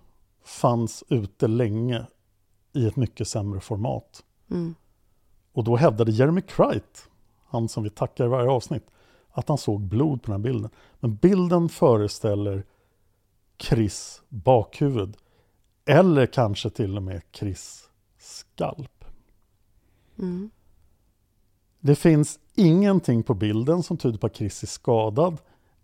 fanns 0.44 1.05
ute 1.09 1.49
länge 1.49 2.07
i 2.72 2.86
ett 2.86 2.96
mycket 2.96 3.28
sämre 3.28 3.61
format. 3.61 4.24
Mm. 4.51 4.74
Och 5.53 5.64
då 5.64 5.76
hävdade 5.76 6.12
Jeremy 6.12 6.40
Cright, 6.40 7.09
han 7.46 7.68
som 7.68 7.82
vi 7.82 7.90
tackar 7.90 8.24
i 8.24 8.28
varje 8.28 8.51
avsnitt, 8.51 8.86
att 9.30 9.49
han 9.49 9.59
såg 9.59 9.80
blod 9.80 10.22
på 10.22 10.32
den 10.32 10.40
här 10.40 10.53
bilden. 10.53 10.70
Men 11.01 11.16
bilden 11.16 11.68
föreställer 11.68 12.64
Chris 13.59 14.22
bakhuvud. 14.28 15.16
Eller 15.84 16.26
kanske 16.26 16.70
till 16.70 16.96
och 16.96 17.02
med 17.02 17.22
Chris 17.32 17.88
skalp. 18.18 19.04
Mm. 20.18 20.50
Det 21.80 21.94
finns 21.94 22.38
ingenting 22.54 23.22
på 23.22 23.34
bilden 23.34 23.82
som 23.82 23.96
tyder 23.96 24.18
på 24.18 24.26
att 24.26 24.36
Chris 24.36 24.62
är 24.62 24.66
skadad 24.66 25.38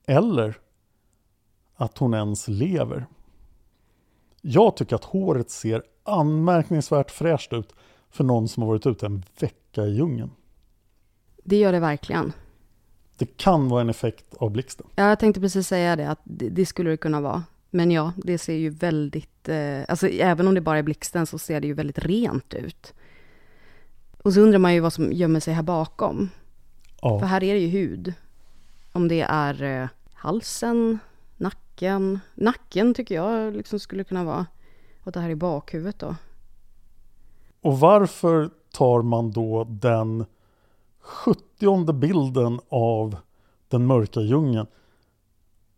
eller 0.07 0.59
att 1.77 1.99
hon 1.99 2.15
ens 2.15 2.49
lever. 2.49 3.07
Jag 4.41 4.77
tycker 4.77 4.97
att 4.97 5.05
håret 5.05 5.51
ser 5.51 5.83
anmärkningsvärt 6.03 7.11
fräscht 7.11 7.53
ut 7.53 7.75
för 8.11 8.25
någon 8.25 8.49
som 8.49 8.63
har 8.63 8.71
varit 8.71 8.87
ute 8.87 9.07
en 9.07 9.25
vecka 9.41 9.83
i 9.83 9.95
djungeln. 9.95 10.31
Det 11.45 11.57
gör 11.57 11.73
det 11.73 11.81
verkligen. 11.81 12.33
Det 13.17 13.37
kan 13.37 13.69
vara 13.69 13.81
en 13.81 13.91
effekt 13.91 14.35
av 14.35 14.51
blixten. 14.51 14.87
Ja, 14.97 15.09
jag 15.09 15.19
tänkte 15.21 15.41
precis 15.41 15.69
säga 15.69 15.97
det, 15.97 16.11
att 16.11 16.21
det, 16.25 16.67
skulle 16.67 16.91
det 16.91 16.97
kunna 16.97 17.21
vara. 17.21 17.45
Men 17.75 17.91
ja, 17.91 18.13
det 18.17 18.39
ser 18.39 18.55
ju 18.55 18.71
väldigt, 18.71 19.49
eh, 19.49 19.81
alltså 19.89 20.09
även 20.09 20.49
om 20.49 20.55
det 20.55 20.61
bara 20.61 20.79
är 20.79 20.83
blixten 20.83 21.27
så 21.27 21.39
ser 21.39 21.61
det 21.61 21.67
ju 21.67 21.75
väldigt 21.75 21.99
rent 21.99 22.55
ut. 22.55 22.95
Och 24.23 24.33
så 24.33 24.41
undrar 24.41 24.59
man 24.59 24.75
ju 24.75 24.81
vad 24.81 24.93
som 24.93 25.13
gömmer 25.13 25.41
sig 25.41 25.55
här 25.55 25.63
bakom. 25.63 26.31
För 27.01 27.09
Ja, 27.09 27.25
här 27.25 27.45
är 27.45 27.55
det 27.55 27.61
ju 27.61 27.69
hud. 27.69 28.15
Om 28.93 29.09
det 29.09 29.21
är 29.21 29.63
eh, 29.63 29.89
halsen, 30.13 30.99
nacken. 31.37 32.21
Nacken 32.35 32.95
tycker 32.95 33.15
jag 33.15 33.57
liksom 33.57 33.79
skulle 33.79 34.05
kunna 34.05 34.25
vara. 34.25 34.47
Och 35.05 35.13
det 35.13 35.21
här 35.21 35.31
i 35.31 35.37
bakhuvudet 35.37 35.99
då. 35.99 36.17
Och 37.61 37.81
varför 37.81 38.51
tar 38.73 39.03
man 39.03 39.31
då 39.31 39.65
den 39.65 40.25
70 41.01 41.93
bilden 41.93 42.61
av 42.69 43.17
den 43.69 43.87
mörka 43.87 44.21
djungeln 44.21 44.67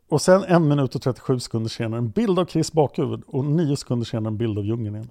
och 0.09 0.23
sen 0.23 0.45
en 0.45 0.69
minut 0.69 0.95
och 0.95 1.03
37 1.03 1.41
sekunder 1.41 1.71
senare 1.71 1.99
en 1.99 2.11
bild 2.11 2.39
av 2.39 2.47
Chris 2.47 2.73
bakhuvud 2.73 3.23
och 3.27 3.45
nio 3.45 3.77
sekunder 3.77 4.07
senare 4.07 4.29
en 4.29 4.37
bild 4.37 4.59
av 4.59 4.65
djungeln 4.65 4.95
igen. 4.95 5.11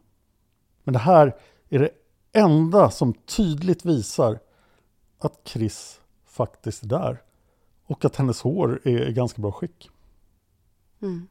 Men 0.83 0.93
det 0.93 0.99
här 0.99 1.35
är 1.69 1.79
det 1.79 1.89
enda 2.31 2.91
som 2.91 3.13
tydligt 3.13 3.85
visar 3.85 4.39
att 5.19 5.39
Chris 5.43 6.01
faktiskt 6.25 6.83
är 6.83 6.87
där 6.87 7.21
och 7.85 8.05
att 8.05 8.15
hennes 8.15 8.41
hår 8.41 8.81
är 8.83 9.09
i 9.09 9.13
ganska 9.13 9.41
bra 9.41 9.51
skick. 9.51 9.89
Mm. 11.01 11.27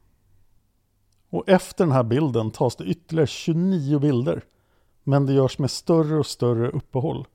Och 1.29 1.49
efter 1.49 1.85
den 1.85 1.91
här 1.91 2.03
bilden 2.03 2.51
tas 2.51 2.75
det 2.75 2.85
ytterligare 2.85 3.27
29 3.27 3.99
bilder. 3.99 4.43
Men 5.03 5.25
det 5.25 5.33
görs 5.33 5.59
med 5.59 5.71
större 5.71 6.19
och 6.19 6.25
större 6.25 6.69
uppehåll. 6.69 7.27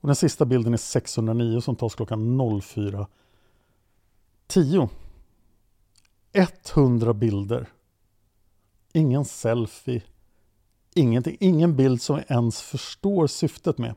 Och 0.00 0.06
den 0.06 0.16
sista 0.16 0.44
bilden 0.44 0.72
är 0.72 0.76
609 0.76 1.60
som 1.60 1.76
tas 1.76 1.94
klockan 1.94 2.40
04.10. 2.40 4.88
100 6.34 7.14
bilder. 7.14 7.68
Ingen 8.92 9.24
selfie. 9.24 10.02
Ingenting. 10.94 11.36
Ingen 11.40 11.76
bild 11.76 12.02
som 12.02 12.16
vi 12.16 12.22
ens 12.28 12.62
förstår 12.62 13.26
syftet 13.26 13.78
med. 13.78 13.94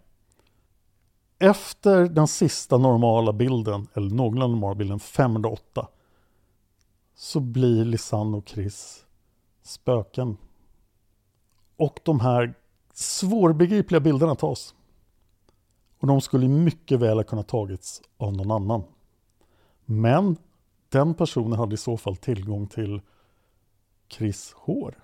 Efter 1.39 2.05
den 2.05 2.27
sista 2.27 2.77
normala 2.77 3.33
bilden, 3.33 3.87
eller 3.93 4.15
någorlunda 4.15 4.47
normala 4.47 4.75
bilden, 4.75 4.99
508, 4.99 5.87
så 7.15 7.39
blir 7.39 7.85
Lisanne 7.85 8.37
och 8.37 8.49
Chris 8.49 9.05
spöken. 9.63 10.37
Och 11.77 11.99
de 12.03 12.19
här 12.19 12.53
svårbegripliga 12.93 13.99
bilderna 13.99 14.35
tas. 14.35 14.75
Och 15.99 16.07
de 16.07 16.21
skulle 16.21 16.47
mycket 16.47 16.99
väl 16.99 17.17
ha 17.17 17.23
kunnat 17.23 17.47
tagits 17.47 18.01
av 18.17 18.33
någon 18.33 18.51
annan. 18.51 18.83
Men 19.85 20.37
den 20.89 21.13
personen 21.13 21.59
hade 21.59 21.73
i 21.73 21.77
så 21.77 21.97
fall 21.97 22.15
tillgång 22.15 22.67
till 22.67 23.01
Chris 24.09 24.53
hår. 24.55 24.97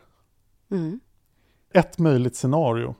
Mm. 0.71 0.99
Ett 1.69 1.99
möjligt 1.99 2.35
scenario 2.35 2.95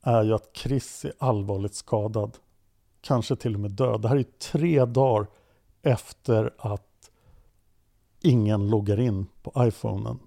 är 0.00 0.24
ju 0.24 0.34
att 0.34 0.56
Chris 0.56 1.04
är 1.04 1.12
allvarligt 1.18 1.74
skadad. 1.74 2.38
Kanske 3.00 3.36
till 3.36 3.54
och 3.54 3.60
med 3.60 3.70
död. 3.70 4.02
Det 4.02 4.08
här 4.08 4.16
är 4.16 4.22
tre 4.22 4.84
dagar 4.84 5.26
efter 5.82 6.54
att 6.58 7.10
ingen 8.20 8.68
loggar 8.70 9.00
in 9.00 9.26
på 9.42 9.52
iPhonen 9.56 10.18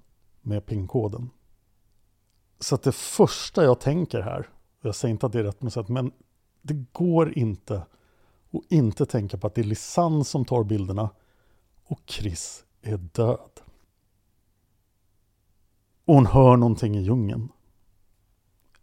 med 0.41 0.65
PIN-koden. 0.65 1.29
Så 2.59 2.75
att 2.75 2.83
det 2.83 2.91
första 2.91 3.63
jag 3.63 3.79
tänker 3.79 4.21
här, 4.21 4.49
och 4.79 4.85
jag 4.85 4.95
säger 4.95 5.11
inte 5.11 5.25
att 5.25 5.31
det 5.31 5.39
är 5.39 5.43
rätt 5.43 5.59
på 5.59 5.65
något 5.65 5.73
sätt, 5.73 5.89
men 5.89 6.11
det 6.61 6.85
går 6.91 7.37
inte 7.37 7.75
att 8.51 8.71
inte 8.71 9.05
tänka 9.05 9.37
på 9.37 9.47
att 9.47 9.55
det 9.55 9.61
är 9.61 9.65
Lisanne 9.65 10.23
som 10.23 10.45
tar 10.45 10.63
bilderna 10.63 11.09
och 11.89 11.99
Chris 12.05 12.65
är 12.81 12.97
död. 12.97 13.61
Och 16.05 16.15
hon 16.15 16.25
hör 16.25 16.57
någonting 16.57 16.95
i 16.95 17.01
djungeln. 17.01 17.49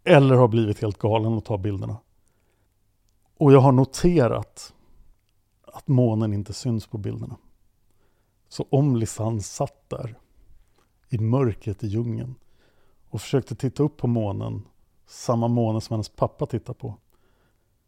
Eller 0.03 0.35
har 0.35 0.47
blivit 0.47 0.81
helt 0.81 0.97
galen 0.97 1.33
och 1.33 1.45
tar 1.45 1.57
bilderna. 1.57 1.97
Och 3.37 3.53
jag 3.53 3.59
har 3.59 3.71
noterat 3.71 4.73
att 5.63 5.87
månen 5.87 6.33
inte 6.33 6.53
syns 6.53 6.87
på 6.87 6.97
bilderna. 6.97 7.37
Så 8.47 8.65
om 8.69 8.95
Lisanne 8.95 9.41
satt 9.41 9.89
där 9.89 10.19
i 11.09 11.17
mörkret 11.17 11.83
i 11.83 11.87
djungeln 11.87 12.35
och 13.09 13.21
försökte 13.21 13.55
titta 13.55 13.83
upp 13.83 13.97
på 13.97 14.07
månen, 14.07 14.65
samma 15.05 15.47
måne 15.47 15.81
som 15.81 15.93
hennes 15.93 16.09
pappa 16.09 16.45
tittar 16.45 16.73
på, 16.73 16.95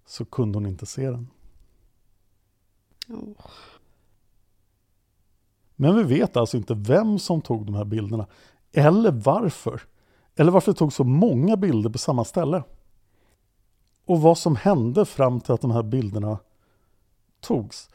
så 0.06 0.26
kunde 0.26 0.58
hon 0.58 0.66
inte 0.66 0.86
se 0.86 1.10
den. 1.10 1.28
Oh. 3.08 3.46
Men 5.82 5.96
vi 5.96 6.04
vet 6.04 6.38
alltså 6.38 6.58
inte 6.58 6.74
vem 6.74 7.20
som 7.20 7.42
tog 7.42 7.66
de 7.66 7.76
här 7.76 7.86
bilderna 7.86 8.26
eller 8.72 9.12
varför. 9.12 9.82
Eller 10.36 10.52
varför 10.52 10.72
det 10.72 10.78
tog 10.78 10.94
så 10.94 11.04
många 11.04 11.58
bilder 11.58 11.90
på 11.90 11.98
samma 11.98 12.26
ställe. 12.26 12.64
Och 14.06 14.22
vad 14.22 14.38
som 14.38 14.56
hände 14.56 15.06
fram 15.06 15.40
till 15.40 15.54
att 15.54 15.62
de 15.62 15.72
här 15.72 15.84
bilderna 15.84 16.38
togs. 17.42 17.90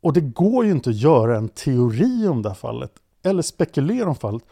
Och 0.00 0.12
det 0.12 0.20
går 0.20 0.64
ju 0.64 0.70
inte 0.70 0.90
att 0.90 0.96
göra 0.96 1.36
en 1.36 1.48
teori 1.48 2.28
om 2.28 2.42
det 2.42 2.48
här 2.48 2.56
fallet 2.56 2.92
eller 3.22 3.42
spekulera 3.42 4.08
om 4.08 4.16
fallet 4.16 4.44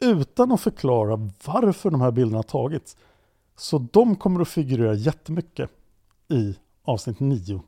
utan 0.00 0.52
att 0.52 0.60
förklara 0.60 1.30
varför 1.44 1.90
de 1.90 2.00
här 2.00 2.10
bilderna 2.10 2.42
tagits. 2.42 2.96
Så 3.56 3.78
de 3.78 4.16
kommer 4.16 4.40
att 4.40 4.48
figurera 4.48 4.94
jättemycket 4.94 5.70
i 6.28 6.56
avsnitt 6.84 7.20
9 7.20 7.60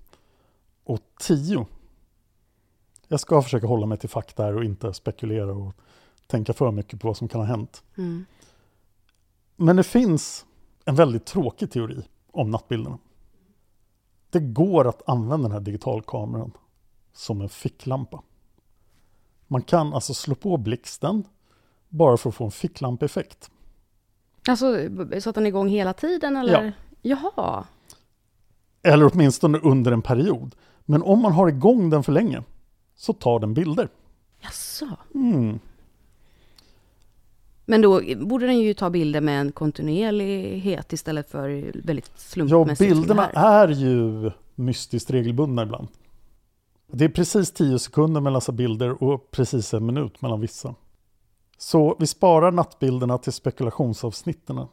och 0.85 1.01
10. 1.21 1.67
Jag 3.09 3.21
ska 3.21 3.43
försöka 3.43 3.67
hålla 3.67 3.87
mig 3.87 3.99
till 3.99 4.09
fakta 4.09 4.43
här 4.43 4.57
och 4.57 4.65
inte 4.65 4.95
spekulera 4.95 5.53
och 5.53 5.75
tänka 6.27 6.53
för 6.53 6.71
mycket 6.71 7.01
på 7.01 7.07
vad 7.07 7.17
som 7.17 7.29
kan 7.29 7.41
ha 7.41 7.47
hänt. 7.47 7.83
Mm. 7.99 8.25
Men 9.57 9.77
det 9.77 9.83
finns 9.83 10.47
en 10.85 10.95
väldigt 10.95 11.27
tråkig 11.27 11.71
teori 11.71 12.03
om 12.33 12.51
nattbilderna. 12.51 12.99
Det 14.31 14.41
går 14.41 14.89
att 14.89 15.09
använda 15.09 15.49
den 15.49 15.53
här 15.53 15.61
digitalkameran 15.61 16.53
som 17.13 17.41
en 17.41 17.49
ficklampa. 17.49 18.23
Man 19.47 19.63
kan 19.63 19.95
alltså 19.95 20.15
slå 20.15 20.35
på 20.35 20.57
blixten 20.57 21.25
bara 21.89 22.17
för 22.17 22.29
att 22.29 22.35
få 22.35 22.45
en 22.45 22.51
ficklampeffekt. 22.51 23.51
Alltså, 24.49 24.89
så 25.21 25.29
att 25.29 25.35
den 25.35 25.47
är 25.47 25.49
igång 25.49 25.69
hela 25.69 25.93
tiden 25.93 26.37
eller? 26.37 26.73
Jaha. 27.03 27.65
Eller 28.83 29.11
åtminstone 29.13 29.59
under 29.59 29.93
en 29.93 30.03
period. 30.03 30.55
Men 30.85 31.03
om 31.03 31.23
man 31.23 31.33
har 31.33 31.49
igång 31.49 31.91
den 31.91 32.03
för 32.03 32.13
länge 32.13 32.43
så 32.99 33.13
tar 33.13 33.39
den 33.41 33.55
bilder. 33.55 33.89
Jaså? 34.41 34.87
Mm. 35.15 35.59
Men 37.67 37.83
då 37.83 38.03
borde 38.17 38.47
den 38.47 38.59
ju 38.59 38.75
ta 38.75 38.91
bilder 38.91 39.21
med 39.21 39.41
en 39.41 39.53
kontinuerlighet 39.53 40.93
istället 40.93 41.31
för 41.31 41.49
väldigt 41.85 42.11
Ja, 42.15 42.21
slumpmässigt. 42.21 42.79
det 42.79 42.95
bilderna 42.95 43.31
är 43.31 43.69
ju 43.69 44.31
mystiskt 44.55 45.11
regelbundna 45.11 45.63
ibland. 45.63 45.89
Det 46.93 47.05
är 47.05 47.09
precis 47.09 47.51
10 47.53 47.79
sekunder 47.79 48.21
mellan 48.21 48.37
dessa 48.41 48.53
bilder 48.53 49.03
och 49.03 49.31
precis 49.31 49.75
en 49.75 49.87
minut 49.87 50.23
mellan 50.23 50.41
vissa. 50.41 50.75
Så 51.59 51.97
vi 51.99 52.07
sparar 52.07 52.53
nattbilderna 52.53 53.19
till 53.19 53.33
spekulationsavsnitten. 53.33 54.67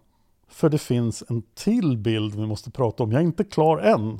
För 0.47 0.69
det 0.69 0.77
finns 0.77 1.23
en 1.29 1.41
till 1.53 1.97
bild 1.97 2.35
vi 2.35 2.45
måste 2.45 2.71
prata 2.71 3.03
om. 3.03 3.11
Jag 3.11 3.21
är 3.21 3.25
inte 3.25 3.43
klar 3.43 3.77
än. 3.77 4.19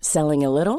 Selling 0.00 0.44
a 0.44 0.50
little 0.50 0.78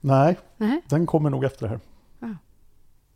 Nej, 0.00 0.38
Nej. 0.56 0.80
den 0.88 1.06
kommer 1.06 1.30
nog 1.30 1.44
efter 1.44 1.62
det 1.66 1.68
här. 1.68 1.80
Ja. 2.18 2.28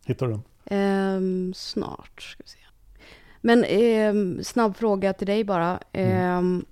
Hittar 0.05 0.25
du 0.27 0.31
den? 0.31 0.41
Ehm, 0.65 1.53
snart, 1.55 2.21
ska 2.21 2.43
vi 2.43 2.49
se. 2.49 2.57
Men 3.41 3.63
ehm, 3.63 4.43
snabb 4.43 4.75
fråga 4.75 5.13
till 5.13 5.27
dig 5.27 5.43
bara. 5.43 5.79
Ehm, 5.91 6.65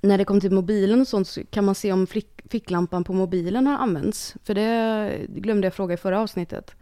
När 0.00 0.18
det 0.18 0.24
kommer 0.24 0.40
till 0.40 0.52
mobilen 0.52 1.00
och 1.00 1.08
sånt, 1.08 1.28
så 1.28 1.40
kan 1.50 1.64
man 1.64 1.74
se 1.74 1.92
om 1.92 2.06
flick, 2.06 2.42
ficklampan 2.50 3.04
på 3.04 3.12
mobilen 3.12 3.66
har 3.66 3.78
använts? 3.78 4.36
För 4.44 4.54
det 4.54 5.26
glömde 5.28 5.66
jag 5.66 5.74
fråga 5.74 5.94
i 5.94 5.96
förra 5.96 6.20
avsnittet. 6.20 6.74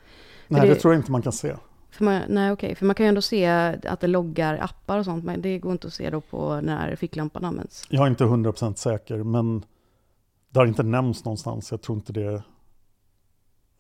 Nej, 0.49 0.61
det- 0.61 0.69
det 0.69 0.75
tror 0.75 0.95
jag 0.95 1.01
inte 1.01 1.13
man 1.13 1.23
kan 1.23 1.33
se. 1.33 1.57
Man, 1.99 2.23
nej, 2.29 2.53
okej. 2.53 2.75
För 2.75 2.87
man 2.87 2.95
kan 2.95 3.07
ju 3.07 3.09
ändå 3.09 3.21
se 3.23 3.47
att 3.87 4.01
det 4.01 4.07
loggar 4.07 4.59
appar 4.63 4.99
och 4.99 5.05
sånt, 5.05 5.25
men 5.25 5.43
det 5.43 5.59
går 5.59 5.73
inte 5.73 5.87
att 5.87 5.95
se 5.95 6.11
då 6.11 6.21
på 6.21 6.61
när 6.61 6.97
ficklampan 6.97 7.45
används. 7.45 7.87
Jag 7.91 8.03
är 8.07 8.11
inte 8.11 8.25
100% 8.25 8.75
säker, 8.79 9.17
men 9.17 9.65
det 10.57 10.61
har 10.61 10.67
inte 10.67 10.83
nämnts 10.83 11.25
någonstans. 11.25 11.71
Jag 11.71 11.83
tror 11.83 11.99
inte 11.99 12.13
det 12.13 12.43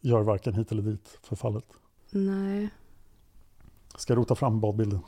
gör 0.00 0.22
varken 0.22 0.54
hit 0.54 0.72
eller 0.72 0.82
dit 0.82 1.18
för 1.22 1.36
fallet. 1.36 1.64
Nej. 2.10 2.68
Ska 3.96 4.12
jag 4.12 4.18
rota 4.18 4.34
fram 4.34 4.60
badbilden? 4.60 5.00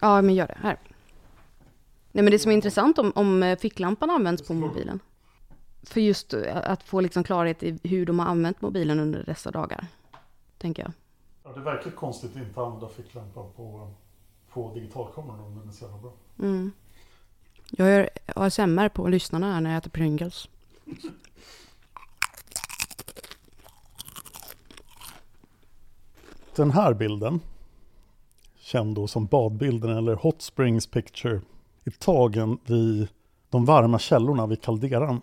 Ja, 0.00 0.22
men 0.22 0.34
gör 0.34 0.46
det. 0.46 0.58
Här. 0.60 0.78
Nej, 2.12 2.24
men 2.24 2.30
det 2.30 2.38
som 2.38 2.50
är 2.50 2.54
intressant 2.54 2.98
om, 2.98 3.12
om 3.14 3.56
ficklampan 3.60 4.10
används 4.10 4.48
på 4.48 4.54
mobilen. 4.54 5.00
För 5.82 6.00
just 6.00 6.34
eh, 6.34 6.56
att 6.56 6.82
få 6.82 7.00
liksom 7.00 7.24
klarhet 7.24 7.62
i 7.62 7.78
hur 7.82 8.06
de 8.06 8.18
har 8.18 8.26
använt 8.26 8.60
mobilen 8.60 9.00
under 9.00 9.24
dessa 9.24 9.50
dagar. 9.50 9.86
Tänker 10.58 10.82
jag. 10.82 10.92
Ja, 11.44 11.52
det 11.52 11.60
är 11.60 11.64
verkligen 11.64 11.98
konstigt 11.98 12.30
att 12.30 12.42
inte 12.42 12.60
använda 12.60 12.88
ficklampan 12.88 13.46
på, 13.56 13.94
på 14.52 14.74
digitalkameran 14.74 15.40
om 15.40 15.58
den 15.58 15.68
är 15.68 15.72
så 15.72 15.84
jävla 15.84 15.98
bra. 15.98 16.12
Mm. 16.38 16.72
Jag 17.70 17.90
gör 17.90 18.08
ASMR 18.26 18.88
på 18.88 19.08
lyssnarna 19.08 19.52
här 19.52 19.60
när 19.60 19.70
jag 19.70 19.78
äter 19.78 19.90
Pringles. 19.90 20.48
Den 26.56 26.70
här 26.70 26.94
bilden, 26.94 27.40
känd 28.58 28.94
då 28.94 29.06
som 29.06 29.26
badbilden 29.26 29.90
eller 29.90 30.14
Hot 30.14 30.42
Springs 30.42 30.86
Picture, 30.86 31.40
är 31.84 31.90
tagen 31.90 32.58
vid 32.64 33.08
de 33.50 33.64
varma 33.64 33.98
källorna 33.98 34.46
vid 34.46 34.62
kalderan. 34.62 35.20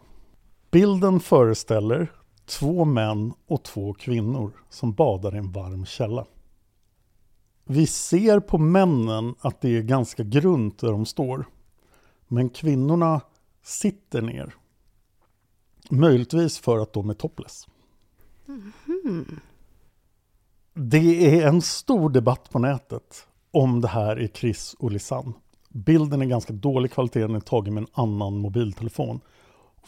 Bilden 0.71 1.19
föreställer 1.19 2.11
två 2.45 2.85
män 2.85 3.33
och 3.47 3.63
två 3.63 3.93
kvinnor 3.93 4.51
som 4.69 4.93
badar 4.93 5.35
i 5.35 5.37
en 5.37 5.51
varm 5.51 5.85
källa. 5.85 6.25
Vi 7.63 7.87
ser 7.87 8.39
på 8.39 8.57
männen 8.57 9.35
att 9.39 9.61
det 9.61 9.77
är 9.77 9.81
ganska 9.81 10.23
grunt 10.23 10.79
där 10.79 10.91
de 10.91 11.05
står. 11.05 11.45
Men 12.27 12.49
kvinnorna 12.49 13.21
sitter 13.63 14.21
ner. 14.21 14.55
Möjligtvis 15.89 16.59
för 16.59 16.79
att 16.79 16.93
de 16.93 17.09
är 17.09 17.13
topless. 17.13 17.67
Det 20.73 21.39
är 21.39 21.47
en 21.47 21.61
stor 21.61 22.09
debatt 22.09 22.49
på 22.51 22.59
nätet 22.59 23.27
om 23.51 23.81
det 23.81 23.87
här 23.87 24.19
är 24.19 24.27
Chris 24.27 24.75
och 24.79 24.91
Lisanne. 24.91 25.33
Bilden 25.69 26.21
är 26.21 26.25
ganska 26.25 26.53
dålig 26.53 26.91
kvalitet, 26.91 27.19
den 27.19 27.35
är 27.35 27.39
tagen 27.39 27.73
med 27.73 27.81
en 27.81 27.89
annan 27.93 28.37
mobiltelefon. 28.37 29.21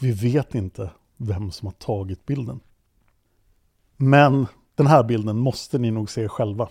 Vi 0.00 0.12
vet 0.12 0.54
inte 0.54 0.90
vem 1.16 1.50
som 1.50 1.66
har 1.66 1.72
tagit 1.72 2.26
bilden. 2.26 2.60
Men 3.96 4.46
den 4.74 4.86
här 4.86 5.04
bilden 5.04 5.38
måste 5.38 5.78
ni 5.78 5.90
nog 5.90 6.10
se 6.10 6.28
själva. 6.28 6.68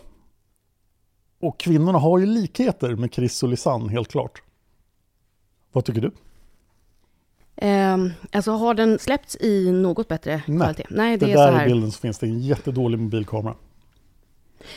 Och 1.39 1.59
kvinnorna 1.59 1.97
har 1.97 2.19
ju 2.19 2.25
likheter 2.25 2.95
med 2.95 3.13
Chris 3.13 3.43
och 3.43 3.49
Lisanne, 3.49 3.91
helt 3.91 4.07
klart. 4.07 4.41
Vad 5.71 5.85
tycker 5.85 6.01
du? 6.01 6.11
Ehm, 7.57 8.11
alltså 8.31 8.51
har 8.51 8.73
den 8.73 8.99
släppts 8.99 9.37
i 9.39 9.71
något 9.71 10.07
bättre 10.07 10.41
Nej. 10.45 10.57
kvalitet? 10.57 10.85
Nej, 10.89 11.17
det, 11.17 11.25
Det 11.25 11.31
är 11.31 11.35
så 11.35 11.41
där 11.51 11.57
här. 11.57 11.65
i 11.65 11.69
bilden 11.69 11.91
så 11.91 11.99
finns 11.99 12.19
det 12.19 12.25
en 12.25 12.39
jättedålig 12.39 12.99
mobilkamera. 12.99 13.55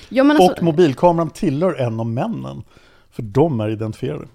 Ja, 0.08 0.30
alltså, 0.30 0.52
Och 0.52 0.62
mobilkameran 0.62 1.30
tillhör 1.30 1.74
en 1.74 2.00
av 2.00 2.06
männen. 2.06 2.62
För 3.10 3.22
de 3.22 3.60
är 3.60 3.68
identifierade. 3.68 4.28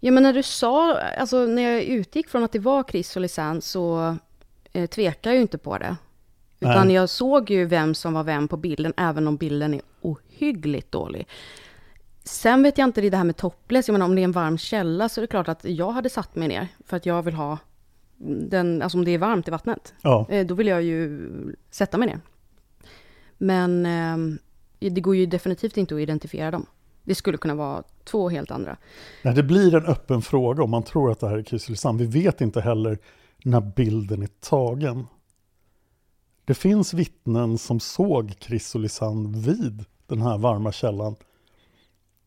Ja 0.00 0.10
men 0.10 0.22
när 0.22 0.32
du 0.32 0.42
sa, 0.42 0.98
alltså 0.98 1.46
när 1.46 1.62
jag 1.62 1.82
utgick 1.82 2.28
från 2.28 2.44
att 2.44 2.52
det 2.52 2.58
var 2.58 2.84
Chris 2.84 3.16
och 3.16 3.22
Lisanne 3.22 3.60
så 3.60 4.16
eh, 4.72 4.86
tvekar 4.86 5.30
jag 5.30 5.36
ju 5.36 5.42
inte 5.42 5.58
på 5.58 5.78
det. 5.78 5.96
Utan 6.60 6.86
Nej. 6.86 6.96
jag 6.96 7.08
såg 7.08 7.50
ju 7.50 7.64
vem 7.64 7.94
som 7.94 8.14
var 8.14 8.24
vem 8.24 8.48
på 8.48 8.56
bilden, 8.56 8.92
även 8.96 9.28
om 9.28 9.36
bilden 9.36 9.74
är 9.74 9.80
ohyggligt 10.00 10.92
dålig. 10.92 11.26
Sen 12.24 12.62
vet 12.62 12.78
jag 12.78 12.88
inte 12.88 13.00
det 13.00 13.16
här 13.16 13.24
med 13.24 13.36
topless, 13.36 13.88
jag 13.88 13.92
menar 13.92 14.06
om 14.06 14.14
det 14.14 14.20
är 14.22 14.24
en 14.24 14.32
varm 14.32 14.58
källa 14.58 15.08
så 15.08 15.20
är 15.20 15.22
det 15.22 15.26
klart 15.26 15.48
att 15.48 15.64
jag 15.64 15.92
hade 15.92 16.10
satt 16.10 16.36
mig 16.36 16.48
ner 16.48 16.68
för 16.86 16.96
att 16.96 17.06
jag 17.06 17.22
vill 17.22 17.34
ha 17.34 17.58
den, 18.48 18.82
alltså 18.82 18.98
om 18.98 19.04
det 19.04 19.10
är 19.10 19.18
varmt 19.18 19.48
i 19.48 19.50
vattnet, 19.50 19.94
Ja. 20.02 20.26
eh, 20.30 20.46
då 20.46 20.54
vill 20.54 20.66
jag 20.66 20.82
ju 20.82 21.28
sätta 21.70 21.98
mig 21.98 22.08
ner. 22.08 22.20
Men 23.38 23.86
eh, 23.86 24.90
det 24.90 25.00
går 25.00 25.16
ju 25.16 25.26
definitivt 25.26 25.76
inte 25.76 25.94
att 25.94 26.00
identifiera 26.00 26.50
dem. 26.50 26.66
Det 27.02 27.14
skulle 27.14 27.38
kunna 27.38 27.54
vara 27.54 27.82
två 28.04 28.28
helt 28.28 28.50
andra. 28.50 28.76
Nej, 29.22 29.34
det 29.34 29.42
blir 29.42 29.74
en 29.74 29.86
öppen 29.86 30.22
fråga 30.22 30.62
om 30.62 30.70
man 30.70 30.82
tror 30.82 31.10
att 31.10 31.20
det 31.20 31.28
här 31.28 31.36
är 31.36 31.70
Lisanne. 31.70 31.98
Vi 32.04 32.22
vet 32.22 32.40
inte 32.40 32.60
heller 32.60 32.98
när 33.44 33.60
bilden 33.60 34.22
är 34.22 34.28
tagen. 34.40 35.06
Det 36.44 36.54
finns 36.54 36.94
vittnen 36.94 37.58
som 37.58 37.80
såg 37.80 38.34
Lisanne 38.74 39.38
vid 39.38 39.84
den 40.06 40.22
här 40.22 40.38
varma 40.38 40.72
källan. 40.72 41.16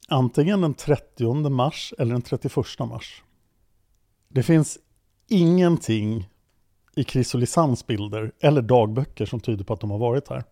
Antingen 0.08 0.62
den 0.62 0.74
30 0.74 1.50
mars 1.50 1.94
eller 1.98 2.14
den 2.14 2.22
31 2.22 2.80
mars. 2.80 3.24
Det 4.28 4.44
finns 4.44 4.78
ingenting 5.28 6.30
i 6.96 7.04
Chris 7.04 7.34
och 7.34 7.40
Lisannes 7.40 7.88
bilder 7.88 8.32
eller 8.40 8.62
dagböcker 8.62 9.26
som 9.26 9.40
tyder 9.40 9.64
på 9.64 9.74
att 9.74 9.80
de 9.80 9.92
har 9.92 9.98
varit 9.98 10.30
här. 10.30 10.44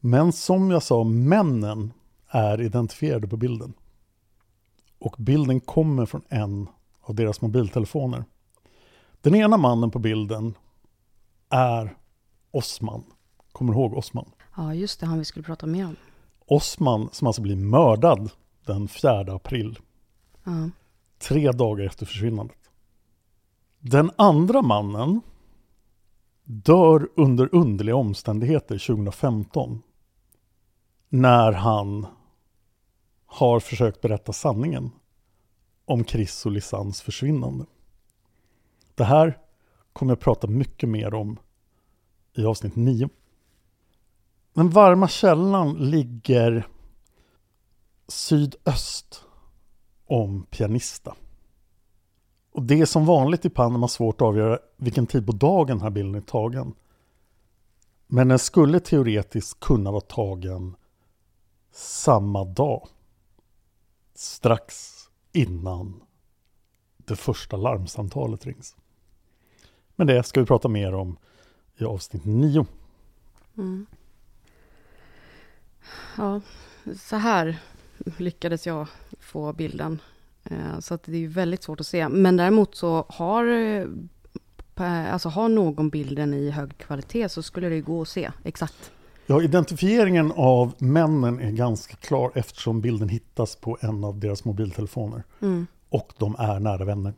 Men 0.00 0.32
som 0.32 0.70
jag 0.70 0.82
sa, 0.82 1.04
männen 1.04 1.92
är 2.28 2.60
identifierade 2.60 3.28
på 3.28 3.36
bilden. 3.36 3.74
Och 4.98 5.16
bilden 5.18 5.60
kommer 5.60 6.06
från 6.06 6.22
en 6.28 6.68
av 7.00 7.14
deras 7.14 7.40
mobiltelefoner. 7.40 8.24
Den 9.20 9.34
ena 9.34 9.56
mannen 9.56 9.90
på 9.90 9.98
bilden 9.98 10.54
är 11.48 11.96
Osman. 12.50 13.04
Kommer 13.52 13.72
du 13.72 13.78
ihåg 13.78 13.94
Osman? 13.94 14.30
Ja, 14.56 14.74
just 14.74 15.00
det, 15.00 15.06
han 15.06 15.18
vi 15.18 15.24
skulle 15.24 15.42
prata 15.42 15.66
mer 15.66 15.84
om. 15.84 15.96
Osman 16.46 17.08
som 17.12 17.26
alltså 17.26 17.42
blir 17.42 17.56
mördad 17.56 18.30
den 18.66 18.88
4 18.88 19.20
april. 19.20 19.78
Ja. 20.44 20.70
Tre 21.18 21.52
dagar 21.52 21.84
efter 21.84 22.06
försvinnandet. 22.06 22.70
Den 23.78 24.10
andra 24.16 24.62
mannen 24.62 25.20
dör 26.44 27.08
under 27.16 27.54
underliga 27.54 27.96
omständigheter 27.96 28.86
2015. 28.86 29.82
När 31.08 31.52
han 31.52 32.06
har 33.26 33.60
försökt 33.60 34.00
berätta 34.00 34.32
sanningen 34.32 34.90
om 35.84 36.04
Chris 36.04 36.46
och 36.46 36.52
Lisannes 36.52 37.02
försvinnande. 37.02 37.64
Det 38.94 39.04
här 39.04 39.38
kommer 39.92 40.12
jag 40.12 40.20
prata 40.20 40.46
mycket 40.46 40.88
mer 40.88 41.14
om 41.14 41.38
i 42.34 42.44
avsnitt 42.44 42.76
9. 42.76 43.08
Den 44.54 44.70
varma 44.70 45.08
källan 45.08 45.90
ligger 45.90 46.68
sydöst 48.08 49.24
om 50.06 50.46
Pianista. 50.50 51.16
Och 52.52 52.62
det 52.62 52.80
är 52.80 52.86
som 52.86 53.06
vanligt 53.06 53.44
i 53.44 53.50
Panama 53.50 53.88
svårt 53.88 54.14
att 54.14 54.26
avgöra 54.26 54.58
vilken 54.76 55.06
tid 55.06 55.26
på 55.26 55.32
dagen 55.32 55.66
den 55.66 55.80
här 55.80 55.90
bilden 55.90 56.14
är 56.14 56.20
tagen. 56.20 56.74
Men 58.06 58.28
den 58.28 58.38
skulle 58.38 58.80
teoretiskt 58.80 59.60
kunna 59.60 59.90
vara 59.90 60.00
tagen 60.00 60.76
samma 61.72 62.44
dag. 62.44 62.88
Strax 64.14 64.94
innan 65.32 66.02
det 66.96 67.16
första 67.16 67.56
larmsamtalet 67.56 68.46
rings. 68.46 68.76
Men 69.96 70.06
det 70.06 70.22
ska 70.22 70.40
vi 70.40 70.46
prata 70.46 70.68
mer 70.68 70.94
om 70.94 71.16
i 71.76 71.84
avsnitt 71.84 72.24
9. 72.24 72.66
Mm. 73.56 73.86
Ja, 76.16 76.40
så 77.00 77.16
här 77.16 77.56
lyckades 78.16 78.66
jag 78.66 78.86
få 79.20 79.52
bilden. 79.52 80.00
Eh, 80.44 80.78
Så 80.80 80.94
att 80.94 81.02
det 81.02 81.24
är 81.24 81.28
väldigt 81.28 81.62
svårt 81.62 81.80
att 81.80 81.86
se. 81.86 82.08
Men 82.08 82.36
däremot 82.36 82.74
så 82.76 83.04
har, 83.08 83.46
eh, 83.46 85.12
alltså 85.12 85.28
har 85.28 85.48
någon 85.48 85.88
bilden 85.90 86.34
i 86.34 86.50
hög 86.50 86.78
kvalitet 86.78 87.28
så 87.28 87.42
skulle 87.42 87.68
det 87.68 87.80
gå 87.80 88.02
att 88.02 88.08
se 88.08 88.30
exakt. 88.44 88.90
Ja, 89.26 89.42
identifieringen 89.42 90.32
av 90.36 90.74
männen 90.78 91.40
är 91.40 91.50
ganska 91.50 91.96
klar 91.96 92.32
eftersom 92.34 92.80
bilden 92.80 93.08
hittas 93.08 93.56
på 93.56 93.78
en 93.80 94.04
av 94.04 94.18
deras 94.18 94.44
mobiltelefoner. 94.44 95.22
Mm. 95.40 95.66
Och 95.88 96.12
de 96.18 96.36
är 96.38 96.60
nära 96.60 96.84
vänner. 96.84 97.14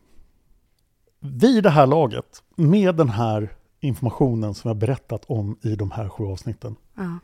Vid 1.20 1.62
det 1.62 1.70
här 1.70 1.86
laget, 1.86 2.42
med 2.56 2.94
den 2.94 3.08
här 3.08 3.48
informationen 3.80 4.54
som 4.54 4.68
jag 4.68 4.76
berättat 4.76 5.24
om 5.24 5.58
i 5.62 5.74
de 5.76 5.90
här 5.90 6.08
sju 6.08 6.24
avsnitten, 6.24 6.76
Ja. 6.94 7.18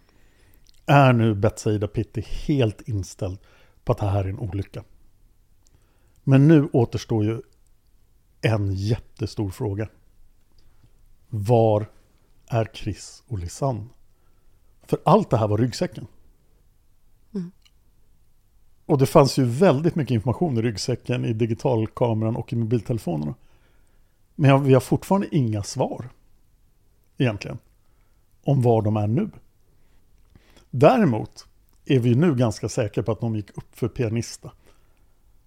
Är 0.87 1.13
nu 1.13 1.35
Betsaida 1.35 1.89
Pitti 1.89 2.21
helt 2.47 2.89
inställd 2.89 3.39
på 3.85 3.93
att 3.93 3.99
det 3.99 4.07
här 4.07 4.25
är 4.25 4.29
en 4.29 4.39
olycka. 4.39 4.85
Men 6.25 6.49
nu 6.49 6.69
återstår 6.73 7.25
ju 7.25 7.41
en 8.41 8.73
jättestor 8.75 9.51
fråga. 9.51 9.89
Var 11.29 11.87
är 12.47 12.71
Chris 12.75 13.23
och 13.29 13.39
Lisanne? 13.39 13.89
För 14.83 14.99
allt 15.05 15.31
det 15.31 15.37
här 15.37 15.49
var 15.49 15.59
ryggsäcken. 15.59 16.07
Mm. 17.35 17.53
Och 18.87 18.99
det 18.99 19.07
fanns 19.07 19.39
ju 19.39 19.45
väldigt 19.45 19.95
mycket 19.95 20.15
information 20.15 20.59
i 20.59 20.63
ryggsäcken, 20.63 21.25
i 21.25 21.33
digitalkameran 21.33 22.37
och 22.37 22.53
i 22.53 22.57
mobiltelefonerna. 22.57 23.35
Men 24.35 24.65
vi 24.65 24.75
har 24.75 24.81
fortfarande 24.81 25.37
inga 25.37 25.63
svar, 25.63 26.09
egentligen, 27.19 27.59
om 28.45 28.63
var 28.63 28.83
de 28.83 28.97
är 28.97 29.07
nu. 29.07 29.31
Däremot 30.75 31.47
är 31.85 31.99
vi 31.99 32.15
nu 32.15 32.35
ganska 32.35 32.69
säkra 32.69 33.03
på 33.03 33.13
att 33.13 33.21
de 33.21 33.37
gick 33.37 33.51
upp 33.59 33.77
för 33.79 33.89
pianista. 33.89 34.53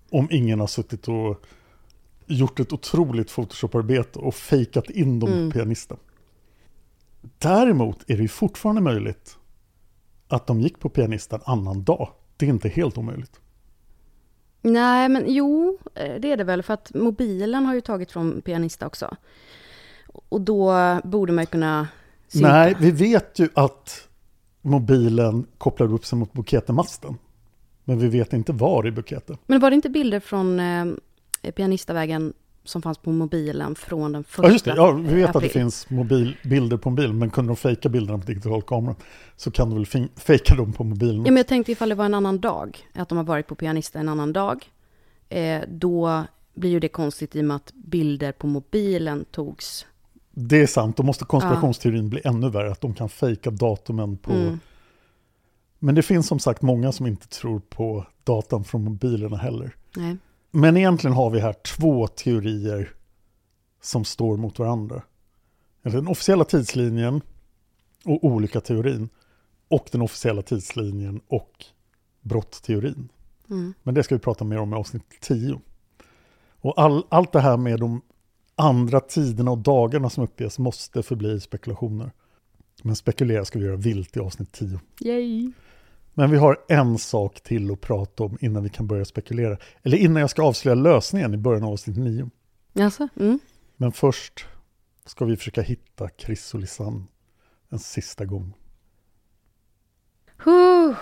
Om 0.10 0.28
ingen 0.32 0.60
har 0.60 0.68
suttit 0.68 1.08
och 1.08 1.46
gjort 2.26 2.60
ett 2.60 2.74
otroligt 2.74 3.30
Photoshop-arbete 3.36 4.20
och 4.20 4.36
fejkat 4.36 4.90
in 4.90 5.20
dem 5.20 5.30
Mm. 5.34 5.50
på 5.52 5.54
pianisten. 5.58 5.98
Däremot 7.40 8.10
är 8.10 8.18
det 8.18 8.28
fortfarande 8.28 8.82
möjligt 8.82 9.38
att 10.28 10.48
de 10.48 10.62
gick 10.62 10.80
på 10.80 10.90
pianista 10.90 11.36
en 11.36 11.42
annan 11.46 11.84
dag. 11.84 12.10
Det 12.38 12.46
är 12.46 12.50
inte 12.50 12.70
helt 12.70 12.98
omöjligt. 12.98 13.40
Nej, 14.62 15.10
men 15.10 15.24
jo, 15.28 15.78
eh, 15.96 16.16
det 16.20 16.32
är 16.32 16.38
det 16.38 16.44
väl. 16.44 16.64
För 16.64 16.74
att 16.74 16.94
mobilen 16.94 17.66
har 17.66 17.74
ju 17.76 17.82
tagit 17.82 18.12
från 18.12 18.42
pianista 18.42 18.88
också. 18.88 19.18
Och 20.08 20.42
då 20.42 20.74
borde 21.04 21.34
man 21.34 21.42
ju 21.42 21.46
kunna 21.46 21.88
synka. 22.28 22.48
Nej, 22.48 22.76
vi 22.80 22.92
vet 22.92 23.40
ju 23.40 23.50
att 23.54 24.08
mobilen 24.66 25.46
kopplar 25.58 25.94
upp 25.94 26.06
sig 26.06 26.20
mot 26.20 26.34
Buketemasten. 26.34 27.18
Men 27.84 28.00
vi 28.00 28.08
vet 28.08 28.34
inte 28.34 28.54
var 28.54 28.88
i 28.88 28.92
Bukete. 28.92 29.38
Men 29.46 29.60
var 29.60 29.70
det 29.70 29.76
inte 29.76 29.90
bilder 29.90 30.20
från 30.20 30.60
eh, 30.60 30.86
pianistavägen 31.56 32.34
som 32.64 32.82
fanns 32.82 32.98
på 32.98 33.12
mobilen 33.12 33.76
från 33.76 34.12
den 34.12 34.24
första 34.24 34.44
Ja, 34.48 34.52
just 34.52 34.66
det. 34.66 34.76
Ja, 34.76 34.92
vi 34.92 35.14
vet 35.16 35.26
att 35.28 35.34
det 35.34 35.38
april? 35.38 35.52
finns 35.52 35.90
mobil, 35.90 36.38
bilder 36.44 36.78
på 36.78 36.90
mobilen, 36.90 37.20
men 37.20 37.30
kunde 37.30 37.50
de 37.50 37.56
fejka 37.56 37.90
bilderna 37.90 38.20
på 38.20 38.26
digitalkameran 38.26 38.96
så 39.36 39.52
kan 39.52 39.70
de 39.70 39.76
väl 39.76 40.10
fejka 40.16 40.56
dem 40.56 40.74
på 40.74 40.84
mobilen. 40.84 41.18
Ja, 41.26 41.32
men 41.32 41.38
jag 41.38 41.48
tänkte 41.48 41.72
ifall 41.72 41.90
det 41.90 41.96
var 41.96 42.06
en 42.06 42.14
annan 42.14 42.40
dag, 42.40 42.88
att 42.94 43.10
de 43.10 43.18
har 43.18 43.26
varit 43.26 43.48
på 43.48 43.56
pianista 43.56 44.00
en 44.00 44.10
annan 44.10 44.34
dag. 44.34 44.66
Eh, 45.30 45.62
då 45.68 46.24
blir 46.56 46.70
ju 46.70 46.80
det 46.80 46.88
konstigt 46.88 47.36
i 47.36 47.42
och 47.42 47.46
med 47.46 47.56
att 47.56 47.74
bilder 47.74 48.32
på 48.32 48.48
mobilen 48.48 49.26
togs. 49.32 49.86
Det 50.38 50.62
är 50.62 50.68
sant, 50.68 50.98
då 50.98 51.04
måste 51.04 51.26
konspirationsteorin 51.26 52.10
bli 52.10 52.22
ännu 52.26 52.50
värre, 52.50 52.72
att 52.72 52.82
de 52.82 52.94
kan 52.94 53.10
fejka 53.10 53.52
datumen 53.52 54.18
på... 54.18 54.32
Mm. 54.32 54.60
Men 55.80 55.96
det 55.96 56.02
finns 56.02 56.28
som 56.28 56.40
sagt 56.40 56.62
många 56.62 56.92
som 56.92 57.08
inte 57.08 57.28
tror 57.28 57.60
på 57.60 58.06
datan 58.24 58.64
från 58.64 58.84
mobilerna 58.84 59.38
heller. 59.38 59.76
Nej. 59.96 60.18
Men 60.52 60.78
egentligen 60.78 61.16
har 61.16 61.30
vi 61.30 61.40
här 61.40 61.54
två 61.54 62.08
teorier 62.08 62.94
som 63.82 64.06
står 64.06 64.38
mot 64.38 64.60
varandra. 64.60 65.02
Den 65.82 66.08
officiella 66.08 66.44
tidslinjen 66.44 67.22
och 68.06 68.24
olika 68.24 68.62
teorin 68.62 69.10
och 69.68 69.90
den 69.92 70.02
officiella 70.02 70.42
tidslinjen 70.42 71.22
och 71.28 71.66
brottteorin. 72.22 73.10
Mm. 73.50 73.74
Men 73.84 73.94
det 73.94 74.04
ska 74.04 74.16
vi 74.16 74.20
prata 74.20 74.44
mer 74.44 74.58
om 74.58 74.74
i 74.74 74.76
avsnitt 74.76 75.04
10. 75.22 75.62
Och 76.62 76.80
all, 76.82 77.06
allt 77.10 77.32
det 77.32 77.40
här 77.40 77.58
med 77.58 77.80
de 77.80 78.02
andra 78.56 79.00
tiderna 79.00 79.52
och 79.52 79.58
dagarna 79.58 80.10
som 80.10 80.24
uppges 80.24 80.60
måste 80.60 81.04
förbli 81.04 81.40
spekulationer. 81.40 82.12
Men 82.84 82.96
spekulera 82.96 83.46
ska 83.46 83.60
vi 83.60 83.66
göra 83.66 83.76
vilt 83.76 84.18
i 84.18 84.20
avsnitt 84.20 84.52
10. 84.52 84.80
Yay! 85.00 85.52
Men 86.14 86.32
vi 86.32 86.38
har 86.38 86.58
en 86.68 86.98
sak 86.98 87.42
till 87.42 87.72
att 87.72 87.82
prata 87.82 88.24
om 88.24 88.38
innan 88.42 88.64
vi 88.64 88.70
kan 88.70 88.88
börja 88.88 89.06
spekulera. 89.06 89.58
Eller 89.84 89.98
innan 89.98 90.22
jag 90.22 90.30
ska 90.30 90.44
avslöja 90.44 90.76
lösningen 90.76 91.34
i 91.34 91.38
början 91.38 91.64
av 91.64 91.74
avsnitt 91.74 91.98
9. 91.98 92.30
Alltså, 92.80 93.08
mm. 93.20 93.40
Men 93.78 93.92
först 93.92 94.46
ska 95.06 95.26
vi 95.26 95.38
försöka 95.38 95.62
hitta 95.62 96.10
Lisanne 96.54 97.04
en 97.70 97.80
sista 97.80 98.26
gång. 98.26 98.54
Huh, 100.38 100.96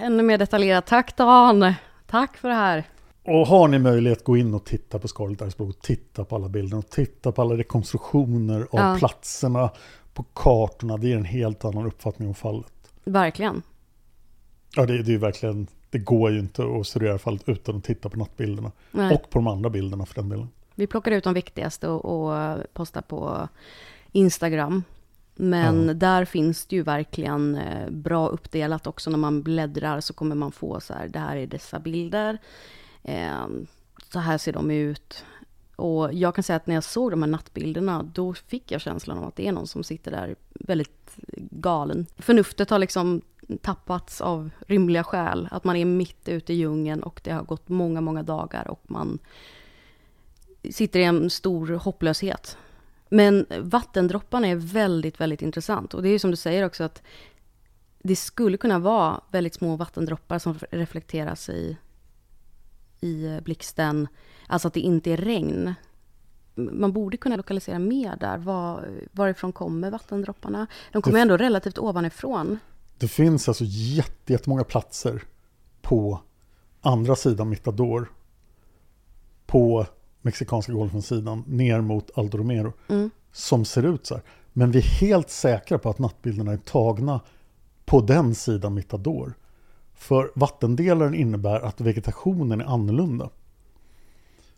ännu 0.00 0.22
mer 0.22 0.38
detaljerat. 0.38 0.86
Tack 0.86 1.16
Dan! 1.16 1.74
Tack 2.06 2.36
för 2.36 2.48
det 2.48 2.54
här. 2.54 2.84
Och 3.26 3.46
har 3.46 3.68
ni 3.68 3.78
möjlighet, 3.78 4.24
gå 4.24 4.36
in 4.36 4.54
och 4.54 4.64
titta 4.64 4.98
på 4.98 5.08
Scarlet 5.08 5.42
Iceberg 5.42 5.72
titta 5.82 6.24
på 6.24 6.36
alla 6.36 6.48
bilder 6.48 6.78
och 6.78 6.90
titta 6.90 7.32
på 7.32 7.42
alla 7.42 7.56
rekonstruktioner 7.56 8.60
av 8.60 8.66
Ja. 8.72 8.96
platserna 8.98 9.70
på 10.14 10.22
kartorna. 10.22 10.96
Det 10.96 11.08
ger 11.08 11.16
en 11.16 11.24
helt 11.24 11.64
annan 11.64 11.86
uppfattning 11.86 12.28
om 12.28 12.34
fallet. 12.34 12.72
Verkligen. 13.04 13.62
Ja, 14.76 14.86
det, 14.86 15.02
det 15.02 15.14
är 15.14 15.18
verkligen, 15.18 15.66
det 15.90 15.98
går 15.98 16.30
ju 16.30 16.38
inte 16.38 16.62
att 16.80 16.86
studera 16.86 17.18
fallet 17.18 17.42
utan 17.48 17.76
att 17.76 17.84
titta 17.84 18.08
på 18.08 18.18
nattbilderna. 18.18 18.72
Nej. 18.90 19.14
Och 19.14 19.30
på 19.30 19.38
de 19.38 19.46
andra 19.46 19.70
bilderna 19.70 20.06
för 20.06 20.14
den 20.14 20.28
delen. 20.28 20.48
Vi 20.74 20.86
plockar 20.86 21.12
ut 21.12 21.24
de 21.24 21.34
viktigaste 21.34 21.88
och, 21.88 22.04
och 22.30 22.58
postar 22.72 23.02
på 23.02 23.48
Instagram. 24.12 24.82
Men 25.34 25.86
Ja. 25.86 25.94
där 25.94 26.24
finns 26.24 26.66
det 26.66 26.76
ju 26.76 26.82
verkligen 26.82 27.54
eh, 27.54 27.90
bra 27.90 28.28
uppdelat 28.28 28.86
också. 28.86 29.10
När 29.10 29.18
man 29.18 29.42
bläddrar 29.42 30.00
så 30.00 30.14
kommer 30.14 30.34
man 30.34 30.52
få 30.52 30.80
så 30.80 30.94
här, 30.94 31.08
det 31.08 31.18
här 31.18 31.36
är 31.36 31.46
dessa 31.46 31.78
bilder. 31.78 32.38
Ehm, 33.06 33.66
så 34.12 34.18
här 34.18 34.38
ser 34.38 34.52
de 34.52 34.70
ut. 34.70 35.24
Och 35.76 36.14
jag 36.14 36.34
kan 36.34 36.44
säga 36.44 36.56
att 36.56 36.66
när 36.66 36.74
jag 36.74 36.84
såg 36.84 37.10
de 37.10 37.22
här 37.22 37.30
nattbilderna, 37.30 38.02
då 38.02 38.34
fick 38.34 38.70
jag 38.72 38.80
känslan 38.80 39.18
av 39.18 39.24
att 39.24 39.36
det 39.36 39.48
är 39.48 39.52
någon 39.52 39.66
som 39.66 39.84
sitter 39.84 40.10
där 40.10 40.36
väldigt 40.54 41.16
galen. 41.50 42.06
Förnuftet 42.18 42.70
har 42.70 42.78
liksom 42.78 43.22
tappats 43.62 44.20
av 44.20 44.50
rimliga 44.66 45.04
skäl. 45.04 45.48
Att 45.50 45.64
man 45.64 45.76
är 45.76 45.84
mitt 45.84 46.28
ute 46.28 46.52
i 46.52 46.56
djungeln 46.56 47.02
och 47.02 47.20
det 47.24 47.30
har 47.30 47.42
gått 47.42 47.68
många, 47.68 48.00
många 48.00 48.22
dagar 48.22 48.68
och 48.68 48.82
man 48.82 49.18
sitter 50.70 51.00
i 51.00 51.04
en 51.04 51.30
stor 51.30 51.66
hopplöshet. 51.66 52.58
Men 53.08 53.46
vattendropparna 53.60 54.48
är 54.48 54.56
väldigt, 54.56 55.20
väldigt 55.20 55.42
intressant. 55.42 55.94
Och 55.94 56.02
det 56.02 56.08
är 56.08 56.18
som 56.18 56.30
du 56.30 56.36
säger 56.36 56.64
också 56.64 56.84
att 56.84 57.02
det 57.98 58.16
skulle 58.16 58.56
kunna 58.56 58.78
vara 58.78 59.20
väldigt 59.30 59.54
små 59.54 59.76
vattendroppar 59.76 60.38
som 60.38 60.58
reflekteras 60.70 61.48
i, 61.48 61.76
i 63.00 63.40
blixten. 63.44 64.08
Alltså 64.46 64.68
att 64.68 64.74
det 64.74 64.80
inte 64.80 65.10
är 65.10 65.16
regn. 65.16 65.74
Man 66.54 66.92
borde 66.92 67.16
kunna 67.16 67.36
lokalisera 67.36 67.78
mer 67.78 68.16
där. 68.16 68.38
Var, 68.38 68.88
varifrån 69.12 69.52
kommer 69.52 69.90
vattendropparna? 69.90 70.66
De 70.92 71.02
kommer 71.02 71.16
Det- 71.18 71.22
ändå 71.22 71.36
relativt 71.36 71.78
ovanifrån. 71.78 72.58
Det 72.98 73.08
finns 73.08 73.48
alltså 73.48 73.64
jätte- 73.66 74.32
jättemånga 74.32 74.64
platser 74.64 75.22
på 75.82 76.20
andra 76.80 77.16
sidan 77.16 77.48
Mittador. 77.48 78.12
På 79.46 79.86
Mexikanska 80.22 80.72
golfen-sidan 80.72 81.44
ner 81.46 81.80
mot 81.80 82.18
Aldo 82.18 82.38
Romero. 82.38 82.72
Mm. 82.88 83.10
Som 83.32 83.64
ser 83.64 83.82
ut 83.94 84.06
så 84.06 84.14
här. 84.14 84.22
Men 84.52 84.70
vi 84.70 84.78
är 84.78 84.82
helt 84.82 85.30
säkra 85.30 85.78
på 85.78 85.90
att 85.90 85.98
nattbilderna 85.98 86.52
är 86.52 86.56
tagna 86.56 87.20
på 87.84 88.00
den 88.00 88.34
sidan 88.34 88.74
Mittador. 88.74 89.34
För 89.96 90.30
vattendelaren 90.34 91.14
innebär 91.14 91.60
att 91.60 91.80
vegetationen 91.80 92.60
är 92.60 92.64
annorlunda. 92.64 93.30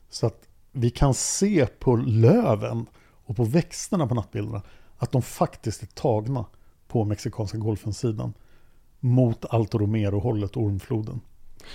Så 0.09 0.26
att 0.26 0.49
vi 0.72 0.91
kan 0.91 1.14
se 1.14 1.66
på 1.66 1.97
löven 1.97 2.86
och 3.01 3.36
på 3.36 3.45
växterna 3.45 4.07
på 4.07 4.14
nattbilderna 4.14 4.62
att 4.99 5.12
de 5.12 5.22
faktiskt 5.22 5.82
är 5.82 5.86
tagna 5.86 6.45
på 6.89 7.05
Mexikanska 7.05 7.59
golfen-sidan 7.59 8.34
mot 9.01 9.45
Alto 9.45 9.78
Romero-hållet 9.78 10.57
och 10.57 10.62
Ormfloden. 10.62 11.20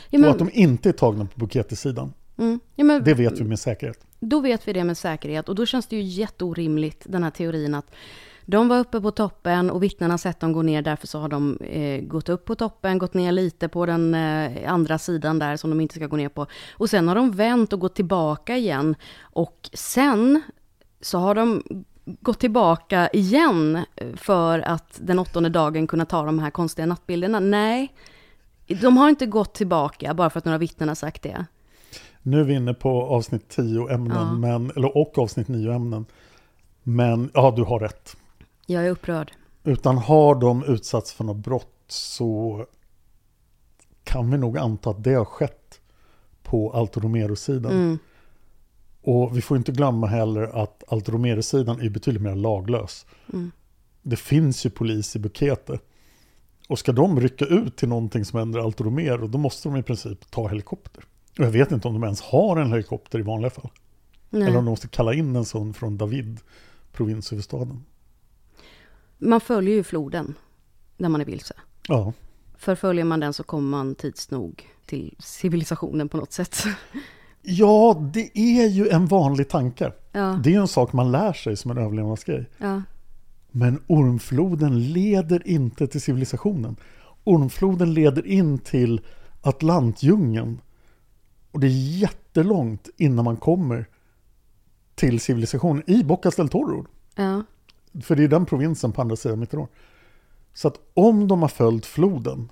Ja, 0.09 0.19
men- 0.19 0.23
Och 0.23 0.31
att 0.31 0.39
de 0.39 0.49
inte 0.53 0.89
är 0.89 0.93
tagna 0.93 1.25
på 1.25 1.39
Bukete-sidan. 1.39 2.13
Mm. 2.37 2.59
Ja, 2.75 2.83
men- 2.83 3.03
Det 3.03 3.13
vet 3.13 3.39
vi 3.39 3.43
med 3.43 3.59
säkerhet. 3.59 4.05
Då 4.19 4.39
vet 4.39 4.67
vi 4.67 4.73
det 4.73 4.83
med 4.83 4.97
säkerhet 4.97 5.49
och 5.49 5.55
då 5.55 5.65
känns 5.65 5.87
det 5.87 5.95
ju 5.95 6.01
jätteorimligt, 6.01 7.05
den 7.09 7.23
här 7.23 7.31
teorin 7.31 7.75
att 7.75 7.85
de 8.45 8.67
var 8.67 8.79
uppe 8.79 9.01
på 9.01 9.11
toppen 9.11 9.69
och 9.69 9.83
vittnena 9.83 10.13
har 10.13 10.17
sett 10.17 10.39
dem 10.39 10.53
gå 10.53 10.61
ner, 10.61 10.81
därför 10.81 11.07
så 11.07 11.19
har 11.19 11.29
de 11.29 11.57
eh, 11.57 12.01
gått 12.01 12.29
upp 12.29 12.45
på 12.45 12.55
toppen, 12.55 12.97
gått 12.97 13.13
ner 13.13 13.31
lite 13.31 13.67
på 13.67 13.85
den 13.85 14.15
eh, 14.15 14.73
andra 14.73 14.97
sidan 14.97 15.39
där 15.39 15.57
som 15.57 15.69
de 15.69 15.81
inte 15.81 15.95
ska 15.95 16.07
gå 16.07 16.17
ner 16.17 16.29
på. 16.29 16.45
Och 16.73 16.89
sen 16.89 17.07
har 17.07 17.15
de 17.15 17.31
vänt 17.31 17.73
och 17.73 17.79
gått 17.79 17.95
tillbaka 17.95 18.57
igen. 18.57 18.95
Och 19.21 19.69
sen 19.73 20.41
så 21.01 21.17
har 21.17 21.35
de 21.35 21.63
gått 22.05 22.39
tillbaka 22.39 23.09
igen 23.13 23.75
eh, 23.95 24.15
för 24.15 24.59
att 24.59 24.99
den 25.01 25.19
åttonde 25.19 25.49
dagen 25.49 25.87
kunna 25.87 26.05
ta 26.05 26.25
de 26.25 26.39
här 26.39 26.49
konstiga 26.49 26.85
nattbilderna. 26.85 27.39
Nej, 27.39 27.93
de 28.81 28.97
har 28.97 29.09
inte 29.09 29.25
gått 29.25 29.53
tillbaka 29.53 30.13
bara 30.13 30.29
för 30.29 30.37
att 30.39 30.45
några 30.45 30.57
vittnen 30.57 30.87
har 30.89 30.95
sagt 30.95 31.21
det. 31.23 31.45
Nu 32.21 32.39
är 32.39 32.43
vi 32.43 32.53
inne 32.53 32.73
på 32.73 33.01
avsnitt 33.03 33.49
10 33.49 33.89
ämnen, 33.89 34.17
Ja. 34.17 34.33
men, 34.33 34.71
eller, 34.75 34.97
och 34.97 35.17
avsnitt 35.17 35.47
9 35.47 35.73
ämnen. 35.73 36.05
Men 36.83 37.31
ja, 37.33 37.53
du 37.55 37.63
har 37.63 37.79
rätt. 37.79 38.17
Jag 38.65 38.85
är 38.85 38.89
upprörd. 38.89 39.31
Utan 39.63 39.97
har 39.97 40.35
de 40.35 40.63
utsatts 40.63 41.13
för 41.13 41.23
något 41.23 41.37
brott 41.37 41.83
så 41.87 42.65
kan 44.03 44.31
vi 44.31 44.37
nog 44.37 44.57
anta 44.57 44.89
att 44.89 45.03
det 45.03 45.13
har 45.13 45.25
skett 45.25 45.81
på 46.43 46.71
Alto 46.71 46.99
Romero-sidan. 46.99 47.71
Mm. 47.71 47.97
Och 49.01 49.37
vi 49.37 49.41
får 49.41 49.57
inte 49.57 49.71
glömma 49.71 50.07
heller 50.07 50.63
att 50.63 50.83
Alto 50.87 51.11
Romero-sidan 51.11 51.81
är 51.81 51.89
betydligt 51.89 52.23
mer 52.23 52.35
laglös. 52.35 53.05
Mm. 53.33 53.51
Det 54.01 54.15
finns 54.15 54.65
ju 54.65 54.69
polis 54.69 55.15
i 55.15 55.19
Bukete. 55.19 55.79
Och 56.67 56.79
ska 56.79 56.91
de 56.91 57.19
rycka 57.19 57.45
ut 57.45 57.75
till 57.75 57.89
någonting 57.89 58.25
som 58.25 58.39
händer 58.39 58.59
Alto 58.59 58.83
Romero, 58.83 59.27
då 59.27 59.37
måste 59.37 59.69
de 59.69 59.77
i 59.77 59.83
princip 59.83 60.31
ta 60.31 60.47
helikopter. 60.47 61.03
Och 61.39 61.45
jag 61.45 61.51
vet 61.51 61.71
inte 61.71 61.87
om 61.87 61.93
de 61.93 62.03
ens 62.03 62.21
har 62.21 62.57
en 62.57 62.71
helikopter 62.71 63.19
i 63.19 63.21
vanliga 63.21 63.49
fall. 63.49 63.69
Nej. 64.29 64.41
Eller 64.41 64.57
om 64.57 64.65
de 64.65 64.71
måste 64.71 64.87
kalla 64.87 65.13
in 65.13 65.35
en 65.35 65.45
sån 65.45 65.73
från 65.73 65.97
David, 65.97 66.39
provinshuvudstaden. 66.91 67.83
Man 69.23 69.41
följer 69.41 69.75
ju 69.75 69.83
floden 69.83 70.35
när 70.97 71.09
man 71.09 71.21
är 71.21 71.25
vilse. 71.25 71.53
Ja, 71.87 72.13
Förföljer 72.57 73.05
man 73.05 73.19
den 73.19 73.33
så 73.33 73.43
kommer 73.43 73.69
man 73.69 73.95
tids 73.95 74.31
nog 74.31 74.67
till 74.85 75.15
civilisationen 75.19 76.09
på 76.09 76.17
något 76.17 76.33
sätt. 76.33 76.63
ja 77.41 78.09
det 78.13 78.37
är 78.39 78.67
ju 78.67 78.87
en 78.89 79.05
vanlig 79.05 79.49
tanke. 79.49 79.91
Ja, 80.11 80.39
Det 80.43 80.53
är 80.55 80.59
en 80.59 80.67
sak 80.67 80.93
man 80.93 81.11
lär 81.11 81.33
sig 81.33 81.57
som 81.57 81.71
en 81.71 81.77
överlevnadsgrej. 81.77 82.49
ja, 82.57 82.81
Men 83.51 83.79
ormfloden 83.87 84.91
leder 84.93 85.47
inte 85.47 85.87
till 85.87 86.01
civilisationen. 86.01 86.75
Ormfloden 87.23 87.93
leder 87.93 88.27
in 88.27 88.59
till 88.59 89.01
Atlantdjungeln. 89.41 90.61
Och 91.51 91.59
det 91.59 91.67
är 91.67 91.99
jättelångt 91.99 92.89
innan 92.97 93.25
man 93.25 93.37
kommer 93.37 93.85
till 94.95 95.19
civilisationen 95.19 95.83
i 95.87 96.03
Bocas 96.03 96.35
del 96.35 96.49
Toro. 96.49 96.85
ja. 97.15 97.43
För 98.01 98.15
det 98.15 98.23
är 98.23 98.27
den 98.27 98.45
provinsen 98.45 98.91
på 98.91 99.01
andra 99.01 99.15
sidan 99.15 99.39
Mitterrand. 99.39 99.67
Så 100.53 100.67
att 100.67 100.79
om 100.93 101.27
de 101.27 101.41
har 101.41 101.49
följt 101.49 101.85
floden 101.85 102.51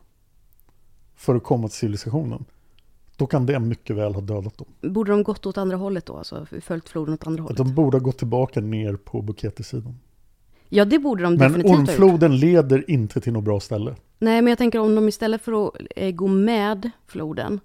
för 1.16 1.36
att 1.36 1.44
komma 1.44 1.68
till 1.68 1.78
civilisationen, 1.78 2.46
då 3.18 3.28
kan 3.28 3.46
det 3.46 3.60
mycket 3.60 3.96
väl 3.96 4.14
ha 4.14 4.22
dödat 4.22 4.58
dem. 4.58 4.68
Borde 4.94 5.12
de 5.12 5.24
gått 5.24 5.46
åt 5.46 5.58
andra 5.58 5.78
hållet 5.78 6.06
då? 6.06 6.18
Alltså 6.18 6.46
följt 6.62 6.90
floden 6.90 7.14
åt 7.14 7.28
andra 7.28 7.44
Att 7.44 7.50
hållet? 7.50 7.58
de 7.68 7.76
borde 7.76 7.98
ha 7.98 8.04
gått 8.04 8.18
tillbaka 8.18 8.62
ner 8.62 8.96
på 8.96 9.22
Bukete-sidan. 9.22 9.98
Ja, 10.70 10.86
det 10.86 11.00
borde 11.00 11.24
de 11.24 11.30
Men 11.36 11.40
definitivt 11.40 11.70
gjort. 11.72 11.80
ormfloden 11.90 12.38
leder 12.38 12.92
inte 12.92 13.22
till 13.22 13.34
något 13.34 13.44
bra 13.44 13.60
ställe. 13.60 13.96
Nej, 14.20 14.42
men 14.42 14.52
jag 14.52 14.58
tänker 14.58 14.80
om 14.80 14.96
de 14.96 15.08
istället 15.08 15.42
för 15.42 15.68
att 15.68 15.74
eh, 15.96 16.12
gå 16.12 16.28
med 16.28 16.92
floden, 17.08 17.60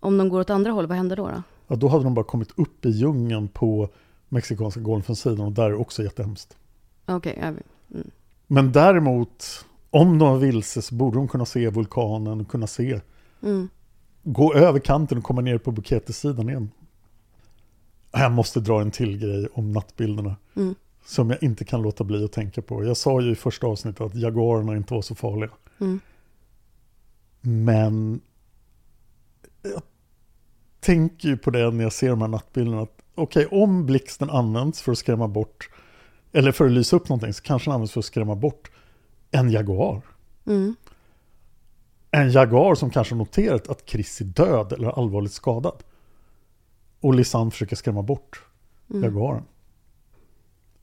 om 0.00 0.18
de 0.18 0.28
går 0.28 0.40
åt 0.40 0.50
andra 0.50 0.70
håll, 0.72 0.86
vad 0.86 0.96
händer 0.96 1.16
då? 1.16 1.28
då? 1.28 1.42
Ja, 1.68 1.76
då 1.76 1.88
hade 1.88 2.04
de 2.04 2.14
bara 2.14 2.24
kommit 2.24 2.48
upp 2.56 2.86
i 2.86 2.90
djungeln 2.90 3.48
på 3.48 3.88
Mexikanska 4.34 4.80
golfens 4.80 5.20
sidan 5.20 5.46
och 5.46 5.52
där 5.52 5.64
är 5.64 5.70
det 5.70 5.76
också 5.76 6.02
jättehemskt. 6.02 6.56
Okej, 7.06 7.38
ja, 7.40 7.52
Men 8.46 8.72
däremot, 8.72 9.64
om 9.90 10.18
de 10.18 10.28
var 10.28 10.38
vilse 10.38 10.82
så 10.82 10.94
borde 10.94 11.16
de 11.16 11.28
kunna 11.28 11.46
se 11.46 11.70
vulkanen 11.70 12.40
och 12.40 12.48
kunna 12.48 12.66
se, 12.66 13.00
mm. 13.42 13.68
gå 14.22 14.54
över 14.54 14.80
kanten 14.80 15.18
och 15.18 15.24
komma 15.24 15.40
ner 15.40 15.58
på 15.58 15.70
Bukete-sidan 15.70 16.48
igen. 16.48 16.70
Jag 18.12 18.32
måste 18.32 18.60
dra 18.60 18.80
en 18.80 18.90
till 18.90 19.18
grej 19.18 19.48
om 19.52 19.72
nattbilderna. 19.72 20.36
Mm. 20.56 20.74
Som 21.06 21.30
jag 21.30 21.42
inte 21.42 21.64
kan 21.64 21.82
låta 21.82 22.04
bli 22.04 22.24
att 22.24 22.32
tänka 22.32 22.62
på. 22.62 22.84
Jag 22.84 22.96
sa 22.96 23.20
ju 23.20 23.32
i 23.32 23.34
första 23.34 23.66
avsnittet 23.66 24.00
att 24.00 24.14
jaguarerna 24.14 24.76
inte 24.76 24.94
var 24.94 25.02
så 25.02 25.14
farliga. 25.14 25.50
Mm. 25.80 26.00
Men 27.40 28.20
jag 29.62 29.82
tänker 30.80 31.28
ju 31.28 31.36
på 31.36 31.50
det 31.50 31.70
när 31.70 31.84
jag 31.84 31.92
ser 31.92 32.10
de 32.10 32.20
här 32.20 32.28
nattbilderna. 32.28 32.82
att 32.82 33.03
Okej, 33.14 33.46
om 33.46 33.86
blixten 33.86 34.30
används 34.30 34.82
för 34.82 34.92
att 34.92 34.98
skrämma 34.98 35.28
bort, 35.28 35.70
eller 36.32 36.52
för 36.52 36.66
att 36.66 36.72
lysa 36.72 36.96
upp 36.96 37.08
någonting, 37.08 37.32
så 37.34 37.42
kanske 37.42 37.70
den 37.70 37.74
används 37.74 37.92
för 37.92 38.00
att 38.00 38.04
skrämma 38.04 38.34
bort 38.34 38.70
en 39.30 39.50
jaguar. 39.50 40.02
Mm. 40.46 40.74
En 42.10 42.30
jaguar 42.30 42.74
som 42.74 42.90
kanske 42.90 43.14
noterat 43.14 43.68
att 43.68 43.88
Chris 43.88 44.20
är 44.20 44.24
död 44.24 44.72
eller 44.72 44.98
allvarligt 44.98 45.32
skadad. 45.32 45.82
Och 47.00 47.14
Lisanne 47.14 47.50
försöker 47.50 47.76
skrämma 47.76 48.02
bort 48.02 48.42
Mm. 48.90 49.02
jaguaren. 49.02 49.44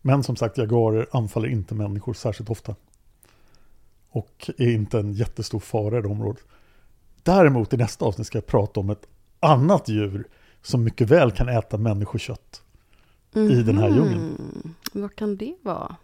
Men 0.02 0.24
som 0.24 0.36
sagt, 0.36 0.58
jaguarer 0.58 1.08
anfaller 1.12 1.48
inte 1.48 1.76
människor 1.76 2.14
särskilt 2.14 2.50
ofta. 2.50 2.76
Och 4.10 4.52
är 4.58 4.70
inte 4.72 5.00
en 5.00 5.14
jättestor 5.14 5.60
fara 5.60 5.98
i 5.98 6.02
det 6.02 6.08
området. 6.08 6.44
Däremot 7.24 7.74
i 7.74 7.78
nästa 7.78 8.06
avsnitt 8.06 8.28
ska 8.28 8.38
jag 8.38 8.46
prata 8.46 8.80
om 8.80 8.90
ett 8.90 9.08
annat 9.40 9.90
djur 9.90 10.28
som 10.62 10.84
mycket 10.84 11.10
väl 11.10 11.32
kan 11.32 11.50
äta 11.50 11.78
människokött. 11.78 12.62
I 13.34 13.64
den 13.64 13.78
här 13.78 13.90
djungeln. 13.90 14.22
Mhm. 14.40 14.74
Vad 14.94 15.16
kan 15.16 15.38
det 15.38 15.56
vara? 15.62 15.96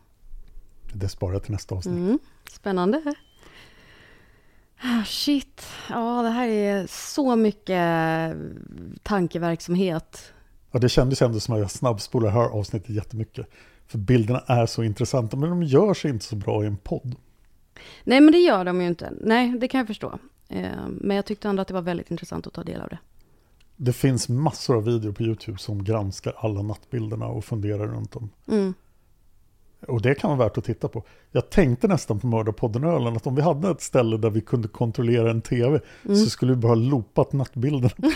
Det 0.93 1.09
sparar 1.09 1.33
jag 1.33 1.43
till 1.43 1.51
nästa 1.51 1.75
avsnitt. 1.75 1.97
Mm. 1.97 2.19
Spännande. 2.51 3.13
Ah, 4.81 5.03
Shit, 5.05 5.61
ja 5.89 6.21
det 6.21 6.29
här 6.29 6.47
är 6.47 6.87
så 6.89 7.35
mycket 7.35 7.81
tankeverksamhet. 9.03 10.33
Ja, 10.71 10.79
det 10.79 10.89
kändes 10.89 11.21
ändå 11.21 11.39
som 11.39 11.53
att 11.55 11.59
jag 11.59 11.71
snabbspolar 11.71 12.29
här 12.29 12.41
avsnittet 12.49 12.89
jättemycket. 12.89 13.47
För 13.87 13.97
bilderna 13.97 14.39
är 14.47 14.65
så 14.65 14.83
intressanta, 14.83 15.37
men 15.37 15.49
de 15.49 15.63
gör 15.63 15.93
sig 15.93 16.11
inte 16.11 16.25
så 16.25 16.35
bra 16.35 16.63
i 16.63 16.67
en 16.67 16.77
podd. 16.77 17.15
Nej 18.03 18.21
men 18.21 18.31
det 18.31 18.39
gör 18.39 18.65
de 18.65 18.81
ju 18.81 18.87
inte. 18.87 19.13
Nej, 19.21 19.49
det 19.59 19.67
kan 19.67 19.77
jag 19.77 19.87
förstå. 19.87 20.19
Eh, 20.49 20.69
Men 20.87 21.15
jag 21.15 21.25
tyckte 21.25 21.49
ändå 21.49 21.61
att 21.61 21.67
det 21.67 21.73
var 21.73 21.81
väldigt 21.81 22.11
intressant 22.11 22.47
att 22.47 22.53
ta 22.53 22.63
del 22.63 22.81
av 22.81 22.89
det. 22.89 22.97
Det 23.77 23.93
finns 23.93 24.29
massor 24.29 24.75
av 24.75 24.83
videor 24.83 25.11
på 25.11 25.23
YouTube 25.23 25.57
som 25.57 25.83
granskar 25.83 26.33
alla 26.37 26.61
nattbilderna 26.61 27.25
och 27.25 27.45
funderar 27.45 27.87
runt 27.87 28.11
dem. 28.11 28.29
Mm. 28.47 28.73
Och 29.87 30.01
det 30.01 30.15
kan 30.15 30.37
vara 30.37 30.49
värt 30.49 30.57
att 30.57 30.63
titta 30.63 30.87
på. 30.87 31.03
Jag 31.31 31.49
tänkte 31.49 31.87
nästan 31.87 32.19
på 32.19 32.27
Mördarpodden 32.27 32.83
Ölen 32.83 33.15
att 33.15 33.27
om 33.27 33.35
vi 33.35 33.41
hade 33.41 33.69
ett 33.69 33.81
ställe 33.81 34.17
där 34.17 34.29
vi 34.29 34.41
kunde 34.41 34.67
kontrollera 34.67 35.31
en 35.31 35.41
tv 35.41 35.79
Mm. 36.05 36.17
så 36.17 36.29
skulle 36.29 36.51
vi 36.51 36.57
bara 36.57 36.67
ha 36.67 36.75
loopat 36.75 37.33
nattbilderna. 37.33 37.89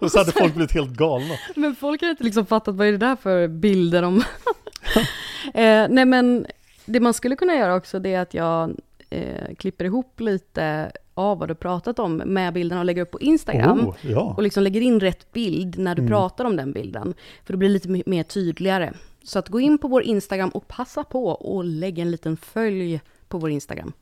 och 0.00 0.12
så 0.12 0.18
hade 0.18 0.32
folk 0.32 0.54
blivit 0.54 0.72
helt 0.72 0.90
galna. 0.90 1.34
Men 1.56 1.76
folk 1.76 2.02
har 2.02 2.10
inte 2.10 2.24
liksom 2.24 2.46
fattat 2.46 2.74
vad 2.74 2.86
är 2.86 2.92
det 2.92 2.98
där 2.98 3.16
för 3.16 3.48
bilder 3.48 4.02
om... 4.02 4.16
eh, 5.54 5.86
nej 5.90 6.04
men 6.04 6.46
det 6.84 7.00
man 7.00 7.14
skulle 7.14 7.36
kunna 7.36 7.54
göra 7.54 7.74
också 7.74 7.98
det 7.98 8.14
är 8.14 8.20
att 8.20 8.34
jag 8.34 8.76
eh, 9.10 9.54
klipper 9.54 9.84
ihop 9.84 10.20
lite 10.20 10.92
av 11.14 11.38
vad 11.38 11.48
du 11.48 11.54
pratat 11.54 11.98
om 11.98 12.16
med 12.16 12.54
bilderna 12.54 12.80
och 12.80 12.84
lägger 12.84 13.02
upp 13.02 13.10
på 13.10 13.20
Instagram. 13.20 13.88
Oh, 13.88 13.94
ja. 14.02 14.34
Och 14.36 14.42
liksom 14.42 14.62
lägger 14.62 14.80
in 14.80 15.00
rätt 15.00 15.32
bild 15.32 15.78
när 15.78 15.94
du 15.94 16.02
Mm. 16.02 16.10
pratar 16.10 16.44
om 16.44 16.56
den 16.56 16.72
bilden. 16.72 17.14
För 17.44 17.52
då 17.52 17.58
blir 17.58 17.68
det 17.68 17.72
lite 17.72 18.10
mer 18.10 18.22
tydligare. 18.22 18.92
Så 19.24 19.38
att 19.38 19.48
gå 19.48 19.60
in 19.60 19.78
på 19.78 19.88
vår 19.88 20.02
Instagram 20.02 20.48
och 20.50 20.68
passa 20.68 21.04
på 21.04 21.26
och 21.28 21.64
lägg 21.64 21.98
en 21.98 22.10
liten 22.10 22.36
följ 22.36 23.00
på 23.28 23.38
vår 23.38 23.50
Instagram. 23.50 23.92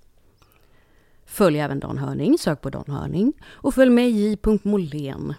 Följ 1.27 1.59
även 1.59 1.81
Dan 1.81 1.99
Hörning, 1.99 2.39
sök 2.39 2.61
på 2.61 2.71
Dan 2.71 2.85
Hörning. 2.89 3.33
Och 3.51 3.75
följ 3.75 3.91
med 3.91 4.11
j.molén. 4.11 5.35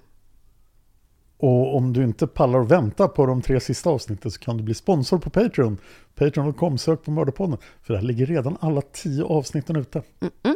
Och 1.38 1.76
om 1.76 1.94
du 1.94 2.04
inte 2.04 2.28
pallar 2.28 2.60
att 2.60 2.72
vänta 2.72 3.08
på 3.08 3.26
de 3.26 3.42
tre 3.42 3.60
sista 3.60 3.90
avsnitten 3.90 4.32
så 4.32 4.40
kan 4.40 4.58
du 4.58 4.64
bli 4.64 4.74
sponsor 4.74 5.18
på 5.20 5.30
Patreon. 5.30 5.78
Patreon.com, 6.16 6.78
sök 6.78 7.04
på 7.04 7.12
Mördarpodden. 7.12 7.58
För 7.82 7.94
där 7.94 8.02
ligger 8.02 8.26
redan 8.26 8.58
alla 8.60 8.82
tio 8.82 9.24
avsnitten 9.24 9.76
ute. 9.76 10.02
Mm-mm. 10.20 10.56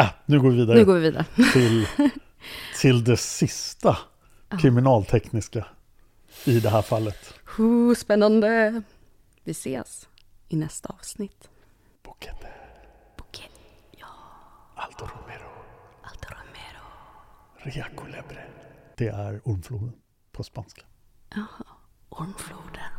Ah, 0.00 0.08
nu 0.26 0.40
går 0.40 0.50
vi 0.50 0.56
vidare 0.56 0.76
Nu 0.78 0.84
går 0.84 0.94
vi 0.94 1.00
vidare. 1.00 1.24
till, 1.52 1.86
till 2.80 3.04
det 3.04 3.16
sista 3.16 3.98
kriminaltekniska 4.60 5.66
i 6.44 6.60
det 6.60 6.70
här 6.70 6.82
fallet. 6.82 7.34
Oh, 7.58 7.94
spännande. 7.94 8.82
Vi 9.44 9.50
ses 9.50 10.08
i 10.48 10.56
nästa 10.56 10.88
avsnitt. 10.88 11.48
Bukete, 12.04 12.48
Bukete, 13.16 13.48
Alto 14.74 15.04
Romero, 15.04 15.50
Alto 16.02 16.28
Romero. 16.28 16.84
Ria 17.56 17.86
Culebre. 17.96 18.44
Det 18.96 19.08
är 19.08 19.40
ormfloden 19.44 19.92
på 20.32 20.42
spanska. 20.44 20.82
Jaha, 21.34 21.64
ormfloden. 22.08 22.92